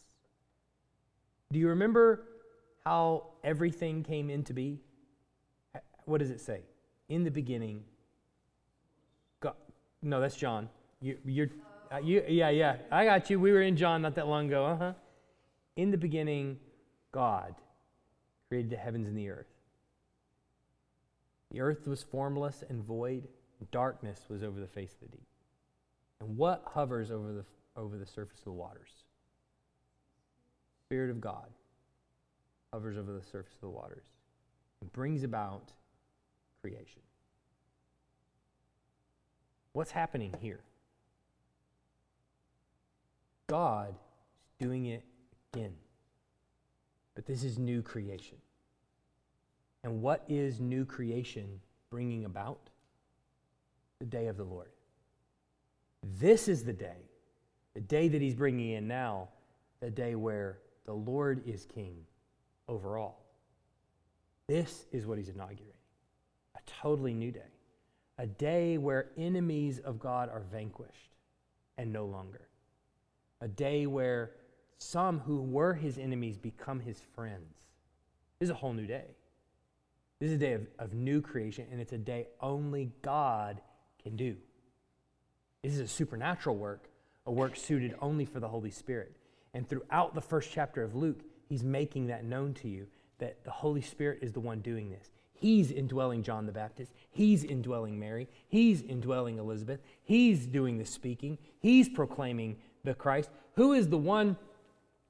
Do 1.51 1.59
you 1.59 1.67
remember 1.67 2.23
how 2.85 3.25
everything 3.43 4.03
came 4.03 4.29
into 4.29 4.53
be? 4.53 4.79
What 6.05 6.19
does 6.19 6.29
it 6.29 6.39
say? 6.39 6.61
In 7.09 7.25
the 7.25 7.29
beginning, 7.29 7.83
God. 9.41 9.55
No, 10.01 10.21
that's 10.21 10.37
John. 10.37 10.69
You, 11.01 11.17
you're 11.25 11.49
uh, 11.91 11.97
you, 11.97 12.23
yeah, 12.29 12.49
yeah. 12.49 12.77
I 12.89 13.03
got 13.03 13.29
you. 13.29 13.41
We 13.41 13.51
were 13.51 13.61
in 13.61 13.75
John 13.75 14.03
not 14.03 14.15
that 14.15 14.27
long 14.27 14.47
ago. 14.47 14.65
Uh 14.67 14.77
huh. 14.77 14.93
In 15.75 15.91
the 15.91 15.97
beginning, 15.97 16.59
God 17.11 17.55
created 18.47 18.71
the 18.71 18.77
heavens 18.77 19.09
and 19.09 19.17
the 19.17 19.29
earth. 19.29 19.47
The 21.51 21.59
earth 21.59 21.87
was 21.87 22.03
formless 22.03 22.63
and 22.69 22.81
void, 22.81 23.27
darkness 23.65 24.21
was 24.29 24.43
over 24.43 24.59
the 24.59 24.67
face 24.67 24.93
of 24.93 24.99
the 25.09 25.17
deep. 25.17 25.27
And 26.19 26.37
what 26.37 26.63
hovers 26.65 27.11
over 27.11 27.33
the, 27.33 27.45
over 27.79 27.97
the 27.97 28.05
surface 28.05 28.39
of 28.39 28.45
the 28.45 28.51
waters? 28.51 28.91
Spirit 30.85 31.09
of 31.09 31.19
God 31.19 31.47
hovers 32.71 32.97
over 32.97 33.11
the 33.11 33.23
surface 33.23 33.53
of 33.55 33.61
the 33.61 33.69
waters 33.69 34.05
and 34.81 34.91
brings 34.93 35.23
about 35.23 35.73
creation. 36.61 37.01
What's 39.73 39.91
happening 39.91 40.33
here? 40.39 40.61
God 43.47 43.89
is 43.89 44.65
doing 44.65 44.87
it 44.87 45.03
again. 45.53 45.73
But 47.15 47.25
this 47.25 47.43
is 47.43 47.57
new 47.57 47.81
creation. 47.81 48.37
And 49.83 50.01
what 50.01 50.23
is 50.27 50.59
new 50.59 50.85
creation 50.85 51.59
bringing 51.89 52.25
about? 52.25 52.69
The 53.99 54.05
day 54.05 54.27
of 54.27 54.37
the 54.37 54.43
Lord. 54.43 54.69
This 56.19 56.47
is 56.47 56.63
the 56.63 56.73
day, 56.73 57.09
the 57.73 57.81
day 57.81 58.07
that 58.07 58.21
he's 58.21 58.35
bringing 58.35 58.71
in 58.71 58.87
now, 58.87 59.29
the 59.79 59.89
day 59.89 60.15
where 60.15 60.59
the 60.85 60.93
Lord 60.93 61.41
is 61.47 61.65
king 61.65 61.95
over 62.67 62.97
all. 62.97 63.25
This 64.47 64.85
is 64.91 65.05
what 65.05 65.17
he's 65.17 65.29
inaugurating 65.29 65.73
a 66.55 66.59
totally 66.81 67.13
new 67.13 67.31
day, 67.31 67.51
a 68.17 68.25
day 68.25 68.77
where 68.77 69.09
enemies 69.17 69.79
of 69.79 69.99
God 69.99 70.29
are 70.29 70.43
vanquished 70.51 71.11
and 71.77 71.91
no 71.91 72.05
longer 72.05 72.47
a 73.41 73.47
day 73.47 73.85
where 73.85 74.31
some 74.77 75.19
who 75.19 75.41
were 75.41 75.73
his 75.73 75.97
enemies 75.97 76.37
become 76.37 76.79
his 76.79 76.99
friends. 77.15 77.67
This 78.39 78.47
is 78.47 78.51
a 78.51 78.55
whole 78.55 78.73
new 78.73 78.87
day. 78.87 79.05
This 80.19 80.29
is 80.29 80.35
a 80.35 80.39
day 80.39 80.53
of, 80.53 80.67
of 80.79 80.93
new 80.93 81.21
creation, 81.21 81.67
and 81.71 81.79
it's 81.79 81.93
a 81.93 81.97
day 81.97 82.27
only 82.41 82.91
God 83.01 83.61
can 84.01 84.15
do. 84.15 84.35
This 85.63 85.73
is 85.73 85.79
a 85.79 85.87
supernatural 85.87 86.55
work, 86.55 86.89
a 87.25 87.31
work 87.31 87.55
suited 87.55 87.95
only 88.01 88.25
for 88.25 88.39
the 88.39 88.47
Holy 88.47 88.71
Spirit. 88.71 89.15
And 89.53 89.67
throughout 89.67 90.13
the 90.13 90.21
first 90.21 90.51
chapter 90.51 90.83
of 90.83 90.95
Luke, 90.95 91.21
he's 91.49 91.63
making 91.63 92.07
that 92.07 92.23
known 92.23 92.53
to 92.55 92.67
you 92.67 92.87
that 93.19 93.43
the 93.43 93.51
Holy 93.51 93.81
Spirit 93.81 94.19
is 94.21 94.31
the 94.31 94.39
one 94.39 94.59
doing 94.61 94.89
this. 94.89 95.11
He's 95.33 95.71
indwelling 95.71 96.23
John 96.23 96.45
the 96.45 96.51
Baptist. 96.51 96.91
He's 97.09 97.43
indwelling 97.43 97.99
Mary. 97.99 98.27
He's 98.47 98.81
indwelling 98.81 99.37
Elizabeth. 99.37 99.81
He's 100.03 100.47
doing 100.47 100.77
the 100.77 100.85
speaking. 100.85 101.37
He's 101.59 101.89
proclaiming 101.89 102.57
the 102.87 102.95
Christ? 102.95 103.29
Who 103.55 103.73
is 103.73 103.89
the 103.89 103.97
one? 103.97 104.37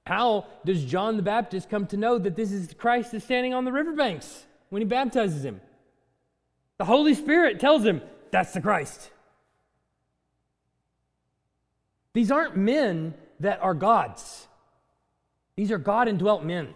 How 0.06 0.48
does 0.66 0.84
John 0.84 1.16
the 1.16 1.24
Baptist 1.24 1.70
come 1.70 1.86
to 1.88 1.98
know 1.98 2.18
that 2.18 2.36
this 2.36 2.52
is 2.52 2.68
the 2.68 2.76
Christ 2.76 3.14
is 3.14 3.24
standing 3.24 3.54
on 3.54 3.66
the 3.66 3.72
riverbanks 3.72 4.46
when 4.70 4.82
he 4.82 4.86
baptizes 4.86 5.46
him? 5.46 5.62
The 6.78 6.86
Holy 6.86 7.14
Spirit 7.14 7.60
tells 7.60 7.86
him 7.86 8.02
that's 8.32 8.54
the 8.54 8.62
Christ. 8.62 9.12
These 12.14 12.32
aren't 12.32 12.58
men 12.58 13.14
that 13.40 13.62
are 13.62 13.74
gods. 13.74 14.48
These 15.56 15.72
are 15.72 15.78
God 15.78 16.08
indwelt 16.08 16.44
men. 16.44 16.74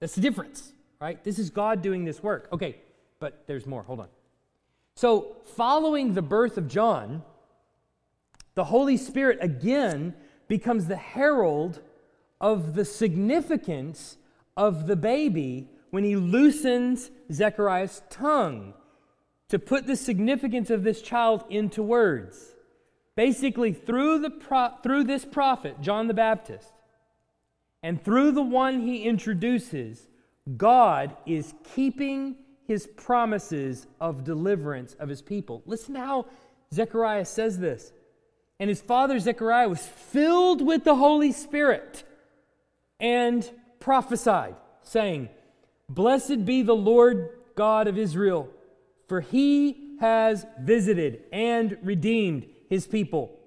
That's 0.00 0.14
the 0.14 0.20
difference, 0.20 0.72
right? 1.00 1.22
This 1.22 1.38
is 1.38 1.50
God 1.50 1.82
doing 1.82 2.04
this 2.04 2.22
work. 2.22 2.48
Okay, 2.52 2.76
but 3.20 3.44
there's 3.46 3.66
more. 3.66 3.82
Hold 3.82 4.00
on. 4.00 4.08
So, 4.96 5.36
following 5.56 6.14
the 6.14 6.22
birth 6.22 6.58
of 6.58 6.68
John, 6.68 7.22
the 8.54 8.64
Holy 8.64 8.96
Spirit 8.96 9.38
again 9.40 10.14
becomes 10.48 10.86
the 10.86 10.96
herald 10.96 11.80
of 12.40 12.74
the 12.74 12.84
significance 12.84 14.16
of 14.56 14.86
the 14.86 14.96
baby 14.96 15.68
when 15.90 16.04
he 16.04 16.16
loosens 16.16 17.10
Zechariah's 17.32 18.02
tongue 18.10 18.74
to 19.50 19.58
put 19.58 19.86
the 19.86 19.96
significance 19.96 20.70
of 20.70 20.82
this 20.82 21.02
child 21.02 21.44
into 21.50 21.82
words. 21.82 22.54
Basically, 23.16 23.72
through, 23.72 24.20
the 24.20 24.30
pro- 24.30 24.74
through 24.82 25.04
this 25.04 25.24
prophet, 25.24 25.80
John 25.80 26.06
the 26.08 26.14
Baptist, 26.14 26.72
and 27.82 28.02
through 28.02 28.32
the 28.32 28.42
one 28.42 28.80
he 28.80 29.02
introduces, 29.02 30.08
God 30.56 31.16
is 31.26 31.52
keeping 31.74 32.36
his 32.66 32.86
promises 32.86 33.86
of 34.00 34.24
deliverance 34.24 34.94
of 34.94 35.08
his 35.08 35.22
people. 35.22 35.62
Listen 35.66 35.94
to 35.94 36.00
how 36.00 36.26
Zechariah 36.72 37.24
says 37.24 37.58
this. 37.58 37.92
And 38.60 38.68
his 38.68 38.80
father 38.80 39.18
Zechariah 39.18 39.68
was 39.68 39.84
filled 39.84 40.64
with 40.64 40.84
the 40.84 40.94
Holy 40.94 41.32
Spirit 41.32 42.04
and 43.00 43.48
prophesied, 43.80 44.54
saying, 44.82 45.30
Blessed 45.88 46.44
be 46.44 46.62
the 46.62 46.76
Lord 46.76 47.30
God 47.56 47.88
of 47.88 47.98
Israel, 47.98 48.48
for 49.10 49.20
he 49.20 49.96
has 49.98 50.46
visited 50.60 51.24
and 51.32 51.76
redeemed 51.82 52.46
his 52.68 52.86
people, 52.86 53.40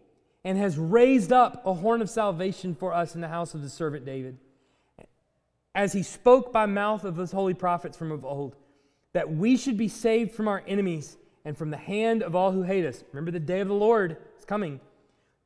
and 0.43 0.57
has 0.57 0.77
raised 0.77 1.31
up 1.31 1.65
a 1.65 1.73
horn 1.73 2.01
of 2.01 2.09
salvation 2.09 2.75
for 2.75 2.93
us 2.93 3.15
in 3.15 3.21
the 3.21 3.29
house 3.29 3.53
of 3.53 3.61
the 3.61 3.69
servant 3.69 4.05
David. 4.05 4.37
As 5.73 5.93
he 5.93 6.03
spoke 6.03 6.51
by 6.51 6.65
mouth 6.65 7.05
of 7.05 7.15
his 7.15 7.31
holy 7.31 7.53
prophets 7.53 7.95
from 7.95 8.11
of 8.11 8.25
old, 8.25 8.57
that 9.13 9.33
we 9.33 9.55
should 9.55 9.77
be 9.77 9.87
saved 9.87 10.33
from 10.33 10.49
our 10.49 10.61
enemies 10.67 11.15
and 11.45 11.57
from 11.57 11.69
the 11.69 11.77
hand 11.77 12.23
of 12.23 12.35
all 12.35 12.51
who 12.51 12.63
hate 12.63 12.85
us. 12.85 13.01
Remember, 13.13 13.31
the 13.31 13.39
day 13.39 13.61
of 13.61 13.69
the 13.69 13.73
Lord 13.73 14.17
is 14.37 14.43
coming. 14.43 14.81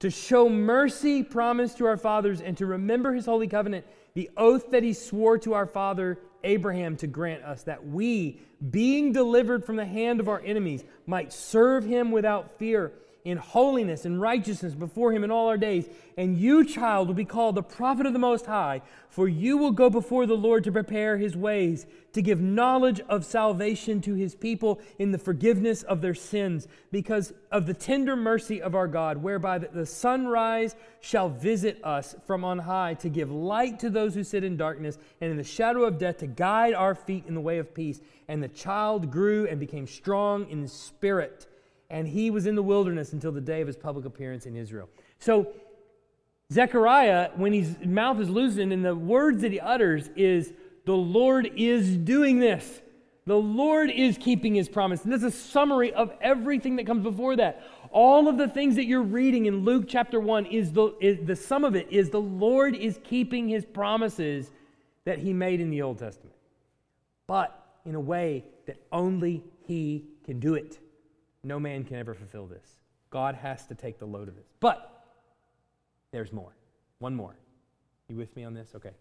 To 0.02 0.12
show 0.12 0.48
mercy 0.48 1.24
promised 1.24 1.80
to 1.80 1.88
our 1.88 1.98
fathers 1.98 2.40
and 2.40 2.56
to 2.58 2.68
remember 2.68 3.14
his 3.14 3.26
holy 3.26 3.48
covenant, 3.48 3.86
the 4.14 4.30
oath 4.38 4.70
that 4.70 4.84
he 4.84 4.94
swore 4.94 5.40
to 5.40 5.54
our 5.54 5.66
father 5.66 6.20
Abraham 6.44 6.96
to 6.98 7.08
grant 7.08 7.44
us, 7.44 7.64
that 7.64 7.88
we, 7.88 8.40
being 8.70 9.12
delivered 9.12 9.66
from 9.66 9.76
the 9.76 9.86
hand 9.86 10.20
of 10.20 10.30
our 10.30 10.42
enemies, 10.42 10.84
might 11.08 11.34
serve 11.34 11.84
him 11.84 12.12
without 12.12 12.60
fear 12.60 12.94
in 13.28 13.38
holiness 13.38 14.06
and 14.06 14.22
righteousness 14.22 14.74
before 14.74 15.12
him 15.12 15.22
in 15.22 15.32
all 15.32 15.50
our 15.50 15.58
days. 15.58 15.90
And 16.16 16.38
you, 16.38 16.64
child, 16.64 17.10
will 17.10 17.14
be 17.14 17.26
called 17.26 17.56
the 17.56 17.62
prophet 17.62 18.06
of 18.06 18.14
the 18.14 18.20
Most 18.20 18.46
High, 18.46 18.82
for 19.10 19.28
you 19.28 19.58
will 19.58 19.72
go 19.72 19.90
before 19.90 20.26
the 20.26 20.38
Lord 20.38 20.64
to 20.64 20.72
prepare 20.72 21.18
his 21.18 21.36
ways, 21.36 21.86
to 22.14 22.22
give 22.22 22.40
knowledge 22.40 23.02
of 23.10 23.26
salvation 23.26 24.00
to 24.02 24.14
his 24.14 24.34
people 24.34 24.80
in 24.98 25.12
the 25.12 25.18
forgiveness 25.18 25.84
of 25.84 26.00
their 26.00 26.14
sins, 26.14 26.70
because 26.90 27.34
of 27.52 27.66
the 27.66 27.74
tender 27.74 28.16
mercy 28.16 28.62
of 28.62 28.76
our 28.76 28.88
God, 28.88 29.18
whereby 29.18 29.58
the 29.58 29.86
sunrise 29.86 30.78
shall 31.02 31.28
visit 31.28 31.84
us 31.84 32.16
from 32.26 32.46
on 32.46 32.60
high, 32.60 32.94
to 32.94 33.10
give 33.10 33.30
light 33.30 33.78
to 33.80 33.90
those 33.90 34.16
who 34.16 34.24
sit 34.24 34.46
in 34.46 34.56
darkness 34.56 34.98
and 35.20 35.32
in 35.32 35.38
the 35.38 35.44
shadow 35.44 35.84
of 35.84 35.98
death, 35.98 36.20
to 36.20 36.28
guide 36.28 36.74
our 36.74 36.96
feet 36.96 37.26
in 37.28 37.36
the 37.36 37.42
way 37.42 37.58
of 37.58 37.74
peace. 37.74 38.00
And 38.30 38.42
the 38.42 38.48
child 38.48 39.12
grew 39.12 39.48
and 39.48 39.60
became 39.60 39.86
strong 39.86 40.50
in 40.50 40.66
spirit 40.70 41.46
and 41.90 42.08
he 42.08 42.30
was 42.30 42.46
in 42.46 42.56
the 42.56 42.64
wilderness 42.64 43.14
until 43.14 43.32
the 43.32 43.42
day 43.42 43.62
of 43.62 43.68
his 43.68 43.78
public 43.78 44.06
appearance 44.06 44.46
in 44.46 44.56
Israel. 44.56 44.90
So, 45.20 45.54
Zechariah, 46.52 47.32
when 47.36 47.54
his 47.54 47.78
mouth 47.86 48.20
is 48.20 48.30
loosened, 48.30 48.72
and 48.72 48.84
the 48.84 48.96
words 48.96 49.42
that 49.42 49.52
he 49.52 49.60
utters 49.60 50.10
is, 50.16 50.54
The 50.86 50.96
Lord 50.96 51.50
is 51.56 51.98
doing 51.98 52.40
this. 52.40 52.82
The 53.26 53.36
Lord 53.36 53.90
is 53.90 54.18
keeping 54.18 54.56
his 54.56 54.70
promise. 54.70 55.04
And 55.04 55.12
this 55.12 55.22
is 55.22 55.36
a 55.36 55.38
summary 55.38 55.92
of 55.92 56.14
everything 56.22 56.78
that 56.78 56.86
comes 56.86 57.04
before 57.04 57.36
that. 57.36 57.62
All 57.92 58.30
of 58.30 58.38
the 58.38 58.48
things 58.48 58.76
that 58.76 58.86
you're 58.86 59.02
reading 59.02 59.48
in 59.48 59.66
Luke 59.66 59.86
chapter 59.88 60.22
1 60.22 60.46
is 60.46 60.72
the, 60.72 60.96
is, 61.02 61.26
the 61.26 61.36
sum 61.36 61.66
of 61.66 61.76
it 61.76 61.92
is 61.92 62.10
the 62.10 62.22
Lord 62.22 62.74
is 62.74 63.00
keeping 63.04 63.50
his 63.50 63.66
promises 63.66 64.50
that 65.04 65.20
he 65.20 65.34
made 65.34 65.60
in 65.60 65.70
the 65.70 65.82
Old 65.82 66.00
Testament. 66.00 66.36
But 67.28 67.66
in 67.86 67.96
a 67.96 68.00
way 68.00 68.46
that 68.66 68.78
only 68.94 69.44
he 69.66 70.06
can 70.26 70.40
do 70.40 70.54
it. 70.54 70.80
No 71.48 71.62
man 71.62 71.86
can 71.86 71.96
ever 71.96 72.14
fulfill 72.14 72.46
this. 72.46 72.68
God 73.10 73.36
has 73.36 73.66
to 73.68 73.76
take 73.76 74.00
the 74.00 74.06
load 74.06 74.28
of 74.28 74.36
this. 74.36 74.50
But 74.60 75.06
there's 76.12 76.34
more. 76.34 76.54
One 77.00 77.16
more. 77.16 77.38
You 78.10 78.18
with 78.18 78.36
me 78.36 78.44
on 78.44 78.54
this? 78.54 78.72
Okay. 78.76 78.92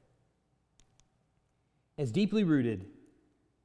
As 1.99 2.12
deeply 2.12 2.44
rooted 2.44 2.86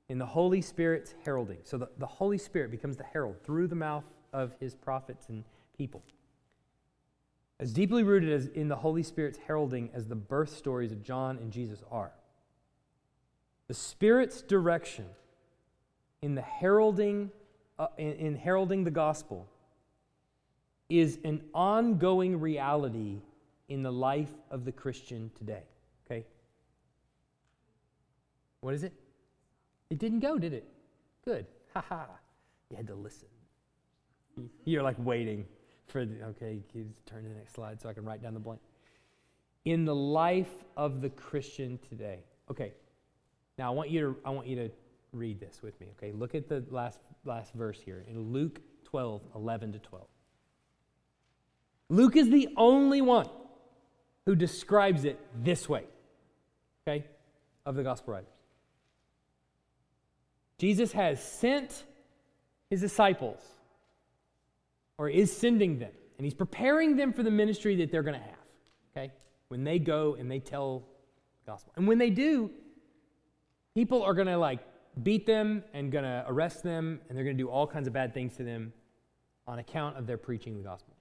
in 0.09 0.17
the 0.17 0.25
Holy 0.25 0.61
Spirit's 0.61 1.13
heralding. 1.23 1.59
So 1.63 1.77
the, 1.77 1.89
the 1.99 2.07
Holy 2.07 2.39
Spirit 2.39 2.71
becomes 2.71 2.97
the 2.97 3.03
herald 3.03 3.35
through 3.43 3.67
the 3.67 3.75
mouth 3.75 4.03
of 4.33 4.55
his 4.59 4.73
prophets 4.73 5.29
and 5.29 5.43
people. 5.77 6.01
As 7.59 7.71
deeply 7.71 8.01
rooted 8.01 8.31
as 8.33 8.47
in 8.47 8.67
the 8.67 8.77
Holy 8.77 9.03
Spirit's 9.03 9.37
heralding 9.45 9.91
as 9.93 10.07
the 10.07 10.15
birth 10.15 10.57
stories 10.57 10.91
of 10.91 11.03
John 11.03 11.37
and 11.37 11.51
Jesus 11.51 11.83
are, 11.91 12.13
the 13.67 13.75
Spirit's 13.75 14.41
direction 14.41 15.05
in 16.23 16.33
the 16.33 16.41
heralding 16.41 17.29
uh, 17.81 17.87
in, 17.97 18.11
in 18.13 18.35
heralding 18.35 18.83
the 18.83 18.91
gospel 18.91 19.47
is 20.87 21.17
an 21.23 21.41
ongoing 21.55 22.39
reality 22.39 23.21
in 23.69 23.81
the 23.81 23.91
life 23.91 24.31
of 24.51 24.65
the 24.65 24.71
Christian 24.71 25.31
today. 25.35 25.63
Okay? 26.05 26.25
What 28.59 28.75
is 28.75 28.83
it? 28.83 28.93
It 29.89 29.97
didn't 29.97 30.19
go, 30.19 30.37
did 30.37 30.53
it? 30.53 30.67
Good. 31.25 31.47
Ha 31.73 31.83
ha. 31.89 32.05
You 32.69 32.77
had 32.77 32.85
to 32.87 32.93
listen. 32.93 33.27
You're 34.63 34.83
like 34.83 34.97
waiting 34.99 35.45
for 35.87 36.05
the, 36.05 36.23
okay, 36.25 36.59
turn 37.07 37.23
to 37.23 37.29
the 37.29 37.35
next 37.35 37.55
slide 37.55 37.81
so 37.81 37.89
I 37.89 37.93
can 37.93 38.05
write 38.05 38.21
down 38.21 38.35
the 38.35 38.39
blank. 38.39 38.61
In 39.65 39.85
the 39.85 39.95
life 39.95 40.53
of 40.77 41.01
the 41.01 41.09
Christian 41.09 41.79
today. 41.89 42.19
Okay. 42.51 42.73
Now 43.57 43.71
I 43.71 43.75
want 43.75 43.89
you 43.89 44.01
to 44.01 44.15
I 44.23 44.29
want 44.29 44.47
you 44.47 44.55
to 44.57 44.69
read 45.13 45.39
this 45.39 45.61
with 45.61 45.79
me. 45.79 45.87
Okay, 45.97 46.11
look 46.11 46.35
at 46.35 46.47
the 46.47 46.63
last, 46.69 46.99
last 47.25 47.53
verse 47.53 47.79
here 47.83 48.05
in 48.07 48.31
Luke 48.31 48.61
12, 48.85 49.21
11 49.35 49.73
to 49.73 49.79
12. 49.79 50.07
Luke 51.89 52.15
is 52.15 52.29
the 52.29 52.49
only 52.55 53.01
one 53.01 53.27
who 54.25 54.35
describes 54.35 55.03
it 55.03 55.19
this 55.43 55.67
way, 55.67 55.83
okay, 56.87 57.05
of 57.65 57.75
the 57.75 57.83
gospel 57.83 58.13
writers. 58.13 58.29
Jesus 60.57 60.91
has 60.93 61.21
sent 61.21 61.83
his 62.69 62.79
disciples, 62.79 63.39
or 64.97 65.09
is 65.09 65.35
sending 65.35 65.79
them, 65.79 65.91
and 66.17 66.25
he's 66.25 66.33
preparing 66.33 66.95
them 66.95 67.11
for 67.11 67.23
the 67.23 67.31
ministry 67.31 67.75
that 67.77 67.91
they're 67.91 68.03
going 68.03 68.17
to 68.17 68.25
have, 68.25 68.45
okay, 68.95 69.11
when 69.49 69.63
they 69.63 69.79
go 69.79 70.15
and 70.17 70.31
they 70.31 70.39
tell 70.39 70.83
the 71.43 71.51
gospel. 71.51 71.73
And 71.75 71.87
when 71.87 71.97
they 71.97 72.09
do, 72.09 72.51
people 73.73 74.03
are 74.03 74.13
going 74.13 74.27
to 74.27 74.37
like 74.37 74.59
beat 75.01 75.25
them 75.25 75.63
and 75.73 75.91
going 75.91 76.03
to 76.03 76.23
arrest 76.27 76.63
them, 76.63 76.99
and 77.07 77.17
they're 77.17 77.23
going 77.23 77.37
to 77.37 77.43
do 77.43 77.49
all 77.49 77.67
kinds 77.67 77.87
of 77.87 77.93
bad 77.93 78.13
things 78.13 78.35
to 78.37 78.43
them 78.43 78.73
on 79.47 79.59
account 79.59 79.97
of 79.97 80.05
their 80.05 80.17
preaching 80.17 80.57
the 80.57 80.63
gospel. 80.63 80.95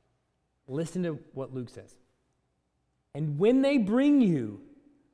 Listen 0.69 1.03
to 1.03 1.19
what 1.35 1.53
Luke 1.53 1.69
says. 1.69 1.95
And 3.15 3.39
when 3.39 3.63
they 3.63 3.79
bring 3.79 4.21
you 4.21 4.61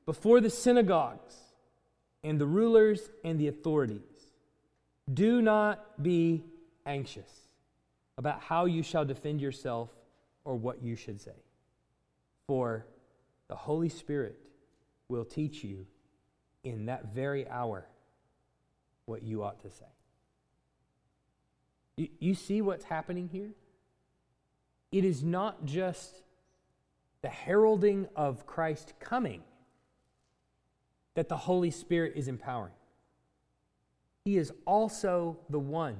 before 0.05 0.39
the 0.39 0.49
synagogues 0.49 1.35
and 2.23 2.39
the 2.39 2.45
rulers 2.45 3.09
and 3.23 3.39
the 3.39 3.47
authorities, 3.47 4.01
do 5.11 5.41
not 5.41 6.01
be 6.03 6.43
anxious 6.85 7.31
about 8.17 8.41
how 8.41 8.65
you 8.65 8.83
shall 8.83 9.05
defend 9.05 9.41
yourself 9.41 9.89
or 10.43 10.55
what 10.55 10.81
you 10.83 10.95
should 10.95 11.19
say. 11.19 11.35
For 12.45 12.85
the 13.47 13.55
Holy 13.55 13.89
Spirit 13.89 14.37
will 15.09 15.25
teach 15.25 15.63
you 15.63 15.85
in 16.63 16.85
that 16.85 17.13
very 17.13 17.47
hour 17.49 17.87
what 19.07 19.23
you 19.23 19.43
ought 19.43 19.59
to 19.61 19.71
say. 19.71 19.85
You, 21.95 22.09
you 22.19 22.35
see 22.35 22.61
what's 22.61 22.85
happening 22.85 23.29
here? 23.31 23.49
It 24.91 25.03
is 25.03 25.23
not 25.23 25.65
just 25.65 26.21
the 27.21 27.29
heralding 27.29 28.07
of 28.15 28.45
Christ 28.45 28.93
coming 28.99 29.41
that 31.15 31.29
the 31.29 31.37
Holy 31.37 31.71
Spirit 31.71 32.13
is 32.15 32.27
empowering. 32.27 32.73
He 34.23 34.37
is 34.37 34.51
also 34.65 35.39
the 35.49 35.59
one 35.59 35.97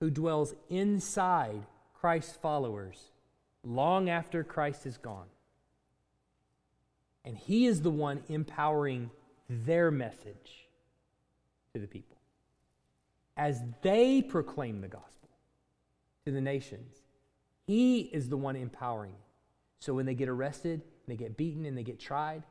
who 0.00 0.10
dwells 0.10 0.54
inside 0.68 1.62
Christ's 1.94 2.36
followers 2.36 3.12
long 3.62 4.10
after 4.10 4.42
Christ 4.42 4.86
is 4.86 4.96
gone. 4.96 5.28
And 7.24 7.36
He 7.36 7.66
is 7.66 7.82
the 7.82 7.90
one 7.90 8.22
empowering 8.28 9.10
their 9.48 9.90
message 9.90 10.61
to 11.74 11.80
the 11.80 11.86
people. 11.86 12.16
As 13.36 13.60
they 13.82 14.22
proclaim 14.22 14.80
the 14.80 14.88
gospel 14.88 15.30
to 16.26 16.32
the 16.32 16.40
nations, 16.40 16.96
He 17.66 18.00
is 18.00 18.28
the 18.28 18.36
one 18.36 18.56
empowering. 18.56 19.14
So 19.80 19.94
when 19.94 20.06
they 20.06 20.14
get 20.14 20.28
arrested, 20.28 20.82
they 21.08 21.16
get 21.16 21.36
beaten, 21.36 21.64
and 21.64 21.76
they 21.76 21.82
get 21.82 21.98
tried, 21.98 22.44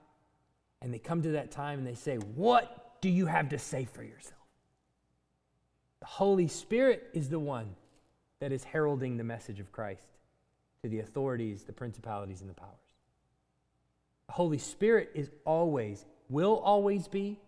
and 0.82 0.93
they 0.93 0.99
come 0.99 1.22
to 1.22 1.32
that 1.32 1.51
time 1.51 1.80
and 1.80 1.88
they 1.88 1.95
say, 1.95 2.17
What 2.17 2.99
do 3.01 3.09
you 3.09 3.26
have 3.28 3.49
to 3.49 3.59
say 3.59 3.86
for 3.86 4.03
yourself? 4.03 4.36
The 5.99 6.07
Holy 6.07 6.47
Spirit 6.47 7.09
is 7.13 7.30
the 7.30 7.39
one 7.39 7.76
that 8.39 8.51
is 8.51 8.63
heralding 8.63 9.17
the 9.17 9.24
message 9.24 9.59
of 9.59 9.72
Christ 9.72 10.07
to 10.84 10.89
the 10.89 10.99
authorities, 10.99 11.63
the 11.63 11.74
principalities, 11.74 12.41
and 12.41 12.49
the 12.49 12.55
powers. 12.55 12.72
The 14.28 14.34
Holy 14.34 14.57
Spirit 14.57 15.11
is 15.13 15.30
always, 15.45 16.05
will 16.28 16.57
always 16.57 17.07
be, 17.07 17.39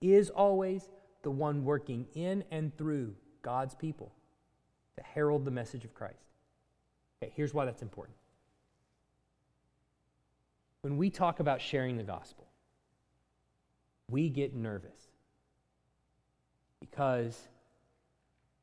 is 0.00 0.30
always 0.30 0.88
the 1.22 1.30
one 1.30 1.64
working 1.64 2.06
in 2.14 2.44
and 2.50 2.76
through 2.76 3.14
God's 3.42 3.74
people 3.74 4.12
to 4.96 5.02
herald 5.02 5.44
the 5.44 5.50
message 5.50 5.84
of 5.84 5.94
Christ. 5.94 6.24
Okay, 7.22 7.32
here's 7.34 7.52
why 7.52 7.64
that's 7.64 7.82
important. 7.82 8.16
When 10.82 10.96
we 10.96 11.10
talk 11.10 11.40
about 11.40 11.60
sharing 11.60 11.96
the 11.96 12.02
gospel, 12.02 12.46
we 14.08 14.28
get 14.28 14.54
nervous 14.54 15.10
because 16.80 17.48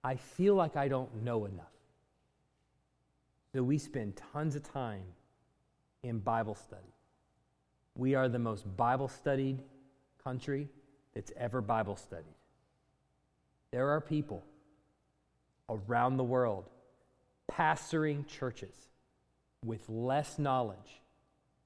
I 0.03 0.15
feel 0.15 0.55
like 0.55 0.75
I 0.75 0.87
don't 0.87 1.23
know 1.23 1.45
enough. 1.45 1.65
So 3.53 3.63
we 3.63 3.77
spend 3.77 4.19
tons 4.33 4.55
of 4.55 4.63
time 4.63 5.03
in 6.03 6.19
Bible 6.19 6.55
study. 6.55 6.93
We 7.95 8.15
are 8.15 8.29
the 8.29 8.39
most 8.39 8.65
Bible 8.77 9.07
studied 9.07 9.63
country 10.23 10.69
that's 11.13 11.31
ever 11.37 11.61
Bible 11.61 11.95
studied. 11.95 12.36
There 13.71 13.89
are 13.89 14.01
people 14.01 14.43
around 15.69 16.17
the 16.17 16.23
world 16.23 16.69
pastoring 17.51 18.27
churches 18.27 18.75
with 19.63 19.87
less 19.89 20.39
knowledge 20.39 21.01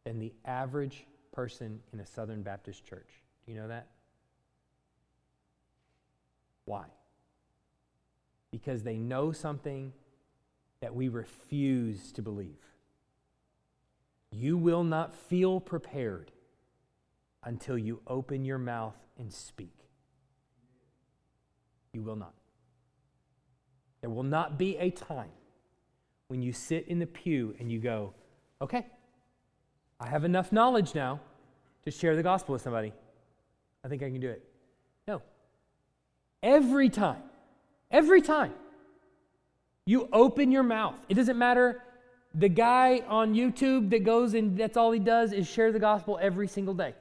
than 0.04 0.20
the 0.20 0.34
average 0.46 1.06
person 1.32 1.80
in 1.94 2.00
a 2.00 2.06
Southern 2.06 2.42
Baptist 2.42 2.86
church. 2.86 3.22
Do 3.46 3.52
you 3.52 3.60
know 3.60 3.68
that? 3.68 3.88
Why? 6.66 6.86
Because 8.52 8.84
they 8.84 8.98
know 8.98 9.32
something 9.32 9.94
that 10.82 10.96
we 10.96 11.10
refuse 11.10 12.12
to 12.14 12.22
believe. 12.22 12.60
You 14.32 14.58
will 14.58 14.84
not 14.84 15.16
feel 15.16 15.60
prepared 15.60 16.32
until 17.44 17.78
you 17.78 18.02
open 18.08 18.46
your 18.46 18.58
mouth 18.58 18.96
and 19.18 19.32
speak. 19.32 19.91
You 21.94 22.02
will 22.02 22.16
not. 22.16 22.34
There 24.02 24.10
will 24.10 24.24
not 24.24 24.58
be 24.58 24.78
a 24.78 24.90
time 24.90 25.30
when 26.28 26.42
you 26.42 26.54
sit 26.54 26.88
in 26.88 27.00
the 27.00 27.06
pew 27.06 27.56
and 27.60 27.72
you 27.72 27.80
go, 27.80 28.14
okay, 28.62 28.86
I 30.00 30.08
have 30.08 30.24
enough 30.24 30.52
knowledge 30.52 30.96
now 30.96 31.20
to 31.84 31.92
share 31.92 32.16
the 32.16 32.24
gospel 32.24 32.54
with 32.54 32.62
somebody. 32.62 32.94
I 33.84 33.88
think 33.88 34.02
I 34.02 34.10
can 34.10 34.20
do 34.20 34.30
it. 34.30 34.44
No. 35.08 35.22
Every 36.42 36.90
time, 36.90 37.22
every 37.92 38.22
time 38.22 38.54
you 39.86 40.08
open 40.14 40.52
your 40.52 40.64
mouth, 40.64 40.96
it 41.10 41.16
doesn't 41.16 41.38
matter 41.38 41.84
the 42.34 42.50
guy 42.50 43.04
on 43.08 43.34
YouTube 43.34 43.90
that 43.90 44.04
goes 44.04 44.34
and 44.34 44.58
that's 44.58 44.78
all 44.78 44.92
he 44.92 45.00
does 45.00 45.34
is 45.34 45.48
share 45.48 45.72
the 45.72 45.80
gospel 45.80 46.18
every 46.22 46.48
single 46.48 46.74
day. 46.74 46.96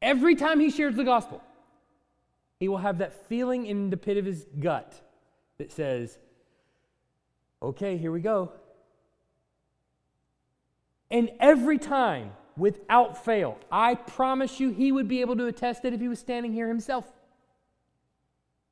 Every 0.00 0.34
time 0.34 0.58
he 0.58 0.70
shares 0.70 0.96
the 0.96 1.04
gospel, 1.04 1.40
he 2.62 2.68
will 2.68 2.78
have 2.78 2.98
that 2.98 3.26
feeling 3.26 3.66
in 3.66 3.90
the 3.90 3.96
pit 3.96 4.16
of 4.16 4.24
his 4.24 4.46
gut 4.60 4.94
that 5.58 5.72
says, 5.72 6.16
okay, 7.60 7.96
here 7.96 8.12
we 8.12 8.20
go. 8.20 8.52
And 11.10 11.32
every 11.40 11.76
time, 11.76 12.30
without 12.56 13.24
fail, 13.24 13.58
I 13.72 13.96
promise 13.96 14.60
you 14.60 14.70
he 14.70 14.92
would 14.92 15.08
be 15.08 15.22
able 15.22 15.34
to 15.38 15.46
attest 15.46 15.84
it 15.84 15.92
if 15.92 16.00
he 16.00 16.06
was 16.06 16.20
standing 16.20 16.52
here 16.52 16.68
himself. 16.68 17.04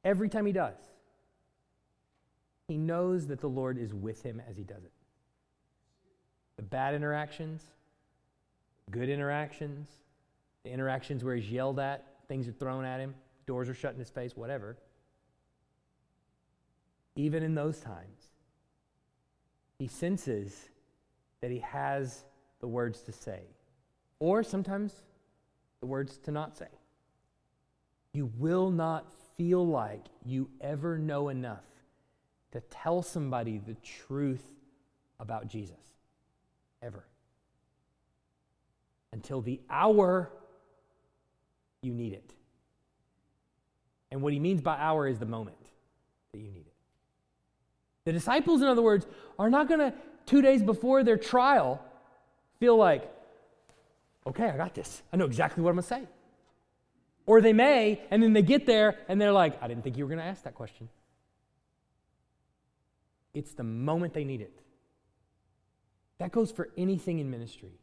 Every 0.04 0.28
time 0.28 0.46
he 0.46 0.52
does, 0.52 0.78
he 2.68 2.78
knows 2.78 3.26
that 3.26 3.40
the 3.40 3.48
Lord 3.48 3.76
is 3.76 3.92
with 3.92 4.22
him 4.22 4.40
as 4.48 4.56
he 4.56 4.62
does 4.62 4.84
it. 4.84 4.92
The 6.58 6.62
bad 6.62 6.94
interactions, 6.94 7.64
good 8.92 9.08
interactions, 9.08 9.88
the 10.62 10.70
interactions 10.70 11.24
where 11.24 11.34
he's 11.34 11.50
yelled 11.50 11.80
at, 11.80 12.06
things 12.28 12.46
are 12.46 12.52
thrown 12.52 12.84
at 12.84 13.00
him, 13.00 13.16
doors 13.50 13.68
are 13.68 13.74
shut 13.74 13.92
in 13.92 13.98
his 13.98 14.10
face, 14.10 14.36
whatever. 14.36 14.76
Even 17.16 17.42
in 17.42 17.56
those 17.56 17.80
times, 17.80 18.28
he 19.76 19.88
senses 19.88 20.68
that 21.40 21.50
he 21.50 21.58
has 21.58 22.26
the 22.60 22.68
words 22.68 23.00
to 23.00 23.10
say, 23.10 23.40
or 24.20 24.44
sometimes 24.44 25.02
the 25.80 25.86
words 25.86 26.16
to 26.18 26.30
not 26.30 26.56
say. 26.56 26.68
You 28.12 28.30
will 28.38 28.70
not 28.70 29.12
feel 29.36 29.66
like 29.66 30.06
you 30.24 30.48
ever 30.60 30.96
know 30.96 31.28
enough 31.28 31.64
to 32.52 32.60
tell 32.70 33.02
somebody 33.02 33.58
the 33.58 33.74
truth 33.82 34.44
about 35.18 35.48
Jesus. 35.48 35.74
Ever. 36.82 37.04
Until 39.12 39.40
the 39.40 39.60
hour 39.68 40.30
you 41.82 41.92
need 41.92 42.12
it. 42.12 42.32
And 44.10 44.22
what 44.22 44.32
he 44.32 44.40
means 44.40 44.60
by 44.60 44.76
hour 44.76 45.06
is 45.06 45.18
the 45.18 45.26
moment 45.26 45.56
that 46.32 46.38
you 46.38 46.48
need 46.48 46.66
it. 46.66 46.74
The 48.04 48.12
disciples, 48.12 48.62
in 48.62 48.66
other 48.66 48.82
words, 48.82 49.06
are 49.38 49.50
not 49.50 49.68
going 49.68 49.80
to, 49.80 49.94
two 50.26 50.42
days 50.42 50.62
before 50.62 51.04
their 51.04 51.16
trial, 51.16 51.82
feel 52.58 52.76
like, 52.76 53.10
okay, 54.26 54.48
I 54.48 54.56
got 54.56 54.74
this. 54.74 55.02
I 55.12 55.16
know 55.16 55.26
exactly 55.26 55.62
what 55.62 55.70
I'm 55.70 55.76
going 55.76 55.84
to 55.84 55.88
say. 55.88 56.02
Or 57.26 57.40
they 57.40 57.52
may, 57.52 58.00
and 58.10 58.22
then 58.22 58.32
they 58.32 58.42
get 58.42 58.66
there 58.66 58.98
and 59.08 59.20
they're 59.20 59.32
like, 59.32 59.62
I 59.62 59.68
didn't 59.68 59.84
think 59.84 59.96
you 59.96 60.04
were 60.04 60.08
going 60.08 60.18
to 60.18 60.24
ask 60.24 60.42
that 60.44 60.54
question. 60.54 60.88
It's 63.32 63.52
the 63.52 63.62
moment 63.62 64.14
they 64.14 64.24
need 64.24 64.40
it. 64.40 64.60
That 66.18 66.32
goes 66.32 66.50
for 66.50 66.68
anything 66.76 67.18
in 67.18 67.30
ministry. 67.30 67.78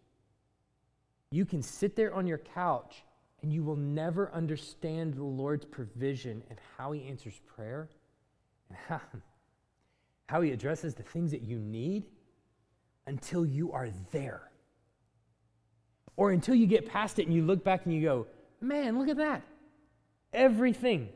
You 1.31 1.45
can 1.45 1.63
sit 1.63 1.95
there 1.95 2.13
on 2.13 2.27
your 2.27 2.37
couch 2.37 3.03
and 3.47 3.53
you 3.53 3.63
will 3.63 3.77
never 3.77 4.29
understand 4.33 5.13
the 5.13 5.23
Lord's 5.23 5.63
provision 5.63 6.43
and 6.49 6.59
how 6.77 6.91
He 6.91 7.07
answers 7.07 7.39
prayer 7.55 7.87
and 8.67 8.77
how, 8.89 8.99
how 10.27 10.41
He 10.41 10.51
addresses 10.51 10.93
the 10.95 11.03
things 11.03 11.31
that 11.31 11.43
you 11.43 11.57
need 11.57 12.07
until 13.05 13.45
you 13.45 13.71
are 13.71 13.87
there. 14.11 14.51
Or 16.17 16.31
until 16.31 16.55
you 16.55 16.67
get 16.67 16.89
past 16.89 17.19
it 17.19 17.25
and 17.25 17.33
you 17.33 17.41
look 17.41 17.63
back 17.63 17.85
and 17.85 17.93
you 17.93 18.01
go, 18.01 18.27
man, 18.59 18.99
look 18.99 19.07
at 19.07 19.15
that. 19.15 19.43
Everything 20.33 21.07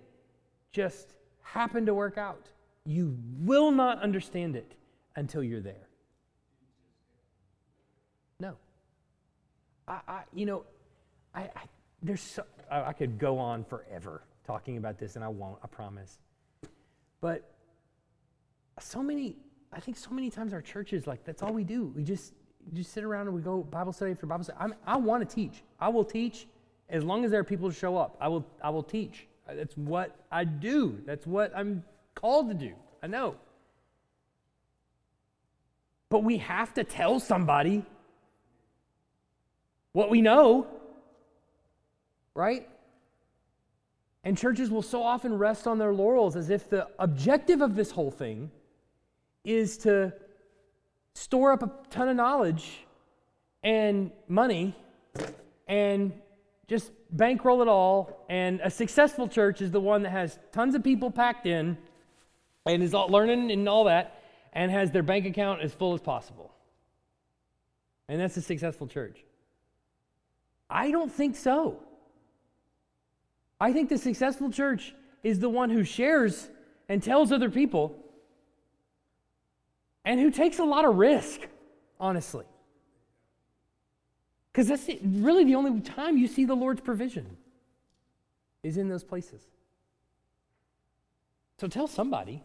just 0.71 1.15
happened 1.41 1.87
to 1.87 1.93
work 1.93 2.17
out. 2.17 2.47
You 2.85 3.17
will 3.39 3.71
not 3.71 4.01
understand 4.01 4.55
it 4.55 4.71
until 5.17 5.43
you're 5.43 5.59
there. 5.59 5.89
No. 8.39 8.55
I, 9.85 9.99
I 10.07 10.21
you 10.33 10.45
know, 10.45 10.63
I, 11.35 11.41
I 11.41 11.63
there's 12.01 12.21
so, 12.21 12.43
I, 12.69 12.83
I 12.83 12.93
could 12.93 13.19
go 13.19 13.37
on 13.37 13.63
forever 13.63 14.23
talking 14.45 14.77
about 14.77 14.97
this, 14.97 15.15
and 15.15 15.23
I 15.23 15.27
won't, 15.27 15.57
I 15.63 15.67
promise. 15.67 16.19
But 17.19 17.49
so 18.79 19.03
many, 19.03 19.35
I 19.71 19.79
think 19.79 19.97
so 19.97 20.11
many 20.11 20.29
times 20.29 20.53
our 20.53 20.61
churches, 20.61 21.07
like, 21.07 21.23
that's 21.23 21.43
all 21.43 21.53
we 21.53 21.63
do. 21.63 21.93
We 21.95 22.03
just, 22.03 22.33
just 22.73 22.91
sit 22.91 23.03
around 23.03 23.27
and 23.27 23.35
we 23.35 23.41
go 23.41 23.59
Bible 23.63 23.93
study 23.93 24.11
after 24.11 24.25
Bible 24.25 24.43
study. 24.43 24.57
I'm, 24.59 24.73
I 24.85 24.97
want 24.97 25.27
to 25.27 25.35
teach. 25.35 25.63
I 25.79 25.89
will 25.89 26.03
teach 26.03 26.47
as 26.89 27.03
long 27.03 27.23
as 27.23 27.31
there 27.31 27.39
are 27.39 27.45
people 27.45 27.69
to 27.69 27.75
show 27.75 27.97
up. 27.97 28.17
I 28.19 28.27
will, 28.27 28.45
I 28.63 28.69
will 28.69 28.83
teach. 28.83 29.27
That's 29.47 29.75
what 29.77 30.15
I 30.31 30.43
do. 30.43 30.99
That's 31.05 31.27
what 31.27 31.51
I'm 31.55 31.83
called 32.15 32.49
to 32.49 32.53
do. 32.53 32.73
I 33.03 33.07
know. 33.07 33.35
But 36.09 36.23
we 36.23 36.37
have 36.37 36.73
to 36.73 36.83
tell 36.83 37.19
somebody 37.19 37.85
what 39.93 40.09
we 40.09 40.21
know 40.21 40.67
right? 42.41 42.67
And 44.23 44.35
churches 44.35 44.71
will 44.71 44.81
so 44.81 45.03
often 45.03 45.37
rest 45.37 45.67
on 45.67 45.77
their 45.77 45.93
laurels 45.93 46.35
as 46.35 46.49
if 46.49 46.67
the 46.69 46.87
objective 46.97 47.61
of 47.61 47.75
this 47.75 47.91
whole 47.91 48.09
thing 48.09 48.49
is 49.43 49.77
to 49.79 50.11
store 51.13 51.51
up 51.51 51.61
a 51.61 51.71
ton 51.91 52.09
of 52.09 52.15
knowledge 52.15 52.85
and 53.63 54.11
money 54.27 54.75
and 55.67 56.13
just 56.67 56.91
bankroll 57.11 57.61
it 57.61 57.67
all. 57.67 58.25
And 58.27 58.59
a 58.63 58.71
successful 58.71 59.27
church 59.27 59.61
is 59.61 59.69
the 59.69 59.79
one 59.79 60.01
that 60.01 60.11
has 60.11 60.39
tons 60.51 60.73
of 60.73 60.83
people 60.83 61.11
packed 61.11 61.45
in 61.45 61.77
and 62.65 62.81
is 62.81 62.95
all 62.95 63.07
learning 63.07 63.51
and 63.51 63.69
all 63.69 63.83
that 63.83 64.19
and 64.53 64.71
has 64.71 64.89
their 64.89 65.03
bank 65.03 65.27
account 65.27 65.61
as 65.61 65.73
full 65.73 65.93
as 65.93 66.01
possible. 66.01 66.51
And 68.09 68.19
that's 68.19 68.35
a 68.37 68.41
successful 68.41 68.87
church. 68.87 69.23
I 70.69 70.89
don't 70.89 71.11
think 71.11 71.35
so. 71.35 71.77
I 73.61 73.71
think 73.71 73.89
the 73.89 73.97
successful 73.99 74.49
church 74.51 74.95
is 75.21 75.39
the 75.39 75.47
one 75.47 75.69
who 75.69 75.83
shares 75.83 76.49
and 76.89 77.01
tells 77.01 77.31
other 77.31 77.51
people 77.51 77.95
and 80.03 80.19
who 80.19 80.31
takes 80.31 80.57
a 80.57 80.63
lot 80.63 80.83
of 80.83 80.95
risk, 80.95 81.41
honestly. 81.99 82.45
Because 84.51 84.67
that's 84.67 84.89
really 85.03 85.43
the 85.43 85.53
only 85.53 85.79
time 85.79 86.17
you 86.17 86.27
see 86.27 86.43
the 86.43 86.55
Lord's 86.55 86.81
provision 86.81 87.37
is 88.63 88.77
in 88.77 88.89
those 88.89 89.03
places. 89.03 89.43
So 91.59 91.67
tell 91.67 91.87
somebody, 91.87 92.41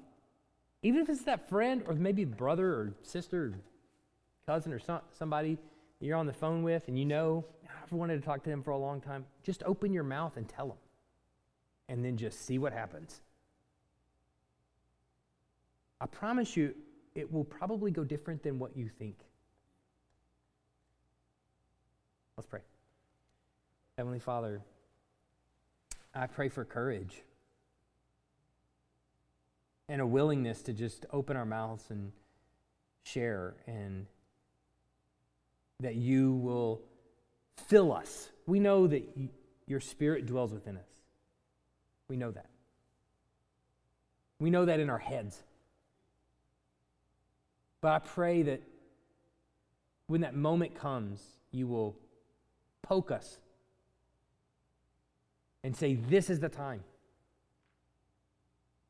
even 0.82 1.00
if 1.00 1.08
it's 1.08 1.22
that 1.22 1.48
friend 1.48 1.82
or 1.86 1.94
maybe 1.94 2.26
brother 2.26 2.74
or 2.74 2.92
sister 3.02 3.46
or 3.46 3.54
cousin 4.44 4.70
or 4.70 4.80
somebody 5.14 5.56
you're 5.98 6.18
on 6.18 6.26
the 6.26 6.34
phone 6.34 6.62
with 6.62 6.88
and 6.88 6.98
you 6.98 7.06
know, 7.06 7.42
I've 7.82 7.90
wanted 7.90 8.20
to 8.20 8.26
talk 8.26 8.42
to 8.44 8.50
them 8.50 8.62
for 8.62 8.72
a 8.72 8.78
long 8.78 9.00
time, 9.00 9.24
just 9.42 9.62
open 9.62 9.94
your 9.94 10.04
mouth 10.04 10.36
and 10.36 10.46
tell 10.46 10.68
them. 10.68 10.76
And 11.88 12.04
then 12.04 12.16
just 12.16 12.44
see 12.44 12.58
what 12.58 12.72
happens. 12.72 13.20
I 16.00 16.06
promise 16.06 16.56
you, 16.56 16.74
it 17.14 17.32
will 17.32 17.44
probably 17.44 17.90
go 17.90 18.04
different 18.04 18.42
than 18.42 18.58
what 18.58 18.76
you 18.76 18.88
think. 18.88 19.16
Let's 22.36 22.46
pray. 22.46 22.60
Heavenly 23.96 24.18
Father, 24.18 24.60
I 26.14 26.26
pray 26.26 26.50
for 26.50 26.64
courage 26.64 27.22
and 29.88 30.00
a 30.00 30.06
willingness 30.06 30.62
to 30.62 30.72
just 30.72 31.06
open 31.12 31.36
our 31.36 31.46
mouths 31.46 31.84
and 31.90 32.12
share, 33.04 33.54
and 33.66 34.06
that 35.80 35.94
you 35.94 36.34
will 36.34 36.82
fill 37.68 37.92
us. 37.92 38.30
We 38.46 38.58
know 38.58 38.86
that 38.88 39.04
your 39.66 39.80
spirit 39.80 40.26
dwells 40.26 40.52
within 40.52 40.76
us. 40.76 40.95
We 42.08 42.16
know 42.16 42.30
that. 42.30 42.46
We 44.38 44.50
know 44.50 44.64
that 44.64 44.80
in 44.80 44.90
our 44.90 44.98
heads. 44.98 45.42
But 47.80 47.92
I 47.92 47.98
pray 47.98 48.42
that 48.42 48.62
when 50.06 50.20
that 50.22 50.34
moment 50.34 50.74
comes, 50.74 51.20
you 51.50 51.66
will 51.66 51.96
poke 52.82 53.10
us 53.10 53.38
and 55.64 55.76
say, 55.76 55.94
This 55.94 56.30
is 56.30 56.40
the 56.40 56.48
time. 56.48 56.84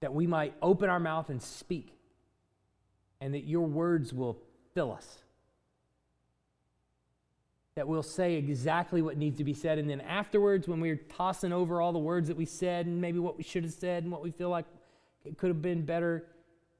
That 0.01 0.13
we 0.13 0.27
might 0.27 0.55
open 0.61 0.91
our 0.91 1.01
mouth 1.01 1.31
and 1.31 1.43
speak, 1.43 1.97
and 3.21 3.33
that 3.35 3.45
your 3.45 3.67
words 3.67 4.13
will 4.13 4.39
fill 4.75 4.93
us. 4.93 5.25
That 7.77 7.87
we'll 7.87 8.03
say 8.03 8.35
exactly 8.35 9.03
what 9.03 9.17
needs 9.17 9.39
to 9.39 9.45
be 9.45 9.55
said, 9.55 9.79
and 9.79 9.89
then 9.89 10.01
afterwards, 10.01 10.67
when 10.67 10.81
we're 10.81 10.97
tossing 10.97 11.53
over 11.53 11.81
all 11.81 11.93
the 11.93 11.99
words 11.99 12.29
that 12.29 12.37
we 12.37 12.47
said 12.47 12.87
and 12.87 13.01
maybe 13.01 13.19
what 13.19 13.37
we 13.37 13.45
should 13.45 13.65
have 13.65 13.73
said 13.73 14.03
and 14.03 14.11
what 14.11 14.23
we 14.23 14.31
feel 14.31 14.49
like 14.49 14.65
it 15.25 15.37
could 15.37 15.49
have 15.49 15.63
been 15.63 15.85
better, 15.85 16.25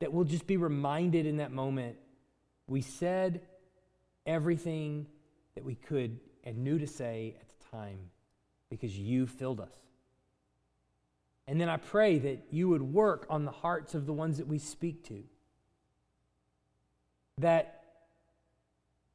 that 0.01 0.13
we'll 0.13 0.25
just 0.25 0.47
be 0.47 0.57
reminded 0.57 1.27
in 1.27 1.37
that 1.37 1.53
moment 1.53 1.97
we 2.69 2.81
said 2.81 3.41
everything 4.27 5.07
that 5.55 5.65
we 5.65 5.75
could 5.75 6.19
and 6.45 6.59
knew 6.59 6.79
to 6.79 6.87
say 6.87 7.37
at 7.41 7.49
the 7.49 7.77
time 7.77 7.99
because 8.71 8.97
you 8.99 9.27
filled 9.27 9.61
us. 9.61 9.75
And 11.49 11.61
then 11.61 11.69
I 11.69 11.77
pray 11.77 12.19
that 12.19 12.47
you 12.51 12.69
would 12.69 12.83
work 12.83 13.27
on 13.31 13.45
the 13.45 13.53
hearts 13.53 13.95
of 13.95 14.07
the 14.07 14.13
ones 14.13 14.39
that 14.39 14.49
we 14.49 14.59
speak 14.59 15.05
to. 15.09 15.23
That 17.39 17.85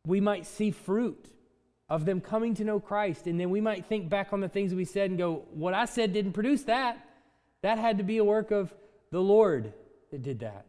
we 0.05 0.21
might 0.21 0.45
see 0.45 0.71
fruit 0.71 1.25
of 1.91 2.05
them 2.05 2.21
coming 2.21 2.55
to 2.55 2.63
know 2.63 2.79
Christ. 2.79 3.27
And 3.27 3.37
then 3.37 3.49
we 3.49 3.59
might 3.59 3.85
think 3.85 4.07
back 4.07 4.31
on 4.31 4.39
the 4.39 4.47
things 4.47 4.73
we 4.73 4.85
said 4.85 5.09
and 5.09 5.19
go, 5.19 5.43
what 5.51 5.73
I 5.73 5.83
said 5.83 6.13
didn't 6.13 6.31
produce 6.31 6.63
that. 6.63 7.05
That 7.63 7.77
had 7.77 7.97
to 7.97 8.05
be 8.05 8.17
a 8.17 8.23
work 8.23 8.51
of 8.51 8.73
the 9.11 9.19
Lord 9.19 9.73
that 10.09 10.23
did 10.23 10.39
that. 10.39 10.65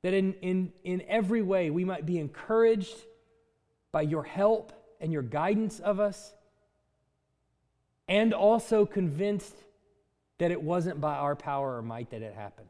That 0.00 0.14
in, 0.14 0.32
in, 0.40 0.72
in 0.84 1.02
every 1.06 1.42
way 1.42 1.68
we 1.68 1.84
might 1.84 2.06
be 2.06 2.18
encouraged 2.18 2.96
by 3.92 4.02
your 4.02 4.22
help 4.22 4.72
and 5.02 5.12
your 5.12 5.20
guidance 5.20 5.80
of 5.80 6.00
us, 6.00 6.32
and 8.08 8.32
also 8.32 8.86
convinced 8.86 9.54
that 10.38 10.50
it 10.50 10.62
wasn't 10.62 10.98
by 10.98 11.14
our 11.14 11.36
power 11.36 11.76
or 11.76 11.82
might 11.82 12.10
that 12.10 12.22
it 12.22 12.34
happened. 12.34 12.68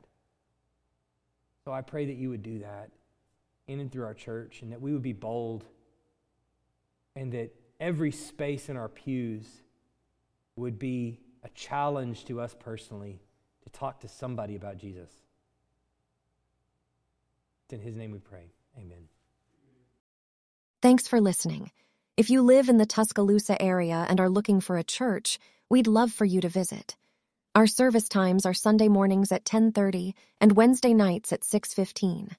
So 1.65 1.71
I 1.71 1.81
pray 1.81 2.07
that 2.07 2.17
you 2.17 2.31
would 2.31 2.43
do 2.43 2.59
that 2.59 2.91
in 3.69 3.79
and 3.79 3.93
through 3.93 4.05
our 4.05 4.15
church, 4.15 4.63
and 4.63 4.73
that 4.73 4.81
we 4.81 4.93
would 4.93 5.03
be 5.03 5.13
bold, 5.13 5.65
and 7.17 7.33
that 7.33 7.55
every 7.81 8.13
space 8.13 8.69
in 8.69 8.77
our 8.77 8.89
pews 8.89 9.47
would 10.57 10.79
be 10.79 11.21
a 11.43 11.49
challenge 11.51 12.25
to 12.27 12.41
us 12.41 12.55
personally 12.59 13.21
to 13.65 13.71
talk 13.71 14.01
to 14.01 14.09
somebody 14.09 14.57
about 14.57 14.79
Jesus. 14.79 15.11
It's 17.65 17.73
in 17.73 17.81
His 17.81 17.97
name 17.97 18.11
we 18.13 18.19
pray. 18.19 18.53
Amen. 18.79 19.09
Thanks 20.81 21.07
for 21.07 21.21
listening. 21.21 21.71
If 22.17 22.29
you 22.29 22.43
live 22.43 22.69
in 22.69 22.77
the 22.77 22.87
Tuscaloosa 22.87 23.61
area 23.61 24.07
and 24.09 24.21
are 24.21 24.29
looking 24.29 24.61
for 24.61 24.77
a 24.77 24.85
church, 24.85 25.39
we'd 25.69 25.87
love 25.87 26.13
for 26.13 26.25
you 26.25 26.41
to 26.41 26.49
visit. 26.49 26.97
Our 27.55 27.67
service 27.67 28.09
times 28.09 28.47
are 28.47 28.55
Sunday 28.55 28.89
mornings 28.89 29.31
at 29.31 29.45
10:30 29.45 30.15
and 30.41 30.53
Wednesday 30.53 30.95
nights 30.95 31.33
at 31.33 31.45
6:15. 31.45 32.37